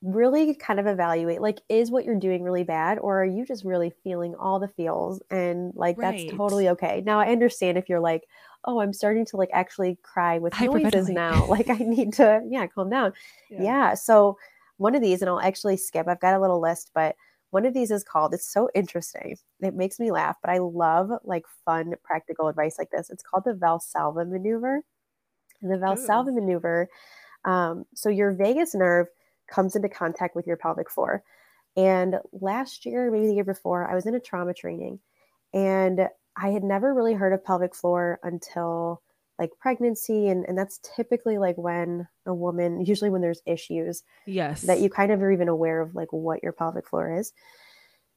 really 0.00 0.54
kind 0.54 0.78
of 0.78 0.86
evaluate 0.86 1.40
like 1.40 1.60
is 1.68 1.90
what 1.90 2.04
you're 2.04 2.18
doing 2.18 2.44
really 2.44 2.62
bad 2.62 2.98
or 3.00 3.20
are 3.20 3.26
you 3.26 3.44
just 3.44 3.64
really 3.64 3.92
feeling 4.04 4.32
all 4.36 4.60
the 4.60 4.68
feels 4.68 5.20
and 5.30 5.72
like 5.74 5.98
right. 5.98 6.28
that's 6.28 6.36
totally 6.36 6.68
okay 6.68 7.02
now 7.04 7.18
i 7.18 7.26
understand 7.26 7.76
if 7.76 7.88
you're 7.88 7.98
like 7.98 8.22
oh 8.64 8.80
i'm 8.80 8.92
starting 8.92 9.26
to 9.26 9.36
like 9.36 9.50
actually 9.52 9.98
cry 10.02 10.38
with 10.38 10.58
noises 10.60 11.08
now 11.08 11.44
like 11.48 11.68
i 11.68 11.76
need 11.78 12.12
to 12.12 12.40
yeah 12.48 12.64
calm 12.68 12.88
down 12.88 13.12
yeah. 13.50 13.62
yeah 13.62 13.94
so 13.94 14.38
one 14.76 14.94
of 14.94 15.02
these 15.02 15.20
and 15.20 15.28
i'll 15.28 15.40
actually 15.40 15.76
skip 15.76 16.06
i've 16.06 16.20
got 16.20 16.34
a 16.34 16.40
little 16.40 16.60
list 16.60 16.92
but 16.94 17.16
one 17.50 17.66
of 17.66 17.74
these 17.74 17.90
is 17.90 18.04
called 18.04 18.32
it's 18.32 18.48
so 18.48 18.68
interesting 18.76 19.36
it 19.60 19.74
makes 19.74 19.98
me 19.98 20.12
laugh 20.12 20.36
but 20.40 20.50
i 20.52 20.58
love 20.58 21.10
like 21.24 21.44
fun 21.64 21.92
practical 22.04 22.46
advice 22.46 22.76
like 22.78 22.90
this 22.90 23.10
it's 23.10 23.22
called 23.24 23.42
the 23.44 23.52
valsalva 23.52 24.28
maneuver 24.28 24.80
and 25.60 25.72
the 25.72 25.76
valsalva 25.76 26.28
Ooh. 26.28 26.34
maneuver 26.34 26.88
um, 27.44 27.84
so 27.94 28.08
your 28.08 28.32
vagus 28.32 28.74
nerve 28.74 29.06
comes 29.48 29.76
into 29.76 29.88
contact 29.88 30.36
with 30.36 30.46
your 30.46 30.56
pelvic 30.56 30.90
floor. 30.90 31.22
And 31.76 32.16
last 32.32 32.86
year, 32.86 33.10
maybe 33.10 33.28
the 33.28 33.34
year 33.34 33.44
before, 33.44 33.88
I 33.88 33.94
was 33.94 34.06
in 34.06 34.14
a 34.14 34.20
trauma 34.20 34.54
training 34.54 35.00
and 35.54 36.08
I 36.36 36.50
had 36.50 36.64
never 36.64 36.94
really 36.94 37.14
heard 37.14 37.32
of 37.32 37.44
pelvic 37.44 37.74
floor 37.74 38.20
until 38.22 39.02
like 39.38 39.50
pregnancy. 39.60 40.28
And, 40.28 40.44
and 40.46 40.58
that's 40.58 40.80
typically 40.96 41.38
like 41.38 41.56
when 41.56 42.08
a 42.26 42.34
woman, 42.34 42.84
usually 42.84 43.10
when 43.10 43.20
there's 43.20 43.42
issues, 43.46 44.02
yes, 44.26 44.62
that 44.62 44.80
you 44.80 44.90
kind 44.90 45.12
of 45.12 45.22
are 45.22 45.30
even 45.30 45.48
aware 45.48 45.80
of 45.80 45.94
like 45.94 46.12
what 46.12 46.42
your 46.42 46.52
pelvic 46.52 46.88
floor 46.88 47.16
is. 47.18 47.32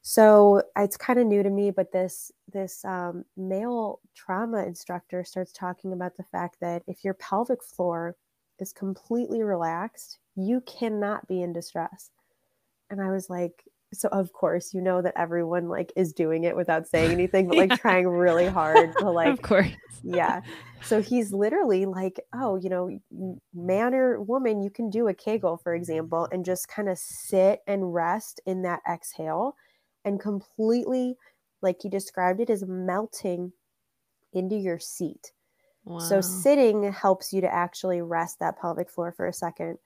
So 0.02 0.62
it's 0.76 0.96
kind 0.96 1.20
of 1.20 1.26
new 1.26 1.44
to 1.44 1.50
me, 1.50 1.70
but 1.70 1.92
this 1.92 2.32
this 2.52 2.84
um, 2.84 3.24
male 3.36 4.00
trauma 4.16 4.64
instructor 4.64 5.22
starts 5.22 5.52
talking 5.52 5.92
about 5.92 6.16
the 6.16 6.24
fact 6.24 6.56
that 6.60 6.82
if 6.88 7.04
your 7.04 7.14
pelvic 7.14 7.62
floor 7.62 8.16
is 8.58 8.72
completely 8.72 9.44
relaxed, 9.44 10.18
you 10.36 10.62
cannot 10.62 11.26
be 11.28 11.42
in 11.42 11.52
distress. 11.52 12.10
And 12.90 13.00
I 13.00 13.10
was 13.10 13.28
like, 13.28 13.64
so 13.94 14.08
of 14.08 14.32
course, 14.32 14.72
you 14.72 14.80
know 14.80 15.02
that 15.02 15.14
everyone 15.16 15.68
like 15.68 15.92
is 15.96 16.12
doing 16.12 16.44
it 16.44 16.56
without 16.56 16.86
saying 16.86 17.10
anything, 17.12 17.48
but 17.48 17.58
like 17.58 17.70
yeah. 17.70 17.76
trying 17.76 18.08
really 18.08 18.46
hard 18.46 18.92
to 18.98 19.10
like, 19.10 19.28
of 19.28 19.42
course, 19.42 19.68
yeah. 20.02 20.40
So 20.84 21.00
he's 21.00 21.32
literally 21.32 21.86
like, 21.86 22.18
oh, 22.34 22.56
you 22.56 22.68
know, 22.68 22.98
man 23.54 23.94
or 23.94 24.20
woman, 24.20 24.64
you 24.64 24.68
can 24.68 24.90
do 24.90 25.06
a 25.06 25.14
Kegel, 25.14 25.56
for 25.56 25.76
example, 25.76 26.26
and 26.32 26.44
just 26.44 26.66
kind 26.66 26.88
of 26.88 26.98
sit 26.98 27.60
and 27.68 27.94
rest 27.94 28.40
in 28.46 28.62
that 28.62 28.80
exhale 28.92 29.54
and 30.04 30.18
completely, 30.18 31.14
like 31.60 31.76
he 31.82 31.88
described 31.88 32.40
it, 32.40 32.50
as 32.50 32.64
melting 32.66 33.52
into 34.32 34.56
your 34.56 34.80
seat. 34.80 35.30
Wow. 35.84 36.00
So 36.00 36.20
sitting 36.20 36.92
helps 36.92 37.32
you 37.32 37.40
to 37.42 37.54
actually 37.54 38.02
rest 38.02 38.40
that 38.40 38.58
pelvic 38.60 38.90
floor 38.90 39.12
for 39.16 39.28
a 39.28 39.32
second 39.32 39.78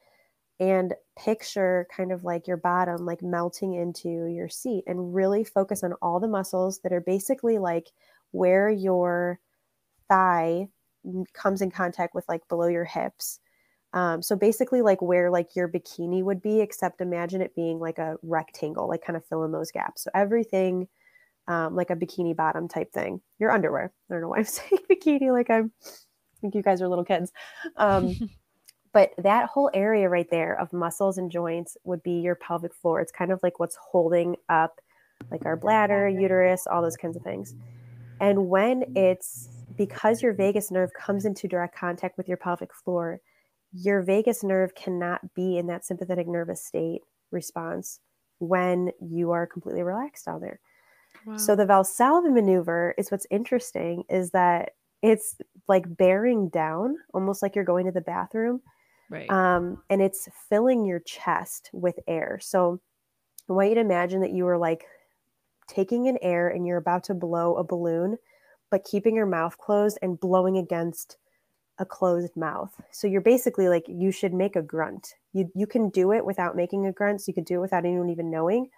and 0.58 0.94
picture 1.18 1.86
kind 1.94 2.12
of 2.12 2.24
like 2.24 2.46
your 2.46 2.56
bottom 2.56 3.04
like 3.04 3.22
melting 3.22 3.74
into 3.74 4.26
your 4.26 4.48
seat 4.48 4.84
and 4.86 5.14
really 5.14 5.44
focus 5.44 5.84
on 5.84 5.92
all 6.00 6.18
the 6.18 6.28
muscles 6.28 6.80
that 6.80 6.92
are 6.92 7.00
basically 7.00 7.58
like 7.58 7.88
where 8.30 8.70
your 8.70 9.38
thigh 10.08 10.68
comes 11.34 11.62
in 11.62 11.70
contact 11.70 12.14
with 12.14 12.24
like 12.28 12.46
below 12.48 12.66
your 12.66 12.84
hips. 12.84 13.40
Um, 13.92 14.22
so 14.22 14.34
basically 14.36 14.82
like 14.82 15.00
where 15.00 15.30
like 15.30 15.54
your 15.54 15.68
bikini 15.68 16.22
would 16.22 16.42
be 16.42 16.60
except 16.60 17.00
imagine 17.00 17.40
it 17.40 17.54
being 17.54 17.78
like 17.78 17.98
a 17.98 18.16
rectangle 18.22 18.88
like 18.88 19.04
kind 19.04 19.16
of 19.16 19.24
fill 19.26 19.44
in 19.44 19.52
those 19.52 19.70
gaps. 19.70 20.04
So 20.04 20.10
everything 20.14 20.88
um, 21.48 21.76
like 21.76 21.90
a 21.90 21.96
bikini 21.96 22.34
bottom 22.34 22.66
type 22.66 22.92
thing. 22.92 23.20
Your 23.38 23.52
underwear. 23.52 23.92
I 24.10 24.14
don't 24.14 24.22
know 24.22 24.28
why 24.28 24.38
i'm 24.38 24.44
saying 24.46 24.82
bikini 24.90 25.32
like 25.32 25.50
i'm 25.50 25.70
I 26.36 26.38
think 26.40 26.54
you 26.54 26.62
guys 26.62 26.82
are 26.82 26.88
little 26.88 27.04
kids. 27.04 27.32
Um, 27.76 28.14
But 28.96 29.12
that 29.18 29.50
whole 29.50 29.70
area 29.74 30.08
right 30.08 30.30
there 30.30 30.58
of 30.58 30.72
muscles 30.72 31.18
and 31.18 31.30
joints 31.30 31.76
would 31.84 32.02
be 32.02 32.12
your 32.12 32.34
pelvic 32.34 32.72
floor. 32.72 33.02
It's 33.02 33.12
kind 33.12 33.30
of 33.30 33.38
like 33.42 33.60
what's 33.60 33.76
holding 33.76 34.36
up 34.48 34.80
like 35.30 35.44
our 35.44 35.54
bladder, 35.54 36.08
uterus, 36.08 36.66
all 36.66 36.80
those 36.80 36.96
kinds 36.96 37.14
of 37.14 37.22
things. 37.22 37.54
And 38.22 38.48
when 38.48 38.84
it's 38.96 39.50
because 39.76 40.22
your 40.22 40.32
vagus 40.32 40.70
nerve 40.70 40.94
comes 40.94 41.26
into 41.26 41.46
direct 41.46 41.76
contact 41.76 42.16
with 42.16 42.26
your 42.26 42.38
pelvic 42.38 42.72
floor, 42.72 43.20
your 43.74 44.00
vagus 44.00 44.42
nerve 44.42 44.74
cannot 44.74 45.34
be 45.34 45.58
in 45.58 45.66
that 45.66 45.84
sympathetic 45.84 46.26
nervous 46.26 46.64
state 46.64 47.02
response 47.30 48.00
when 48.38 48.92
you 49.02 49.30
are 49.30 49.46
completely 49.46 49.82
relaxed 49.82 50.24
down 50.24 50.40
there. 50.40 50.58
Wow. 51.26 51.36
So 51.36 51.54
the 51.54 51.66
Valsalva 51.66 52.32
maneuver 52.32 52.94
is 52.96 53.10
what's 53.10 53.26
interesting 53.30 54.04
is 54.08 54.30
that 54.30 54.70
it's 55.02 55.36
like 55.68 55.84
bearing 55.98 56.48
down, 56.48 56.96
almost 57.12 57.42
like 57.42 57.54
you're 57.54 57.62
going 57.62 57.84
to 57.84 57.92
the 57.92 58.00
bathroom, 58.00 58.62
Right. 59.10 59.30
Um, 59.30 59.82
and 59.88 60.02
it's 60.02 60.28
filling 60.48 60.84
your 60.84 61.00
chest 61.00 61.70
with 61.72 61.98
air. 62.06 62.38
So 62.42 62.80
I 63.48 63.52
want 63.52 63.68
you 63.68 63.74
to 63.76 63.80
imagine 63.80 64.20
that 64.22 64.32
you 64.32 64.44
were 64.44 64.58
like 64.58 64.84
taking 65.68 66.08
an 66.08 66.18
air 66.22 66.48
and 66.48 66.66
you're 66.66 66.78
about 66.78 67.04
to 67.04 67.14
blow 67.14 67.56
a 67.56 67.64
balloon, 67.64 68.18
but 68.70 68.84
keeping 68.84 69.14
your 69.14 69.26
mouth 69.26 69.58
closed 69.58 69.98
and 70.02 70.18
blowing 70.18 70.56
against 70.58 71.16
a 71.78 71.84
closed 71.84 72.36
mouth. 72.36 72.74
So 72.90 73.06
you're 73.06 73.20
basically 73.20 73.68
like 73.68 73.84
you 73.86 74.10
should 74.10 74.32
make 74.32 74.56
a 74.56 74.62
grunt. 74.62 75.14
You 75.32 75.50
you 75.54 75.66
can 75.66 75.90
do 75.90 76.12
it 76.12 76.24
without 76.24 76.56
making 76.56 76.86
a 76.86 76.92
grunt. 76.92 77.20
So 77.20 77.24
you 77.28 77.34
could 77.34 77.44
do 77.44 77.56
it 77.56 77.60
without 77.60 77.84
anyone 77.84 78.10
even 78.10 78.30
knowing. 78.30 78.70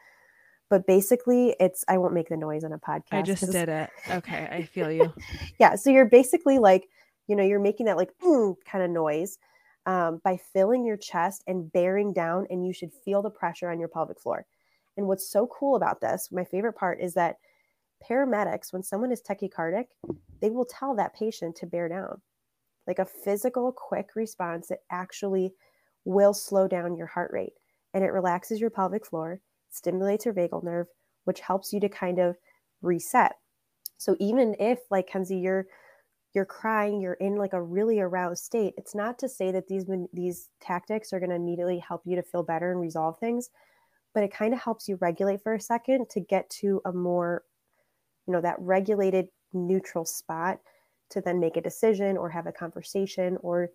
But 0.69 0.87
basically, 0.87 1.57
it's 1.59 1.85
I 1.89 1.97
won't 1.97 2.13
make 2.13 2.29
the 2.29 2.37
noise 2.37 2.65
on 2.65 2.73
a 2.73 2.79
podcast. 2.79 3.13
I 3.13 3.23
just 3.23 3.51
did 3.51 3.69
it. 3.69 3.91
Okay, 4.11 4.49
I 4.51 4.63
feel 4.65 4.91
you. 4.91 5.15
yeah. 5.59 5.77
So 5.77 5.91
you're 5.91 6.05
basically 6.05 6.59
like, 6.59 6.89
you 7.27 7.37
know, 7.37 7.45
you're 7.45 7.61
making 7.61 7.87
that 7.87 7.97
like 7.97 8.11
mm, 8.23 8.57
kind 8.71 8.85
of 8.85 8.91
noise 8.91 9.39
um, 9.89 10.21
by 10.23 10.37
filling 10.37 10.85
your 10.85 10.99
chest 10.99 11.43
and 11.47 11.73
bearing 11.73 12.13
down, 12.13 12.47
and 12.51 12.65
you 12.65 12.75
should 12.75 12.93
feel 12.93 13.23
the 13.23 13.31
pressure 13.31 13.71
on 13.71 13.81
your 13.81 13.89
pelvic 13.89 14.21
floor. 14.21 14.45
And 14.99 15.09
what's 15.09 15.29
so 15.31 15.47
cool 15.47 15.77
about 15.77 16.03
this, 16.03 16.29
my 16.31 16.45
favorite 16.45 16.75
part 16.75 17.01
is 17.01 17.15
that 17.15 17.37
paramedics, 18.07 18.71
when 18.71 18.83
someone 18.83 19.11
is 19.11 19.23
tachycardic, 19.23 19.87
they 20.43 20.51
will 20.51 20.67
tell 20.67 20.95
that 20.95 21.15
patient 21.15 21.57
to 21.57 21.67
bear 21.67 21.89
down. 21.89 22.21
Like 22.87 22.99
a 22.99 23.07
physical, 23.07 23.73
quick 23.73 24.11
response 24.15 24.69
that 24.69 24.81
actually 24.91 25.55
will 26.05 26.35
slow 26.35 26.69
down 26.69 26.97
your 26.97 27.07
heart 27.07 27.31
rate 27.33 27.55
and 27.95 28.05
it 28.05 28.13
relaxes 28.13 28.61
your 28.61 28.71
pelvic 28.71 29.07
floor, 29.07 29.41
stimulates 29.71 30.27
your 30.27 30.35
vagal 30.35 30.65
nerve, 30.65 30.89
which 31.25 31.41
helps 31.41 31.73
you 31.73 31.81
to 31.81 31.89
kind 31.89 32.19
of 32.19 32.37
reset. 32.83 33.37
So 33.97 34.17
even 34.21 34.55
if, 34.61 34.81
like 34.91 35.07
Kenzie, 35.07 35.39
you're 35.39 35.67
you're 36.35 36.45
crying, 36.45 37.01
you're 37.01 37.15
in 37.15 37.37
like 37.37 37.53
a 37.53 37.63
really 37.63 38.01
aroused 38.01 38.45
state. 38.45 38.75
It's 38.77 38.95
not 38.95 39.19
to 39.21 39.29
say 39.29 39.51
that 39.53 39.69
these 39.69 39.87
these 40.13 40.51
tactics 40.61 41.13
are 41.13 41.21
going 41.21 41.31
to 41.31 41.37
immediately 41.37 41.79
help 41.79 42.03
you 42.05 42.17
to 42.17 42.23
feel 42.23 42.43
better 42.43 42.71
and 42.71 42.81
resolve 42.81 43.19
things, 43.19 43.51
but 44.15 44.23
it 44.23 44.33
kind 44.33 44.53
of 44.53 44.61
helps 44.61 44.89
you 44.89 44.97
regulate 45.01 45.43
for 45.43 45.55
a 45.55 45.61
second 45.61 46.11
to 46.11 46.21
get 46.21 46.49
to 46.51 46.81
a 46.85 46.93
more 46.93 47.45
you 48.27 48.33
know 48.33 48.41
that 48.41 48.57
regulated 48.61 49.29
neutral 49.53 50.05
spot 50.05 50.61
to 51.11 51.21
then 51.23 51.41
make 51.41 51.57
a 51.57 51.63
decision 51.63 52.17
or 52.17 52.29
have 52.29 52.47
a 52.47 52.53
conversation 52.53 53.39
or 53.41 53.71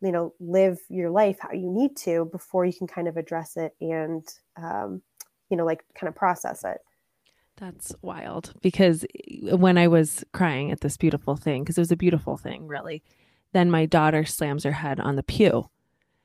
you 0.00 0.10
know 0.10 0.34
live 0.40 0.80
your 0.88 1.10
life 1.10 1.36
how 1.40 1.52
you 1.52 1.70
need 1.70 1.96
to 1.96 2.24
before 2.32 2.64
you 2.64 2.72
can 2.72 2.86
kind 2.86 3.06
of 3.06 3.16
address 3.16 3.56
it 3.56 3.74
and 3.80 4.26
um, 4.56 5.02
you 5.50 5.56
know 5.56 5.64
like 5.64 5.84
kind 5.94 6.08
of 6.08 6.14
process 6.14 6.64
it 6.64 6.78
that's 7.56 7.94
wild 8.02 8.54
because 8.62 9.04
eh, 9.04 9.54
when 9.54 9.78
I 9.78 9.88
was 9.88 10.24
crying 10.32 10.70
at 10.70 10.80
this 10.80 10.96
beautiful 10.96 11.36
thing, 11.36 11.62
because 11.62 11.78
it 11.78 11.80
was 11.80 11.92
a 11.92 11.96
beautiful 11.96 12.36
thing, 12.36 12.66
really, 12.66 13.02
then 13.52 13.70
my 13.70 13.86
daughter 13.86 14.24
slams 14.24 14.64
her 14.64 14.72
head 14.72 15.00
on 15.00 15.16
the 15.16 15.22
pew. 15.22 15.68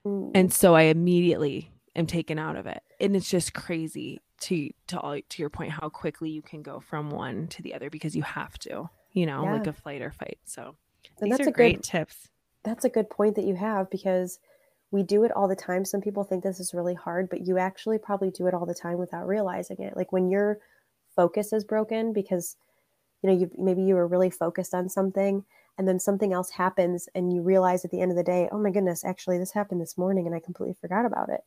Mm. 0.06 0.32
And 0.34 0.54
so 0.54 0.76
I 0.76 0.84
immediately 0.84 1.72
am 1.96 2.08
taken 2.08 2.40
out 2.40 2.56
of 2.56 2.66
it. 2.66 2.82
And 3.00 3.16
it's 3.16 3.30
just 3.30 3.54
crazy 3.54 4.20
to 4.40 4.70
to 4.88 5.00
all 5.00 5.18
to 5.18 5.42
your 5.42 5.50
point 5.50 5.72
how 5.72 5.90
quickly 5.90 6.30
you 6.30 6.42
can 6.42 6.62
go 6.62 6.80
from 6.80 7.10
one 7.10 7.48
to 7.48 7.62
the 7.62 7.74
other 7.74 7.90
because 7.90 8.16
you 8.16 8.24
have 8.24 8.58
to, 8.60 8.90
you 9.12 9.26
know, 9.26 9.44
yeah. 9.44 9.54
like 9.54 9.68
a 9.68 9.74
flight 9.74 10.02
or 10.02 10.12
fight. 10.12 10.38
So 10.46 10.76
and 11.20 11.32
these 11.32 11.38
that's 11.38 11.50
are 11.50 11.52
great 11.52 11.78
good, 11.78 11.84
tips. 11.84 12.30
That's 12.64 12.86
a 12.86 12.90
good 12.90 13.10
point 13.10 13.36
that 13.36 13.46
you 13.46 13.56
have 13.56 13.90
because 13.90 14.40
we 14.92 15.04
do 15.04 15.24
it 15.24 15.32
all 15.32 15.48
the 15.48 15.56
time. 15.56 15.84
Some 15.84 16.02
people 16.02 16.24
think 16.24 16.44
this 16.44 16.60
is 16.60 16.74
really 16.74 16.94
hard, 16.94 17.30
but 17.30 17.46
you 17.46 17.58
actually 17.58 17.98
probably 17.98 18.32
do 18.32 18.48
it 18.48 18.54
all 18.54 18.66
the 18.66 18.74
time 18.74 18.98
without 18.98 19.28
realizing 19.28 19.78
it. 19.80 19.98
Like 19.98 20.12
when 20.12 20.30
you're 20.30 20.60
focus 21.18 21.54
is 21.54 21.66
broken 21.66 22.14
because 22.14 22.58
you 23.24 23.30
know 23.30 23.38
you 23.38 23.52
maybe 23.58 23.84
you 23.84 23.96
were 23.96 24.08
really 24.08 24.32
focused 24.32 24.76
on 24.76 24.90
something 24.90 25.46
and 25.78 25.88
then 25.88 26.00
something 26.00 26.34
else 26.34 26.52
happens 26.52 27.10
and 27.16 27.34
you 27.34 27.42
realize 27.44 27.86
at 27.86 27.92
the 27.92 28.02
end 28.02 28.12
of 28.12 28.18
the 28.18 28.24
day 28.24 28.50
oh 28.54 28.60
my 28.60 28.72
goodness 28.72 29.06
actually 29.06 29.40
this 29.40 29.54
happened 29.54 29.82
this 29.82 29.98
morning 29.98 30.28
and 30.28 30.36
i 30.36 30.40
completely 30.40 30.76
forgot 30.76 31.06
about 31.06 31.30
it 31.30 31.42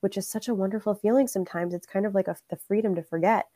which 0.00 0.16
is 0.16 0.28
such 0.28 0.48
a 0.48 0.54
wonderful 0.54 0.94
feeling 0.94 1.26
sometimes. 1.26 1.74
It's 1.74 1.86
kind 1.86 2.06
of 2.06 2.14
like 2.14 2.28
a, 2.28 2.36
the 2.50 2.56
freedom 2.56 2.94
to 2.94 3.02
forget 3.02 3.46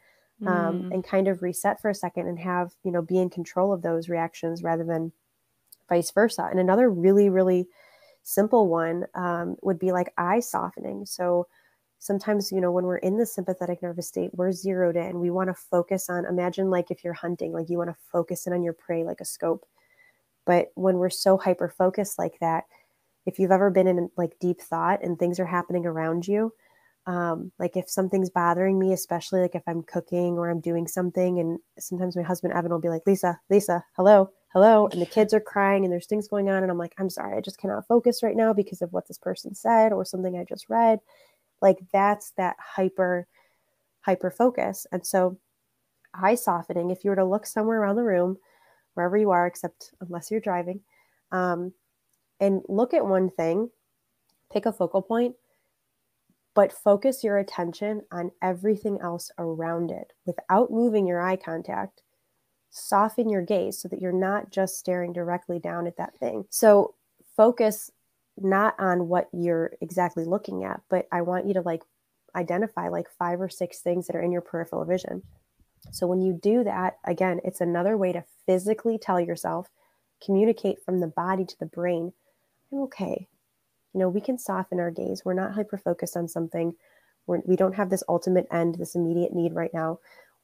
um, 0.47 0.83
Mm. 0.83 0.91
and 0.91 1.05
kind 1.05 1.29
of 1.29 1.43
reset 1.43 1.81
for 1.81 1.91
a 1.91 1.95
second 1.95 2.27
and 2.27 2.39
have, 2.41 2.75
you 2.85 2.91
know, 2.91 3.03
be 3.03 3.19
in 3.19 3.31
control 3.31 3.73
of 3.73 3.83
those 3.83 4.09
reactions 4.09 4.63
rather 4.63 4.85
than 4.85 5.13
vice 5.89 6.11
versa. 6.11 6.49
And 6.51 6.61
another 6.61 6.91
really, 6.91 7.31
really 7.31 7.69
simple 8.25 8.69
one 8.69 9.07
um, 9.15 9.57
would 9.63 9.79
be 9.79 9.93
like 9.93 10.13
eye 10.19 10.41
softening. 10.41 11.07
So 11.07 11.49
sometimes, 12.03 12.51
you 12.51 12.61
know, 12.61 12.73
when 12.73 12.85
we're 12.85 12.97
in 12.97 13.17
the 13.17 13.25
sympathetic 13.25 13.81
nervous 13.81 14.09
state, 14.09 14.33
we're 14.35 14.51
zeroed 14.51 14.97
in. 14.97 15.21
We 15.21 15.31
want 15.31 15.51
to 15.51 15.55
focus 15.55 16.11
on, 16.11 16.27
imagine 16.27 16.69
like 16.69 16.91
if 16.91 17.05
you're 17.05 17.13
hunting, 17.13 17.53
like 17.53 17.71
you 17.71 17.79
want 17.79 17.91
to 17.91 17.97
focus 18.11 18.45
in 18.45 18.53
on 18.53 18.65
your 18.65 18.73
prey 18.73 19.05
like 19.05 19.21
a 19.21 19.25
scope. 19.25 19.65
But 20.45 20.73
when 20.75 20.97
we're 20.97 21.11
so 21.11 21.39
hyper 21.39 21.69
focused 21.69 22.19
like 22.19 22.41
that, 22.41 22.65
if 23.25 23.39
you've 23.39 23.53
ever 23.53 23.71
been 23.71 23.87
in 23.87 24.11
like 24.17 24.37
deep 24.41 24.61
thought 24.61 25.05
and 25.05 25.17
things 25.17 25.39
are 25.39 25.47
happening 25.47 25.87
around 25.87 26.27
you, 26.27 26.53
um, 27.07 27.53
like 27.61 27.77
if 27.77 27.89
something's 27.89 28.31
bothering 28.31 28.81
me, 28.81 28.93
especially 28.93 29.41
like 29.41 29.55
if 29.55 29.63
I'm 29.69 29.85
cooking 29.85 30.39
or 30.39 30.51
I'm 30.51 30.61
doing 30.61 30.89
something, 30.89 31.39
and 31.39 31.61
sometimes 31.79 32.17
my 32.17 32.23
husband 32.23 32.53
Evan 32.53 32.73
will 32.73 32.81
be 32.81 32.89
like, 32.89 33.07
Lisa, 33.07 33.39
Lisa, 33.49 33.85
hello, 33.95 34.29
hello, 34.53 34.89
and 34.89 35.01
the 35.01 35.07
kids 35.07 35.33
are 35.33 35.41
crying 35.41 35.85
and 35.85 35.93
there's 35.93 36.07
things 36.07 36.27
going 36.27 36.51
on, 36.51 36.65
and 36.65 36.71
I'm 36.73 36.79
like, 36.79 36.95
I'm 36.99 37.11
sorry, 37.11 37.39
I 37.39 37.41
just 37.41 37.59
cannot 37.59 37.87
focus 37.87 38.25
right 38.25 38.37
now 38.37 38.53
because 38.53 38.83
of 38.83 38.93
what 38.93 39.07
this 39.07 39.19
person 39.19 39.55
said 39.55 39.93
or 39.93 40.05
something 40.05 40.37
I 40.37 40.43
just 40.43 40.69
read. 40.69 40.99
Like 41.63 41.79
that's 41.93 42.33
that 42.33 42.57
hyper, 42.59 43.27
hyper 44.01 44.31
focus. 44.31 44.87
And 44.93 45.07
so 45.07 45.39
eye 46.13 46.35
softening, 46.35 46.91
if 46.91 47.05
you 47.05 47.11
were 47.11 47.17
to 47.17 47.25
look 47.25 47.47
somewhere 47.47 47.81
around 47.81 47.97
the 47.97 48.03
room, 48.03 48.37
wherever 48.95 49.17
you 49.17 49.31
are, 49.31 49.47
except 49.47 49.95
unless 50.01 50.31
you're 50.31 50.41
driving, 50.41 50.81
um, 51.31 51.73
and 52.41 52.61
look 52.69 52.93
at 52.93 53.07
one 53.07 53.31
thing, 53.31 53.71
pick 54.53 54.67
a 54.67 54.73
focal 54.73 55.01
point, 55.01 55.35
but 56.55 56.73
focus 56.73 57.25
your 57.25 57.39
attention 57.39 58.03
on 58.11 58.31
everything 58.43 58.99
else 59.01 59.31
around 59.39 59.91
it 59.91 60.13
without 60.27 60.71
moving 60.71 61.07
your 61.07 61.23
eye 61.23 61.37
contact. 61.37 62.03
Soften 62.71 63.29
your 63.29 63.43
gaze 63.43 63.79
so 63.81 63.89
that 63.89 64.01
you're 64.01 64.13
not 64.13 64.51
just 64.51 64.79
staring 64.79 65.13
directly 65.13 65.59
down 65.59 65.87
at 65.87 65.97
that 65.97 66.17
thing. 66.19 66.45
So 66.51 66.95
focus 67.37 67.91
not 68.39 68.75
on 68.79 69.09
what 69.09 69.29
you're 69.33 69.73
exactly 69.81 70.25
looking 70.25 70.65
at, 70.65 70.81
but 70.89 71.07
I 71.13 71.23
want 71.23 71.47
you 71.47 71.55
to 71.55 71.61
like 71.63 71.83
identify 72.35 72.89
like 72.89 73.09
five 73.19 73.41
or 73.41 73.49
six 73.49 73.81
things 73.81 74.07
that 74.07 74.17
are 74.17 74.23
in 74.23 74.33
your 74.33 74.41
peripheral 74.41 74.85
vision. 74.85 75.23
So 75.91 76.07
when 76.07 76.21
you 76.21 76.33
do 76.33 76.65
that, 76.65 76.99
again, 77.05 77.41
it's 77.45 77.61
another 77.61 77.97
way 77.97 78.13
to 78.13 78.25
physically 78.47 78.99
tell 78.99 79.21
yourself, 79.21 79.69
communicate 80.25 80.83
from 80.85 81.01
the 81.01 81.09
body 81.09 81.45
to 81.45 81.59
the 81.59 81.67
brain, 81.67 82.13
I'm 82.73 82.81
okay. 82.83 83.29
You 83.93 84.01
know, 84.01 84.09
we 84.09 84.21
can 84.21 84.39
soften 84.39 84.81
our 84.81 84.91
gaze. 84.91 85.23
We're 85.25 85.35
not 85.35 85.53
hyper 85.53 85.77
focused 85.77 86.17
on 86.17 86.29
something. 86.29 86.73
We're, 87.27 87.41
we 87.45 87.57
don't 87.57 87.75
have 87.75 87.91
this 87.91 88.05
ultimate 88.09 88.47
end, 88.51 88.77
this 88.77 88.95
immediate 88.95 89.35
need 89.35 89.55
right 89.55 89.73
now. 89.75 89.99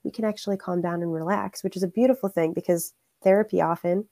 We 0.05 0.11
can 0.11 0.25
actually 0.25 0.59
calm 0.59 0.83
down 0.83 1.03
and 1.03 1.13
relax, 1.13 1.65
which 1.65 1.77
is 1.77 1.83
a 1.83 1.89
beautiful 1.89 2.29
thing 2.29 2.53
because 2.53 2.93
therapy 3.23 3.61
often 3.61 4.07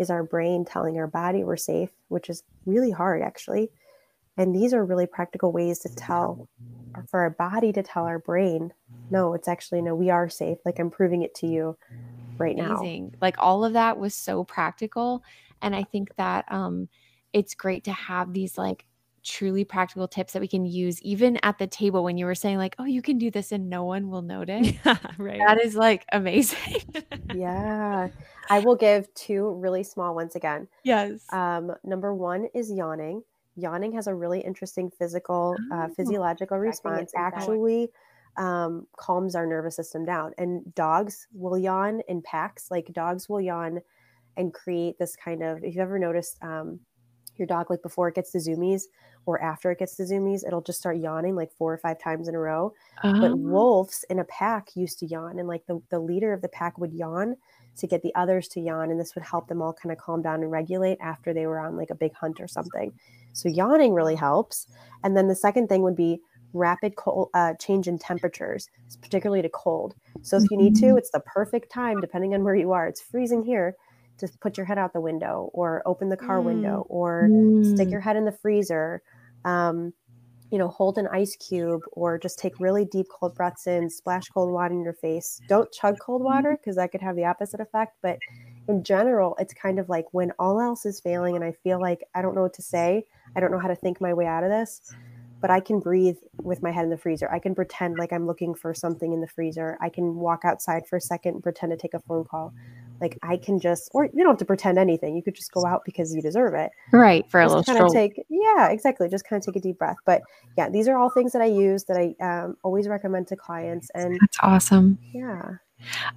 is 0.00 0.10
our 0.10 0.24
brain 0.24 0.64
telling 0.64 0.98
our 0.98 1.06
body 1.06 1.44
we're 1.44 1.56
safe, 1.56 1.90
which 2.08 2.28
is 2.28 2.42
really 2.66 2.90
hard 2.90 3.22
actually. 3.22 3.70
And 4.36 4.54
these 4.54 4.72
are 4.72 4.84
really 4.84 5.06
practical 5.06 5.52
ways 5.52 5.80
to 5.80 5.94
tell, 5.94 6.48
for 7.08 7.20
our 7.20 7.30
body 7.30 7.72
to 7.72 7.82
tell 7.82 8.06
our 8.06 8.18
brain, 8.18 8.72
no, 9.10 9.34
it's 9.34 9.48
actually, 9.48 9.82
no, 9.82 9.94
we 9.94 10.08
are 10.08 10.28
safe. 10.28 10.58
Like 10.64 10.78
I'm 10.78 10.90
proving 10.90 11.22
it 11.22 11.34
to 11.36 11.46
you 11.46 11.76
right 12.38 12.56
now. 12.56 12.78
Amazing. 12.78 13.14
Like 13.20 13.36
all 13.38 13.64
of 13.64 13.74
that 13.74 13.98
was 13.98 14.14
so 14.14 14.42
practical. 14.44 15.22
And 15.60 15.76
I 15.76 15.84
think 15.84 16.16
that 16.16 16.50
um 16.50 16.88
it's 17.32 17.54
great 17.54 17.84
to 17.84 17.92
have 17.92 18.32
these 18.32 18.56
like 18.56 18.86
truly 19.22 19.64
practical 19.64 20.08
tips 20.08 20.32
that 20.32 20.40
we 20.40 20.48
can 20.48 20.64
use 20.64 21.00
even 21.02 21.38
at 21.42 21.58
the 21.58 21.66
table 21.66 22.02
when 22.04 22.16
you 22.16 22.26
were 22.26 22.34
saying 22.34 22.58
like, 22.58 22.74
oh, 22.78 22.84
you 22.84 23.02
can 23.02 23.18
do 23.18 23.30
this 23.30 23.52
and 23.52 23.68
no 23.68 23.84
one 23.84 24.08
will 24.10 24.22
notice. 24.36 24.72
Yeah, 24.84 24.96
right. 25.18 25.40
That 25.46 25.60
is 25.60 25.74
like 25.76 26.04
amazing. 26.12 26.82
Yeah. 27.34 28.08
I 28.48 28.58
will 28.60 28.76
give 28.76 29.12
two 29.14 29.54
really 29.54 29.82
small 29.84 30.14
ones 30.14 30.34
again. 30.36 30.66
yes. 30.84 31.24
Um, 31.32 31.72
number 31.84 32.14
one 32.14 32.48
is 32.54 32.70
yawning. 32.70 33.22
Yawning 33.56 33.92
has 33.92 34.06
a 34.06 34.14
really 34.14 34.40
interesting 34.40 34.90
physical, 34.90 35.56
uh, 35.72 35.86
Oh. 35.88 35.94
physiological 35.94 36.58
response. 36.58 37.12
Actually, 37.16 37.90
um, 38.36 38.86
calms 38.96 39.34
our 39.34 39.46
nervous 39.46 39.76
system 39.76 40.04
down. 40.04 40.32
And 40.38 40.74
dogs 40.74 41.26
will 41.32 41.58
yawn 41.58 42.00
in 42.08 42.22
packs. 42.22 42.70
Like 42.70 42.92
dogs 42.92 43.28
will 43.28 43.40
yawn 43.40 43.80
and 44.36 44.54
create 44.54 44.98
this 44.98 45.14
kind 45.16 45.42
of. 45.42 45.58
If 45.58 45.74
you've 45.74 45.78
ever 45.78 45.98
noticed 45.98 46.38
um, 46.42 46.80
your 47.40 47.46
dog, 47.48 47.70
like 47.70 47.82
before 47.82 48.08
it 48.08 48.14
gets 48.14 48.32
the 48.32 48.38
zoomies 48.38 48.84
or 49.26 49.42
after 49.42 49.70
it 49.72 49.78
gets 49.80 49.96
the 49.96 50.04
zoomies, 50.04 50.46
it'll 50.46 50.62
just 50.62 50.78
start 50.78 50.98
yawning 50.98 51.34
like 51.36 51.52
four 51.52 51.72
or 51.72 51.78
five 51.78 51.98
times 51.98 52.28
in 52.28 52.34
a 52.36 52.38
row. 52.40 52.72
But 53.18 53.32
Oh. 53.32 53.36
wolves 53.36 54.04
in 54.10 54.18
a 54.18 54.24
pack 54.24 54.76
used 54.76 54.98
to 55.00 55.06
yawn 55.06 55.38
and 55.38 55.48
like 55.48 55.66
the, 55.66 55.82
the 55.90 56.00
leader 56.00 56.32
of 56.32 56.42
the 56.42 56.48
pack 56.48 56.78
would 56.78 56.92
yawn 56.92 57.36
to 57.76 57.86
get 57.86 58.02
the 58.02 58.14
others 58.14 58.48
to 58.48 58.60
yawn 58.60 58.90
and 58.90 59.00
this 59.00 59.14
would 59.14 59.24
help 59.24 59.48
them 59.48 59.62
all 59.62 59.72
kind 59.72 59.92
of 59.92 59.98
calm 59.98 60.22
down 60.22 60.42
and 60.42 60.50
regulate 60.50 60.98
after 61.00 61.32
they 61.34 61.46
were 61.46 61.58
on 61.60 61.76
like 61.76 61.90
a 61.90 61.94
big 61.94 62.14
hunt 62.14 62.40
or 62.40 62.48
something. 62.48 62.92
So 63.32 63.48
yawning 63.48 63.94
really 63.94 64.16
helps. 64.16 64.66
And 65.02 65.16
then 65.16 65.28
the 65.28 65.34
second 65.34 65.68
thing 65.68 65.82
would 65.82 65.96
be 65.96 66.20
rapid 66.52 66.96
cold 66.96 67.28
uh, 67.34 67.54
change 67.60 67.86
in 67.88 67.98
temperatures 67.98 68.68
particularly 69.02 69.42
to 69.42 69.48
cold. 69.50 69.94
So 70.22 70.36
if 70.36 70.50
you 70.50 70.56
need 70.56 70.74
to 70.76 70.96
it's 70.96 71.10
the 71.10 71.20
perfect 71.20 71.70
time 71.70 72.00
depending 72.00 72.34
on 72.34 72.42
where 72.44 72.56
you 72.56 72.72
are. 72.72 72.88
It's 72.88 73.00
freezing 73.00 73.42
here 73.44 73.76
to 74.20 74.28
put 74.40 74.56
your 74.56 74.66
head 74.66 74.78
out 74.78 74.92
the 74.92 75.00
window 75.00 75.50
or 75.54 75.82
open 75.86 76.08
the 76.10 76.16
car 76.16 76.38
Mm. 76.38 76.44
window 76.44 76.86
or 76.88 77.32
stick 77.62 77.90
Mm. 77.90 77.92
your 77.92 78.00
head 78.02 78.16
in 78.16 78.24
the 78.24 78.32
freezer 78.32 79.02
um, 79.44 79.92
you 80.50 80.58
know 80.58 80.68
hold 80.68 80.98
an 80.98 81.08
ice 81.08 81.36
cube 81.36 81.84
or 81.92 82.18
just 82.18 82.38
take 82.38 82.58
really 82.60 82.84
deep 82.84 83.06
cold 83.10 83.34
breaths 83.34 83.66
in 83.66 83.88
splash 83.90 84.28
cold 84.30 84.52
water 84.52 84.74
in 84.74 84.82
your 84.82 84.94
face. 84.94 85.42
Don't 85.48 85.72
chug 85.72 85.98
cold 86.00 86.22
water 86.22 86.56
because 86.60 86.76
that 86.76 86.92
could 86.92 87.02
have 87.02 87.16
the 87.16 87.24
opposite 87.24 87.60
effect 87.60 87.96
but 88.02 88.20
in 88.68 88.84
general 88.84 89.36
it's 89.38 89.54
kind 89.54 89.78
of 89.78 89.88
like 89.88 90.06
when 90.12 90.32
all 90.38 90.60
else 90.60 90.84
is 90.86 91.00
failing 91.00 91.34
and 91.36 91.44
i 91.44 91.52
feel 91.52 91.80
like 91.80 92.04
i 92.14 92.22
don't 92.22 92.34
know 92.34 92.42
what 92.42 92.52
to 92.54 92.62
say 92.62 93.04
i 93.36 93.40
don't 93.40 93.50
know 93.50 93.58
how 93.58 93.68
to 93.68 93.74
think 93.76 94.00
my 94.00 94.12
way 94.14 94.26
out 94.26 94.44
of 94.44 94.50
this 94.50 94.82
but 95.40 95.50
i 95.50 95.60
can 95.60 95.80
breathe 95.80 96.16
with 96.42 96.62
my 96.62 96.70
head 96.70 96.84
in 96.84 96.90
the 96.90 96.98
freezer. 96.98 97.30
I 97.32 97.38
can 97.38 97.54
pretend 97.54 97.96
like 97.98 98.12
i'm 98.12 98.26
looking 98.26 98.54
for 98.54 98.74
something 98.74 99.12
in 99.12 99.20
the 99.20 99.28
freezer. 99.28 99.78
I 99.80 99.88
can 99.88 100.16
walk 100.16 100.40
outside 100.44 100.86
for 100.86 100.96
a 100.96 101.00
second 101.00 101.34
and 101.34 101.42
pretend 101.42 101.70
to 101.72 101.76
take 101.78 101.94
a 101.94 102.00
phone 102.00 102.24
call 102.24 102.54
like 103.00 103.18
i 103.22 103.36
can 103.36 103.58
just 103.60 103.90
or 103.94 104.04
you 104.06 104.10
don't 104.18 104.28
have 104.28 104.38
to 104.38 104.44
pretend 104.44 104.78
anything 104.78 105.14
you 105.16 105.22
could 105.22 105.34
just 105.34 105.52
go 105.52 105.64
out 105.66 105.82
because 105.84 106.14
you 106.14 106.20
deserve 106.22 106.54
it 106.54 106.70
Right. 106.92 107.28
For 107.30 107.40
a 107.40 107.44
just 107.44 107.50
little 107.56 107.64
kind 107.64 107.76
stroll. 107.76 107.90
of 107.90 107.94
take 107.94 108.24
yeah 108.28 108.68
exactly 108.70 109.08
just 109.08 109.24
kind 109.24 109.40
of 109.40 109.46
take 109.46 109.56
a 109.56 109.60
deep 109.60 109.78
breath 109.78 109.96
but 110.06 110.22
yeah 110.56 110.68
these 110.68 110.88
are 110.88 110.96
all 110.96 111.10
things 111.10 111.32
that 111.32 111.42
i 111.42 111.46
use 111.46 111.84
that 111.84 111.96
i 111.96 112.14
um, 112.24 112.56
always 112.62 112.88
recommend 112.88 113.26
to 113.28 113.36
clients 113.36 113.90
and 113.94 114.18
That's 114.20 114.38
awesome. 114.42 114.98
yeah 115.12 115.42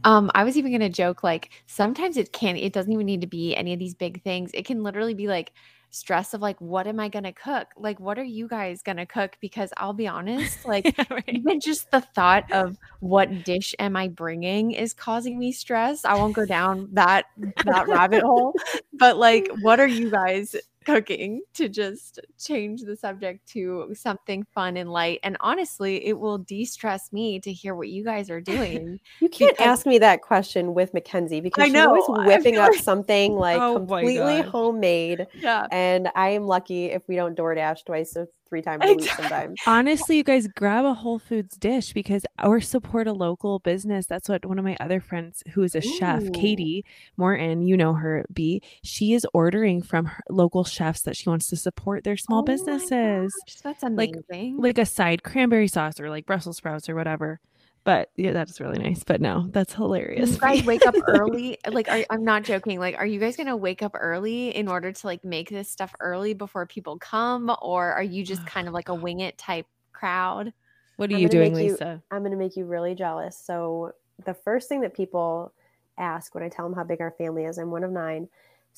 Um, 0.03 0.29
I 0.35 0.43
was 0.43 0.57
even 0.57 0.71
gonna 0.71 0.89
joke 0.89 1.23
like 1.23 1.49
sometimes 1.67 2.17
it 2.17 2.33
can 2.33 2.57
it 2.57 2.73
doesn't 2.73 2.91
even 2.91 3.05
need 3.05 3.21
to 3.21 3.27
be 3.27 3.55
any 3.55 3.71
of 3.73 3.79
these 3.79 3.93
big 3.95 4.21
things. 4.23 4.51
It 4.53 4.65
can 4.65 4.83
literally 4.83 5.13
be 5.13 5.27
like 5.27 5.53
stress 5.93 6.33
of 6.33 6.41
like 6.41 6.59
what 6.59 6.87
am 6.87 6.99
I 6.99 7.07
gonna 7.09 7.33
cook? 7.33 7.67
Like 7.77 7.99
what 7.99 8.17
are 8.19 8.23
you 8.23 8.47
guys 8.47 8.81
gonna 8.81 9.05
cook? 9.05 9.37
Because 9.39 9.71
I'll 9.77 9.93
be 9.93 10.07
honest, 10.07 10.65
like 10.65 10.91
Yeah, 10.97 11.05
right. 11.09 11.23
even 11.27 11.59
just 11.59 11.91
the 11.91 12.01
thought 12.01 12.45
of 12.51 12.77
what 12.99 13.43
dish 13.43 13.75
am 13.79 13.95
I 13.95 14.07
bringing 14.09 14.71
is 14.71 14.93
causing 14.93 15.37
me 15.39 15.51
stress. 15.51 16.05
I 16.05 16.15
won't 16.15 16.33
go 16.33 16.45
down 16.45 16.89
that 16.93 17.25
that 17.63 17.87
rabbit 17.87 18.23
hole, 18.23 18.55
but 18.93 19.17
like 19.17 19.49
what 19.53 19.79
are 19.79 19.87
you 19.87 20.09
guys 20.11 20.55
cooking 20.85 21.41
to 21.55 21.69
just 21.69 22.19
change 22.39 22.81
the 22.81 22.95
subject 22.95 23.47
to 23.53 23.89
something 23.93 24.45
fun 24.53 24.77
and 24.77 24.91
light? 24.91 25.19
And 25.23 25.37
honestly, 25.39 26.05
it 26.05 26.19
will 26.19 26.37
de-stress 26.37 27.11
me 27.11 27.39
to 27.41 27.51
hear 27.53 27.75
what 27.75 27.89
you 27.89 28.03
guys 28.03 28.29
are 28.29 28.41
doing. 28.41 28.99
you 29.19 29.29
can't 29.29 29.57
Because- 29.57 29.67
ask 29.79 29.85
me 29.85 29.97
that 29.99 30.21
question 30.21 30.73
with 30.73 30.93
mackenzie 30.93 31.41
because 31.41 31.61
I 31.63 31.65
she's 31.67 31.73
know, 31.73 31.89
always 32.07 32.27
whipping 32.27 32.57
up 32.57 32.71
like- 32.71 32.81
something 32.83 33.33
like 33.35 33.59
Oh 33.59 33.75
completely 33.75 34.41
homemade 34.41 35.27
Yeah. 35.39 35.67
and 35.71 36.09
i 36.15 36.29
am 36.29 36.45
lucky 36.45 36.85
if 36.85 37.07
we 37.07 37.15
don't 37.15 37.37
DoorDash 37.37 37.85
twice 37.85 38.15
or 38.15 38.27
three 38.49 38.61
times 38.61 38.83
a 38.85 38.93
week 38.93 39.09
sometimes 39.09 39.59
Honestly, 39.65 40.17
you 40.17 40.23
guys 40.23 40.47
grab 40.47 40.85
a 40.85 40.93
Whole 40.93 41.19
Foods 41.19 41.55
dish 41.57 41.93
because 41.93 42.25
or 42.43 42.61
support 42.61 43.07
a 43.07 43.13
local 43.13 43.59
business. 43.59 44.05
That's 44.05 44.29
what 44.29 44.45
one 44.45 44.59
of 44.59 44.65
my 44.65 44.77
other 44.79 44.99
friends 44.99 45.43
who 45.53 45.63
is 45.63 45.75
a 45.75 45.81
chef, 45.81 46.23
Ooh. 46.23 46.31
Katie 46.31 46.85
Morton, 47.17 47.61
you 47.63 47.75
know 47.77 47.93
her, 47.93 48.25
B. 48.33 48.61
She 48.83 49.13
is 49.13 49.25
ordering 49.33 49.81
from 49.81 50.05
her 50.05 50.23
local 50.29 50.63
chefs 50.63 51.01
that 51.03 51.15
she 51.17 51.29
wants 51.29 51.47
to 51.49 51.55
support 51.55 52.03
their 52.03 52.17
small 52.17 52.39
Oh 52.39 52.41
my 52.41 52.53
businesses. 52.53 53.33
gosh, 53.47 53.55
that's 53.63 53.83
Like- 53.83 54.15
amazing. 54.29 54.57
Like 54.57 54.77
a 54.77 54.85
side 54.85 55.23
cranberry 55.23 55.67
sauce 55.67 55.99
or 55.99 56.09
like 56.09 56.25
Brussels 56.25 56.57
sprouts 56.57 56.89
or 56.89 56.95
whatever. 56.95 57.39
But 57.85 58.09
yeah, 58.15 58.31
that's 58.31 58.59
really 58.61 58.77
nice. 58.79 59.03
But 59.03 59.19
no, 59.19 59.47
that's 59.51 59.73
hilarious. 59.73 60.31
you 60.31 60.37
guys 60.37 60.63
wake 60.63 60.85
up 60.85 60.95
early? 61.07 61.57
Like, 61.69 61.89
are, 61.89 62.05
I'm 62.09 62.23
not 62.23 62.43
joking. 62.43 62.79
Like, 62.79 62.95
are 62.97 63.05
you 63.05 63.19
guys 63.19 63.35
gonna 63.35 63.57
wake 63.57 63.81
up 63.83 63.91
early 63.93 64.55
in 64.55 64.67
order 64.67 64.91
to 64.91 65.07
like 65.07 65.25
make 65.25 65.49
this 65.49 65.69
stuff 65.69 65.93
early 65.99 66.33
before 66.33 66.65
people 66.65 66.97
come, 66.97 67.53
or 67.61 67.91
are 67.91 68.03
you 68.03 68.23
just 68.23 68.45
kind 68.45 68.67
of 68.67 68.73
like 68.73 68.89
a 68.89 68.95
wing 68.95 69.19
it 69.19 69.37
type 69.37 69.65
crowd? 69.91 70.53
What 70.97 71.11
are 71.11 71.15
I'm 71.15 71.21
you 71.21 71.27
doing, 71.29 71.53
make 71.53 71.63
you- 71.65 71.71
Lisa? 71.71 72.01
i'm 72.11 72.19
going 72.21 72.31
to 72.31 72.37
make 72.37 72.55
you 72.55 72.65
really 72.65 72.93
jealous 72.93 73.35
so 73.37 73.93
the 74.25 74.33
first 74.35 74.69
thing 74.69 74.81
that 74.81 74.93
people 74.93 75.51
ask 75.97 76.35
when 76.35 76.43
i 76.43 76.49
tell 76.49 76.65
them 76.69 76.75
how 76.75 76.83
big 76.83 77.01
our 77.01 77.11
family 77.17 77.45
is 77.45 77.57
i'm 77.57 77.71
one 77.71 77.83
of 77.83 77.89
nine 77.91 78.23
It's 78.23 78.29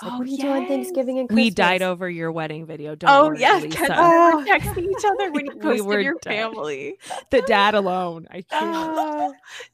like, 0.04 0.14
Oh, 0.14 0.18
what 0.20 0.28
are 0.28 0.30
you 0.30 0.38
doing. 0.38 0.68
Thanksgiving 0.68 1.20
and 1.20 1.30
Christmas? 1.30 1.44
We 1.46 1.50
died 1.52 1.82
over 1.82 2.10
your 2.10 2.32
wedding 2.32 2.66
video. 2.66 2.96
Don't 2.96 3.10
Oh 3.10 3.24
worry, 3.24 3.40
yes, 3.40 3.64
Lisa. 3.64 3.78
Ken 3.78 3.92
and 3.92 3.98
Oh. 3.98 4.02
I 4.02 4.36
were 4.36 4.44
texting 4.46 4.90
each 4.92 5.06
other 5.06 5.32
when 5.32 5.46
you 5.46 5.54
We 5.64 5.82
posted 5.82 5.86
were 5.88 6.00
your 6.02 6.16
dead. 6.22 6.54
family. 6.54 6.98
the 7.32 7.42
dad 7.42 7.76
alone. 7.76 8.28
I 8.32 8.42
can't. 8.60 8.98
Ah, 8.98 9.30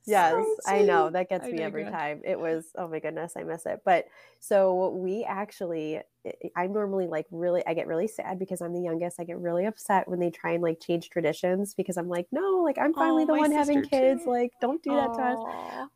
yes, 0.05 0.33
So 0.35 0.55
I 0.65 0.81
know 0.83 1.09
that 1.11 1.29
gets 1.29 1.45
I 1.45 1.51
me 1.51 1.61
every 1.61 1.85
digress. 1.85 1.91
time. 1.91 2.21
It 2.25 2.39
was 2.39 2.65
oh 2.77 2.87
my 2.87 2.99
goodness, 2.99 3.33
I 3.37 3.43
miss 3.43 3.65
it. 3.65 3.81
But 3.85 4.05
so 4.39 4.89
we 4.89 5.23
actually, 5.23 5.99
I- 6.25 6.33
I'm 6.55 6.73
normally 6.73 7.07
like 7.07 7.27
really, 7.31 7.63
I 7.67 7.73
get 7.73 7.87
really 7.87 8.07
sad 8.07 8.39
because 8.39 8.61
I'm 8.61 8.73
the 8.73 8.81
youngest. 8.81 9.19
I 9.19 9.23
get 9.23 9.39
really 9.39 9.65
upset 9.65 10.07
when 10.07 10.19
they 10.19 10.31
try 10.31 10.51
and 10.53 10.63
like 10.63 10.79
change 10.79 11.09
traditions 11.09 11.73
because 11.75 11.97
I'm 11.97 12.09
like, 12.09 12.27
no, 12.31 12.61
like 12.63 12.77
I'm 12.77 12.93
finally 12.93 13.23
Oh, 13.23 13.27
the 13.27 13.35
one 13.35 13.51
having 13.51 13.83
kids. 13.83 14.25
too. 14.25 14.29
Like, 14.29 14.51
don't 14.61 14.81
do 14.83 14.95
that 14.95 15.13
to 15.15 15.21
us. 15.21 15.39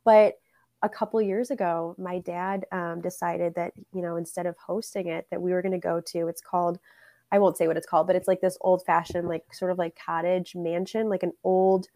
But 0.03 0.35
a 0.85 0.89
couple 0.89 1.21
years 1.21 1.51
ago, 1.51 1.95
my 1.97 2.19
dad 2.19 2.65
um, 2.71 3.01
decided 3.01 3.55
that 3.55 3.73
you 3.93 4.01
know 4.01 4.15
instead 4.15 4.45
of 4.45 4.55
hosting 4.57 5.07
it, 5.07 5.27
that 5.31 5.41
we 5.41 5.51
were 5.51 5.61
going 5.61 5.71
to 5.71 5.77
go 5.77 5.99
to. 5.99 6.27
It's 6.27 6.41
called. 6.41 6.79
I 7.31 7.39
won't 7.39 7.57
say 7.57 7.67
what 7.67 7.75
it's 7.75 7.87
called, 7.87 8.07
but 8.07 8.15
it's 8.15 8.27
like 8.27 8.39
this 8.39 8.57
old 8.61 8.85
fashioned, 8.85 9.27
like 9.27 9.43
sort 9.51 9.71
of 9.71 9.79
like 9.79 9.97
cottage 9.97 10.55
mansion, 10.55 11.09
like 11.09 11.23
an 11.23 11.33
old 11.43 11.87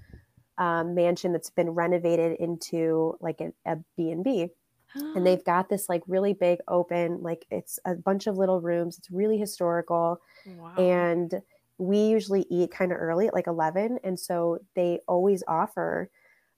um, 0.57 0.95
mansion 0.95 1.31
that's 1.31 1.51
been 1.51 1.69
renovated 1.69 2.37
into 2.39 3.15
like 3.21 3.39
an, 3.39 3.53
a 3.65 3.77
B&B. 3.95 4.49
And 4.95 5.25
they've 5.25 5.43
got 5.45 5.69
this 5.69 5.87
like 5.87 6.01
really 6.07 6.33
big 6.33 6.59
open, 6.67 7.21
like 7.21 7.45
it's 7.51 7.79
a 7.85 7.93
bunch 7.93 8.25
of 8.25 8.37
little 8.37 8.59
rooms. 8.59 8.97
It's 8.97 9.11
really 9.11 9.37
historical 9.37 10.19
wow. 10.57 10.73
and 10.77 11.41
we 11.77 11.99
usually 11.99 12.45
eat 12.49 12.71
kind 12.71 12.91
of 12.91 12.97
early 12.99 13.27
at 13.27 13.33
like 13.33 13.47
11 13.47 13.99
and 14.03 14.19
so 14.19 14.59
they 14.75 14.99
always 15.07 15.43
offer 15.47 16.09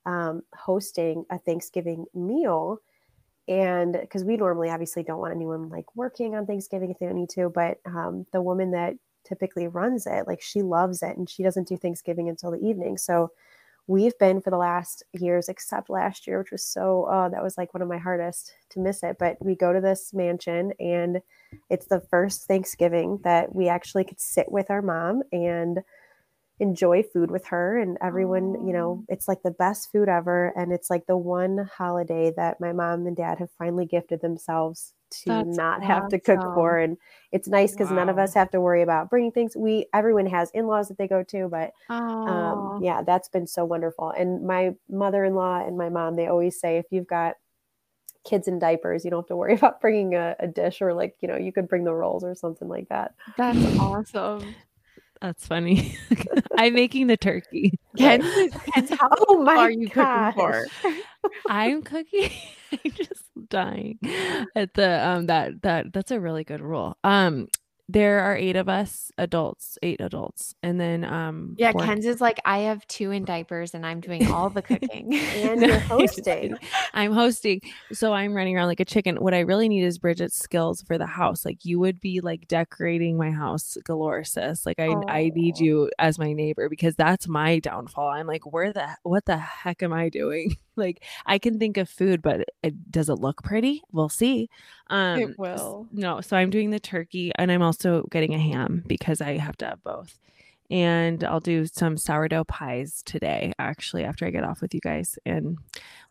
um, 0.06 0.42
hosting 0.56 1.26
a 1.30 1.40
thanksgiving 1.40 2.06
meal. 2.14 2.80
And 3.48 3.98
because 4.00 4.24
we 4.24 4.38
normally 4.38 4.70
obviously 4.70 5.04
don't 5.04 5.20
want 5.20 5.36
anyone 5.36 5.70
like 5.70 5.96
working 5.96 6.36
on 6.36 6.46
thanksgiving 6.46 6.92
if 6.92 7.00
they 7.00 7.08
don't 7.08 7.16
need 7.16 7.30
to 7.30 7.50
but 7.50 7.80
um, 7.86 8.26
the 8.32 8.42
woman 8.42 8.72
that 8.72 8.94
typically 9.28 9.68
runs 9.68 10.08
it 10.08 10.28
like 10.28 10.42
she 10.42 10.62
loves 10.62 11.04
it 11.04 11.18
and 11.18 11.30
she 11.30 11.44
doesn't 11.44 11.68
do 11.68 11.78
thanksgiving 11.78 12.30
until 12.30 12.52
the 12.52 12.60
evening. 12.60 12.98
So 12.98 13.32
we've 13.88 14.18
been 14.20 14.42
for 14.42 14.52
the 14.52 14.58
last 14.58 15.04
years 15.14 15.50
except 15.50 15.90
last 15.90 16.28
year 16.28 16.40
which 16.40 16.52
was 16.52 16.64
so 16.64 17.08
oh 17.10 17.30
that 17.30 17.44
was 17.44 17.58
like 17.58 17.74
one 17.74 17.82
of 17.82 17.90
my 17.90 17.98
hardest 17.98 18.54
to 18.70 18.80
miss 18.80 19.04
it. 19.04 19.18
But 19.20 19.38
we 19.42 19.56
go 19.56 19.74
to 19.74 19.82
this 19.82 20.14
mansion 20.14 20.72
and 20.80 21.22
it's 21.70 21.88
the 21.88 22.00
first 22.00 22.46
Thanksgiving 22.46 23.20
that 23.24 23.54
we 23.54 23.68
actually 23.68 24.04
could 24.04 24.22
sit 24.22 24.52
with 24.52 24.70
our 24.70 24.82
mom 24.82 25.24
and 25.32 25.80
enjoy 26.62 27.04
food 27.04 27.32
with 27.32 27.48
her 27.48 27.78
and 27.78 27.98
everyone, 28.02 28.66
you 28.68 28.72
know, 28.72 29.04
it's 29.10 29.28
like 29.28 29.42
the 29.44 29.52
best 29.52 29.92
food 29.92 30.08
ever 30.08 30.54
and 30.56 30.72
it's 30.72 30.90
like 30.90 31.08
the 31.08 31.18
one 31.18 31.70
holiday 31.78 32.32
that 32.38 32.62
my 32.62 32.72
mom 32.72 33.08
and 33.08 33.18
dad 33.18 33.40
have 33.40 33.50
finally 33.58 33.86
gifted 33.86 34.22
themselves 34.22 34.94
to 35.10 35.30
That's 35.30 35.58
not 35.58 35.84
have 35.84 36.08
to 36.10 36.20
cook 36.20 36.40
for 36.56 36.78
and 36.78 36.98
it's 37.34 37.50
nice 37.50 37.74
because 37.74 37.92
none 37.92 38.08
of 38.08 38.18
us 38.18 38.34
have 38.34 38.50
to 38.52 38.62
worry 38.62 38.82
about 38.82 39.10
bringing 39.10 39.32
things 39.34 39.58
we 39.58 39.88
everyone 39.94 40.26
has 40.28 40.50
in-laws 40.52 40.88
that 40.88 40.98
they 40.98 41.08
go 41.08 41.22
to 41.24 41.50
but 41.50 41.74
Aw. 41.90 42.28
um, 42.28 42.84
yeah, 42.84 43.02
that's 43.02 43.30
been 43.30 43.48
so 43.48 43.66
wonderful. 43.66 44.12
And 44.12 44.46
my 44.46 44.76
mother-in-law 44.90 45.66
and 45.66 45.78
my 45.78 45.90
mom, 45.90 46.16
they 46.16 46.28
always 46.28 46.60
say 46.60 46.78
if 46.78 46.86
you've 46.92 47.08
got 47.08 47.36
kids 48.24 48.48
in 48.48 48.60
diapers, 48.60 49.04
you 49.04 49.12
don't 49.12 49.22
have 49.22 49.28
to 49.28 49.36
worry 49.36 49.54
about 49.56 49.82
bringing 49.82 50.16
a, 50.16 50.36
a 50.40 50.48
dish 50.48 50.82
or 50.82 50.94
like 50.94 51.16
you 51.22 51.28
know 51.28 51.38
you 51.38 51.52
could 51.52 51.68
bring 51.68 51.84
the 51.84 51.94
rolls 51.94 52.24
or 52.24 52.36
something 52.36 52.68
like 52.68 52.90
that. 52.90 53.16
That's 53.38 53.80
awesome. 53.80 54.56
That's 55.22 55.46
funny. 55.46 55.98
I'm 56.58 56.74
making 56.74 57.08
the 57.08 57.18
turkey. 57.18 57.80
Ken, 57.98 58.22
Kenz 58.76 58.90
how 58.98 59.10
Oh 59.28 59.44
my 59.44 59.58
are 59.58 59.72
you 59.72 59.88
gosh. 59.90 60.34
cooking 60.34 60.34
for? 60.34 60.72
I'm 61.48 61.84
cooking. 61.84 62.32
I'm 62.72 62.92
just 62.92 63.24
dying 63.50 64.00
at 64.56 64.74
the 64.74 65.08
um 65.08 65.28
that 65.28 65.62
that 65.62 65.94
that's 65.94 66.12
a 66.12 66.20
really 66.20 66.44
good 66.44 66.62
rule. 66.62 66.98
Um 67.04 67.48
there 67.90 68.20
are 68.22 68.36
eight 68.38 68.56
of 68.56 68.70
us 68.70 69.12
adults, 69.18 69.78
eight 69.84 70.00
adults, 70.00 70.56
and 70.64 70.80
then 70.80 71.04
um 71.04 71.56
Yeah, 71.58 71.72
four- 71.72 71.82
Kenz 71.82 72.06
is 72.06 72.22
like 72.22 72.40
I 72.46 72.60
have 72.60 72.86
two 72.88 73.12
in 73.12 73.26
diapers 73.26 73.74
and 73.74 73.86
I'm 73.86 74.00
doing 74.00 74.32
all 74.32 74.50
the 74.50 74.62
cooking. 74.70 75.14
And 75.42 75.62
you're 75.62 75.74
I'm 75.76 75.82
hosting. 75.82 76.58
I'm 76.94 77.12
hosting. 77.12 77.62
So 77.92 78.14
I'm 78.14 78.34
running 78.34 78.56
around 78.56 78.68
like 78.68 78.80
a 78.80 78.86
chicken. 78.86 79.18
What 79.18 79.34
I 79.34 79.40
really 79.40 79.68
need 79.68 79.84
is 79.84 79.98
Bridget's 80.00 80.38
skills 80.38 80.82
for 80.84 80.98
the 80.98 81.06
house. 81.06 81.44
Like 81.46 81.66
you 81.66 81.80
would 81.80 82.00
be 82.00 82.22
like 82.22 82.48
decorating 82.48 83.18
my 83.18 83.32
house 83.32 83.78
galore, 83.84 84.24
sis. 84.24 84.66
Like 84.66 84.80
I 84.80 84.94
I 85.08 85.32
need 85.34 85.60
you 85.60 85.90
as 86.00 86.20
my 86.20 86.32
neighbor 86.34 86.70
because 86.70 86.96
that's 86.96 87.28
my 87.28 87.60
downfall. 87.60 88.08
I'm 88.10 88.28
like, 88.28 88.46
where 88.52 88.72
the 88.72 88.88
what 89.04 89.26
the 89.26 89.38
heck 89.38 89.82
am 89.84 89.92
I 89.94 90.10
doing? 90.10 90.56
like 90.78 91.04
I 91.26 91.38
can 91.38 91.60
think 91.60 91.76
of 91.78 91.90
food, 91.90 92.22
but 92.22 92.46
it, 92.64 92.90
does 92.92 93.10
it 93.10 93.16
look 93.16 93.44
pretty? 93.44 93.82
We'll 93.92 94.08
see. 94.10 94.50
Um 94.88 95.22
s- 95.32 95.36
will. 95.38 95.88
No, 95.92 96.22
so 96.22 96.38
I'm 96.38 96.50
doing 96.50 96.70
the 96.70 96.80
turkey 96.80 97.32
and 97.36 97.52
I'm 97.52 97.62
also 97.62 97.81
getting 98.10 98.34
a 98.34 98.40
ham 98.40 98.84
because 98.88 99.22
I 99.22 99.38
have 99.38 99.58
to 99.58 99.66
have 99.66 99.84
both. 99.84 100.20
And 100.70 101.26
I'll 101.26 101.42
do 101.42 101.66
some 101.66 101.98
sourdough 101.98 102.46
pies 102.46 103.04
today, 103.06 103.52
actually, 103.60 104.06
after 104.06 104.26
I 104.26 104.30
get 104.30 104.46
off 104.46 104.62
with 104.62 104.74
you 104.74 104.80
guys. 104.80 105.20
And 105.26 105.58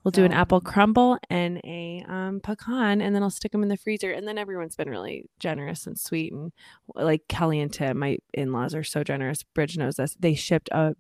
we'll 0.05 0.13
do 0.13 0.27
an 0.27 0.35
apple 0.35 0.61
crumble 0.61 1.19
and 1.31 1.63
a 1.65 2.05
um, 2.07 2.41
pecan, 2.41 3.01
and 3.01 3.15
then 3.15 3.23
I'll 3.23 3.31
stick 3.31 3.53
them 3.53 3.63
in 3.63 3.71
the 3.71 3.79
freezer. 3.79 4.11
And 4.11 4.29
then 4.29 4.37
everyone's 4.37 4.77
been 4.77 4.91
really 4.91 5.25
generous 5.39 5.87
and 5.87 5.99
sweet. 5.99 6.35
And 6.35 6.53
like 6.95 7.23
Kelly 7.27 7.59
and 7.59 7.73
Tim, 7.73 8.01
my 8.01 8.19
in 8.35 8.53
laws 8.53 8.75
are 8.75 8.85
so 8.85 9.03
generous. 9.03 9.43
Bridge 9.43 9.79
knows 9.79 9.97
this. 9.97 10.15
They 10.21 10.35
shipped 10.35 10.69
up 10.73 10.99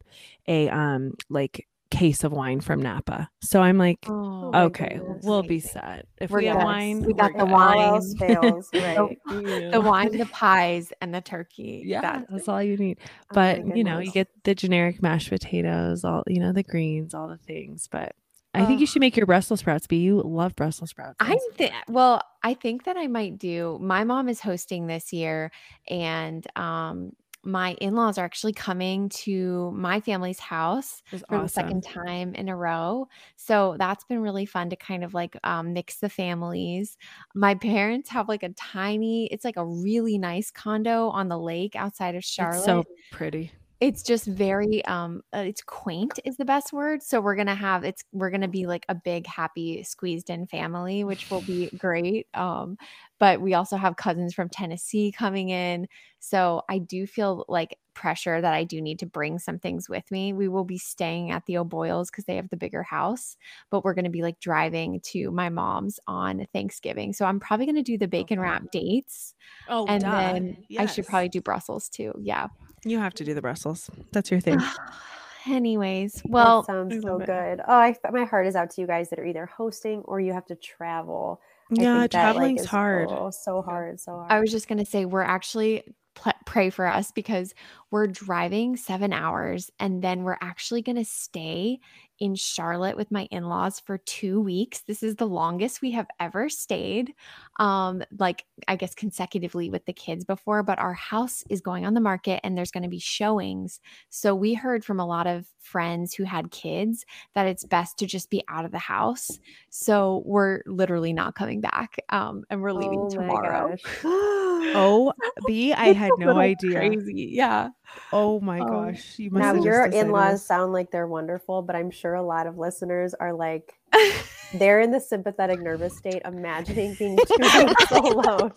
a 0.49 0.71
um 0.71 1.13
like 1.29 1.67
case 1.91 2.23
of 2.25 2.33
wine 2.33 2.61
from 2.61 2.81
Napa. 2.81 3.29
So 3.43 3.61
I'm 3.61 3.77
like, 3.79 3.99
Oh, 4.09 4.51
okay, 4.67 4.97
goodness. 4.99 5.25
we'll 5.25 5.43
be 5.43 5.59
set. 5.61 6.07
If 6.21 6.31
We're 6.31 6.39
we 6.41 6.47
have 6.47 6.59
wine, 6.63 7.03
We 7.03 7.13
got 7.15 7.33
the 7.33 7.45
good. 7.45 7.51
wine. 7.51 8.17
Fails, 8.17 8.69
right? 8.75 9.19
Yeah. 9.31 9.71
the 9.71 9.81
wine, 9.81 10.17
the 10.17 10.27
pies, 10.27 10.93
and 11.01 11.15
the 11.15 11.21
turkey. 11.21 11.83
Yeah, 11.85 12.01
That's 12.01 12.31
that's 12.31 12.49
all 12.49 12.63
you 12.63 12.77
need. 12.77 12.99
Oh 13.03 13.35
But 13.35 13.77
you 13.77 13.83
know, 13.85 13.99
you 13.99 14.13
get 14.13 14.29
the 14.45 14.55
generic 14.55 15.03
mashed 15.03 15.31
potatoes, 15.31 16.05
all 16.05 16.23
you 16.27 16.41
know, 16.41 16.53
the 16.53 16.63
greens, 16.63 17.13
all 17.15 17.29
the 17.29 17.37
things. 17.39 17.89
But 17.91 18.15
I 18.53 18.67
think 18.67 18.81
you 18.81 18.87
should 18.87 19.01
make 19.01 19.17
your 19.17 19.27
Brussels 19.27 19.61
sprouts. 19.61 19.87
Be 19.87 19.99
you 19.99 20.21
love 20.25 20.57
Brussels 20.57 20.91
sprouts. 20.91 21.17
I 21.21 21.35
sis. 21.35 21.43
think 21.57 21.73
well, 21.89 22.21
I 22.43 22.55
think 22.55 22.85
that 22.85 22.97
I 22.97 23.07
might 23.07 23.39
do. 23.39 23.79
My 23.81 24.03
mom 24.05 24.29
is 24.29 24.41
hosting 24.41 24.87
this 24.89 25.13
year, 25.13 25.53
and 25.89 26.45
um, 26.57 27.13
my 27.45 27.73
in-laws 27.81 28.19
are 28.19 28.25
actually 28.25 28.53
coming 28.53 29.09
to 29.09 29.71
my 29.73 30.01
family's 30.01 30.39
house 30.41 31.03
for 31.29 31.39
the 31.39 31.49
second 31.49 31.83
time 31.83 32.35
in 32.35 32.49
a 32.49 32.57
row. 32.57 33.09
So 33.37 33.77
that's 33.79 34.05
been 34.05 34.21
really 34.21 34.47
fun 34.47 34.71
to 34.71 34.77
kind 34.77 35.05
of 35.05 35.15
like 35.15 35.37
um, 35.45 35.73
mix 35.73 35.99
the 35.99 36.09
families. 36.09 36.97
My 37.35 37.55
parents 37.55 38.11
have 38.11 38.29
like 38.29 38.43
a 38.43 38.51
tiny, 38.51 39.27
it's 39.27 39.45
like 39.45 39.57
a 39.57 39.67
really 39.67 40.19
nice 40.19 40.51
condo 40.51 41.09
on 41.09 41.29
the 41.29 41.39
lake 41.39 41.77
outside 41.77 42.15
of 42.15 42.25
Charlotte 42.25 42.59
It's 42.59 42.65
so 42.65 42.85
pretty. 43.11 43.53
It's 43.81 44.03
just 44.03 44.27
very 44.27 44.85
um 44.85 45.23
uh, 45.35 45.39
it's 45.39 45.63
quaint 45.63 46.19
is 46.25 46.37
the 46.37 46.45
best 46.45 46.73
word 46.73 47.03
so 47.03 47.21
we're 47.21 47.35
gonna 47.35 47.55
have 47.55 47.83
it's 47.83 48.05
we're 48.13 48.31
gonna 48.31 48.49
be 48.49 48.67
like 48.67 48.85
a 48.89 48.95
big 48.95 49.27
happy 49.27 49.83
squeezed 49.83 50.29
in 50.29 50.47
family 50.47 51.03
which 51.03 51.31
will 51.31 51.41
be 51.41 51.71
great 51.79 52.27
um 52.35 52.77
but 53.19 53.41
we 53.41 53.55
also 53.55 53.77
have 53.77 53.97
cousins 53.97 54.35
from 54.35 54.49
tennessee 54.49 55.11
coming 55.11 55.49
in 55.49 55.89
so 56.19 56.63
i 56.69 56.79
do 56.79 57.07
feel 57.07 57.45
like 57.49 57.79
pressure 57.95 58.41
that 58.41 58.55
i 58.55 58.65
do 58.65 58.81
need 58.81 58.99
to 58.99 59.07
bring 59.07 59.39
some 59.39 59.59
things 59.59 59.89
with 59.89 60.11
me. 60.11 60.33
We 60.33 60.49
will 60.49 60.65
be 60.65 60.79
staying 60.79 61.31
at 61.33 61.45
the 61.47 61.59
o'boyles 61.59 62.11
because 62.11 62.25
they 62.25 62.37
have 62.37 62.49
the 62.49 62.57
bigger 62.57 62.83
house 62.83 63.37
but 63.71 63.85
we're 63.85 63.95
going 63.95 64.05
to 64.05 64.11
be 64.11 64.23
like 64.23 64.41
driving 64.41 65.01
to 65.01 65.31
my 65.31 65.49
mom's 65.49 65.99
on 66.07 66.47
thanksgiving 66.53 67.13
so 67.13 67.25
i'm 67.25 67.41
probably 67.41 67.67
going 67.67 67.77
to 67.77 67.83
do 67.83 67.99
the 67.99 68.09
bacon 68.09 68.41
wrap 68.41 68.71
dates 68.71 69.35
Oh, 69.69 69.87
and 69.87 70.03
then 70.03 70.65
i 70.79 70.87
should 70.87 71.07
probably 71.07 71.29
do 71.29 71.41
brussels 71.41 71.89
too 71.89 72.15
yeah 72.21 72.47
You 72.85 72.99
have 72.99 73.15
to 73.15 73.25
do 73.25 73.35
the 73.35 73.43
Brussels. 73.43 73.91
That's 74.13 74.31
your 74.31 74.41
thing. 74.41 74.59
Anyways, 75.47 76.15
That 76.15 76.31
well, 76.31 76.65
sounds 76.65 77.03
so 77.03 77.19
good. 77.19 77.61
Oh, 77.67 77.75
I, 77.75 77.97
my 78.13 78.25
heart 78.25 78.47
is 78.47 78.57
out 78.57 78.71
to 78.71 78.81
you 78.81 78.87
guys 78.87 79.09
that 79.11 79.19
are 79.19 79.25
either 79.25 79.47
hosting 79.47 80.01
or 80.05 80.21
you 80.21 80.33
have 80.35 80.45
to 80.47 80.55
travel. 80.55 81.41
I 81.71 81.83
yeah, 81.83 82.01
think 82.01 82.13
that, 82.13 82.27
like, 82.27 82.35
traveling's 82.35 82.61
is- 82.63 82.67
hard. 82.67 83.09
Oh, 83.11 83.31
so 83.31 83.63
hard, 83.63 84.01
so 84.01 84.13
hard. 84.17 84.31
I 84.31 84.41
was 84.41 84.51
just 84.51 84.69
going 84.69 84.79
to 84.79 84.85
say 84.85 85.05
we're 85.07 85.23
actually 85.23 85.85
pl- 86.15 86.33
pray 86.45 86.69
for 86.69 86.87
us 86.87 87.11
because 87.13 87.55
we're 87.91 88.07
driving 88.07 88.77
7 88.77 89.13
hours 89.15 89.71
and 89.81 90.03
then 90.03 90.25
we're 90.25 90.39
actually 90.43 90.83
going 90.83 90.97
to 90.97 91.05
stay 91.05 91.79
in 92.21 92.35
Charlotte 92.35 92.97
with 92.97 93.11
my 93.11 93.27
in-laws 93.31 93.81
for 93.81 93.99
2 93.99 94.41
weeks. 94.41 94.83
This 94.83 95.03
is 95.03 95.17
the 95.17 95.27
longest 95.27 95.83
we 95.83 95.91
have 95.93 96.07
ever 96.21 96.49
stayed. 96.49 97.15
Um 97.59 98.03
like 98.19 98.45
I 98.69 98.77
guess 98.77 98.95
consecutively 98.95 99.71
with 99.71 99.85
the 99.87 99.93
kids 99.93 100.25
before, 100.25 100.63
but 100.63 100.79
our 100.79 100.95
house 100.95 101.43
is 101.51 101.61
going 101.61 101.85
on 101.87 101.95
the 101.95 102.01
market 102.01 102.41
and 102.45 102.57
there's 102.57 102.71
going 102.71 102.83
to 102.85 102.89
be 102.89 102.99
showings. 103.01 103.81
So 104.11 104.35
we 104.35 104.55
heard 104.55 104.85
from 104.85 105.01
a 105.01 105.07
lot 105.07 105.27
of 105.27 105.47
friends 105.61 106.15
who 106.15 106.25
had 106.25 106.51
kids 106.51 107.05
that 107.35 107.47
it's 107.47 107.65
best 107.65 107.99
to 107.99 108.07
just 108.07 108.31
be 108.31 108.43
out 108.49 108.65
of 108.65 108.73
the 108.73 108.79
house. 108.79 109.39
So 109.71 110.23
we're 110.27 110.63
literally 110.67 111.13
not 111.13 111.35
coming 111.35 111.61
back. 111.61 111.97
Um 112.11 112.45
and 112.51 112.63
we're 112.63 112.73
leaving 112.73 113.07
Oh 113.07 113.09
tomorrow. 113.09 113.75
Oh, 114.73 115.13
B, 115.47 115.73
I 115.73 115.93
had 115.93 116.17
no 116.19 116.37
idea. 116.39 116.79
Crazy. 116.79 117.31
Yeah. 117.33 117.71
Oh 118.13 118.41
my 118.41 118.61
um, 118.61 118.67
gosh. 118.67 119.19
You 119.19 119.31
must 119.31 119.57
now 119.57 119.63
your 119.63 119.87
in-laws 119.87 120.45
sound 120.45 120.73
like 120.73 120.91
they're 120.91 121.07
wonderful, 121.07 121.63
but 121.63 121.77
I'm 121.77 121.91
sure 121.91 122.15
a 122.15 122.23
lot 122.23 122.47
of 122.47 122.59
listeners 122.59 123.15
are 123.15 123.33
like 123.33 123.79
they're 124.55 124.81
in 124.81 124.91
the 124.91 125.01
sympathetic 125.01 125.61
nervous 125.61 125.97
state, 125.97 126.23
imagining 126.25 126.95
being 126.95 127.17
two 127.17 127.65
weeks 127.65 127.91
alone. 127.91 128.53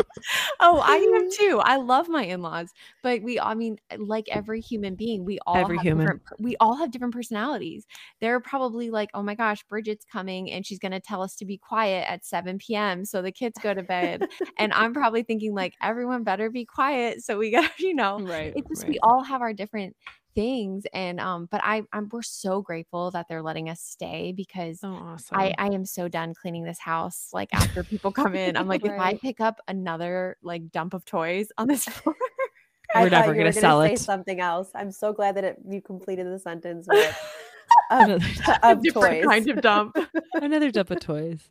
Oh, 0.59 0.81
I 0.83 0.95
am 0.95 1.29
too. 1.31 1.59
I 1.63 1.77
love 1.77 2.09
my 2.09 2.23
in-laws, 2.23 2.71
but 3.01 3.21
we, 3.21 3.39
I 3.39 3.53
mean, 3.53 3.77
like 3.97 4.27
every 4.29 4.61
human 4.61 4.95
being, 4.95 5.25
we 5.25 5.39
all 5.45 5.57
every 5.57 5.77
have 5.77 5.85
human. 5.85 6.19
we 6.39 6.55
all 6.59 6.75
have 6.75 6.91
different 6.91 7.13
personalities. 7.13 7.85
They're 8.21 8.39
probably 8.39 8.89
like, 8.89 9.09
oh 9.13 9.23
my 9.23 9.35
gosh, 9.35 9.63
Bridget's 9.63 10.05
coming 10.05 10.51
and 10.51 10.65
she's 10.65 10.79
gonna 10.79 10.99
tell 10.99 11.21
us 11.21 11.35
to 11.37 11.45
be 11.45 11.57
quiet 11.57 12.09
at 12.09 12.25
7 12.25 12.57
p.m. 12.57 13.05
so 13.05 13.21
the 13.21 13.31
kids 13.31 13.57
go 13.61 13.73
to 13.73 13.83
bed, 13.83 14.27
and 14.57 14.73
I'm 14.73 14.93
probably 14.93 15.23
thinking 15.23 15.53
like, 15.53 15.73
everyone 15.81 16.23
better 16.23 16.49
be 16.49 16.65
quiet 16.65 17.23
so 17.23 17.37
we 17.37 17.51
got, 17.51 17.71
you 17.79 17.93
know, 17.93 18.19
right. 18.19 18.53
It's 18.55 18.67
just 18.69 18.83
right. 18.83 18.91
we 18.93 18.99
all 18.99 19.22
have 19.23 19.41
our 19.41 19.53
different 19.53 19.95
things 20.35 20.85
and 20.93 21.19
um 21.19 21.47
but 21.51 21.61
I 21.63 21.83
I'm 21.93 22.09
we're 22.11 22.23
so 22.23 22.61
grateful 22.61 23.11
that 23.11 23.27
they're 23.29 23.43
letting 23.43 23.69
us 23.69 23.79
stay 23.79 24.33
because 24.35 24.79
oh, 24.83 24.93
awesome. 24.93 25.37
I 25.37 25.53
I 25.57 25.67
am 25.67 25.85
so 25.85 26.07
done 26.07 26.33
cleaning 26.33 26.63
this 26.63 26.79
house 26.79 27.29
like 27.33 27.53
after 27.53 27.83
people 27.83 28.11
come 28.11 28.35
in. 28.35 28.57
I'm 28.57 28.67
like 28.67 28.83
right. 28.83 28.93
if 28.93 28.99
I 28.99 29.13
pick 29.15 29.39
up 29.39 29.59
another 29.67 30.37
like 30.41 30.71
dump 30.71 30.93
of 30.93 31.05
toys 31.05 31.51
on 31.57 31.67
this 31.67 31.85
floor 31.89 32.15
we're 32.95 33.09
never 33.09 33.33
going 33.33 33.51
to 33.51 33.53
sell 33.53 33.81
it. 33.81 33.97
something 33.99 34.39
else. 34.39 34.69
I'm 34.75 34.91
so 34.91 35.13
glad 35.13 35.35
that 35.37 35.43
it, 35.43 35.57
you 35.67 35.81
completed 35.81 36.27
the 36.27 36.39
sentence 36.39 36.87
with 36.91 37.17
of, 37.91 38.23
of 38.61 38.83
toys. 38.93 39.25
kind 39.25 39.49
of 39.49 39.61
dump. 39.61 39.97
Another 40.33 40.71
dump 40.71 40.91
of 40.91 40.99
toys. 40.99 41.49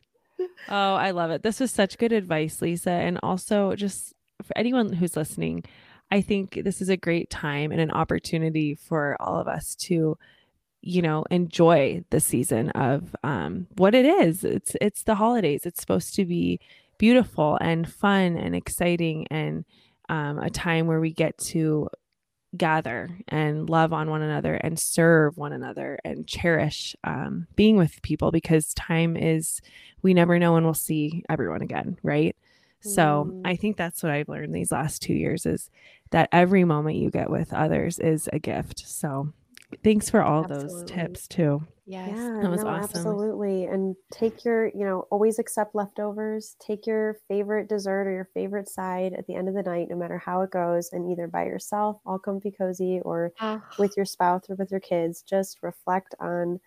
Oh 0.69 0.95
I 0.95 1.11
love 1.11 1.31
it. 1.31 1.43
This 1.43 1.59
was 1.59 1.71
such 1.71 1.97
good 1.97 2.11
advice 2.11 2.61
Lisa 2.61 2.91
and 2.91 3.19
also 3.23 3.75
just 3.75 4.13
for 4.41 4.57
anyone 4.57 4.91
who's 4.91 5.15
listening 5.15 5.63
I 6.13 6.21
think 6.21 6.61
this 6.63 6.79
is 6.79 6.89
a 6.89 6.95
great 6.95 7.31
time 7.31 7.71
and 7.71 7.81
an 7.81 7.89
opportunity 7.89 8.75
for 8.75 9.17
all 9.19 9.39
of 9.39 9.47
us 9.47 9.73
to 9.87 10.15
you 10.83 11.01
know 11.01 11.25
enjoy 11.31 12.03
the 12.11 12.19
season 12.19 12.69
of 12.69 13.15
um, 13.23 13.65
what 13.77 13.95
it 13.95 14.05
is. 14.05 14.43
It's 14.43 14.75
it's 14.79 15.01
the 15.01 15.15
holidays. 15.15 15.65
It's 15.65 15.81
supposed 15.81 16.13
to 16.13 16.25
be 16.25 16.59
beautiful 16.99 17.57
and 17.59 17.91
fun 17.91 18.37
and 18.37 18.55
exciting 18.55 19.25
and 19.31 19.65
um, 20.07 20.37
a 20.37 20.51
time 20.51 20.85
where 20.85 20.99
we 20.99 21.11
get 21.11 21.35
to 21.39 21.89
gather 22.55 23.17
and 23.27 23.67
love 23.67 23.91
on 23.91 24.11
one 24.11 24.21
another 24.21 24.53
and 24.53 24.77
serve 24.77 25.35
one 25.35 25.51
another 25.51 25.97
and 26.05 26.27
cherish 26.27 26.95
um, 27.03 27.47
being 27.55 27.75
with 27.75 28.03
people 28.03 28.29
because 28.29 28.75
time 28.75 29.17
is 29.17 29.61
we 30.03 30.13
never 30.13 30.37
know 30.37 30.53
when 30.53 30.63
we'll 30.63 30.75
see 30.75 31.23
everyone 31.27 31.63
again 31.63 31.97
right? 32.03 32.35
So 32.83 33.31
mm. 33.31 33.41
I 33.45 33.55
think 33.55 33.77
that's 33.77 34.03
what 34.03 34.11
I've 34.11 34.27
learned 34.27 34.53
these 34.53 34.71
last 34.71 35.01
two 35.01 35.13
years 35.13 35.45
is 35.45 35.69
that 36.13 36.29
every 36.31 36.63
moment 36.63 36.95
you 36.97 37.09
get 37.09 37.29
with 37.29 37.51
others 37.53 37.97
is 37.97 38.29
a 38.31 38.37
gift. 38.37 38.87
So 38.87 39.33
thanks 39.83 40.09
for 40.11 40.21
all 40.21 40.43
absolutely. 40.43 40.81
those 40.81 40.91
tips 40.91 41.27
too. 41.27 41.63
Yes. 41.87 42.09
Yeah, 42.15 42.39
that 42.43 42.51
was 42.51 42.63
no, 42.63 42.69
awesome. 42.69 42.99
Absolutely. 42.99 43.65
And 43.65 43.95
take 44.11 44.45
your, 44.45 44.67
you 44.67 44.85
know, 44.85 45.07
always 45.09 45.39
accept 45.39 45.73
leftovers. 45.73 46.55
Take 46.65 46.85
your 46.85 47.17
favorite 47.27 47.67
dessert 47.67 48.07
or 48.07 48.11
your 48.11 48.29
favorite 48.33 48.69
side 48.69 49.13
at 49.13 49.25
the 49.25 49.33
end 49.33 49.49
of 49.49 49.55
the 49.55 49.63
night, 49.63 49.87
no 49.89 49.95
matter 49.95 50.19
how 50.19 50.41
it 50.41 50.51
goes, 50.51 50.91
and 50.93 51.11
either 51.11 51.27
by 51.27 51.45
yourself, 51.45 51.99
all 52.05 52.19
comfy 52.19 52.51
cozy, 52.51 53.01
or 53.01 53.33
uh, 53.39 53.57
with 53.79 53.97
your 53.97 54.05
spouse 54.05 54.43
or 54.49 54.55
with 54.55 54.69
your 54.69 54.79
kids. 54.79 55.23
Just 55.23 55.57
reflect 55.63 56.13
on 56.19 56.59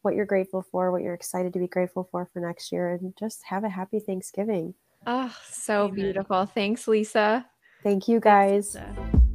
what 0.00 0.14
you're 0.14 0.24
grateful 0.24 0.62
for, 0.62 0.90
what 0.90 1.02
you're 1.02 1.14
excited 1.14 1.52
to 1.52 1.58
be 1.58 1.68
grateful 1.68 2.08
for 2.10 2.28
for 2.32 2.40
next 2.40 2.72
year, 2.72 2.94
and 2.94 3.14
just 3.18 3.44
have 3.44 3.62
a 3.62 3.68
happy 3.68 4.00
Thanksgiving. 4.00 4.72
Oh, 5.06 5.36
so 5.50 5.84
Amen. 5.84 5.94
beautiful. 5.94 6.46
Thanks, 6.46 6.88
Lisa. 6.88 7.46
Thank 7.82 8.08
you 8.08 8.20
guys. 8.20 8.76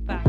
Bye. 0.06 0.22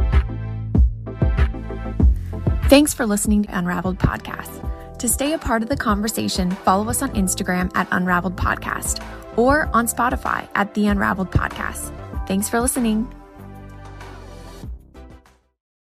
Thanks 2.69 2.93
for 2.95 3.07
listening 3.07 3.45
to 3.45 3.59
Unraveled 3.59 3.99
Podcast. 3.99 4.63
To 4.99 5.09
stay 5.09 5.35
a 5.35 5.39
part 5.39 5.63
of 5.63 5.69
the 5.69 5.77
conversation, 5.77 6.51
follow 6.51 6.89
us 6.89 7.03
on 7.03 7.11
Instagram 7.11 7.71
at 7.77 7.87
Unraveled 7.93 8.37
Podcast 8.37 9.05
or 9.37 9.69
on 9.75 9.87
Spotify 9.87 10.49
at 10.55 10.73
The 10.75 10.87
Unraveled 10.87 11.31
Podcast. 11.31 11.93
Thanks 12.27 12.49
for 12.49 12.61
listening. 12.61 13.07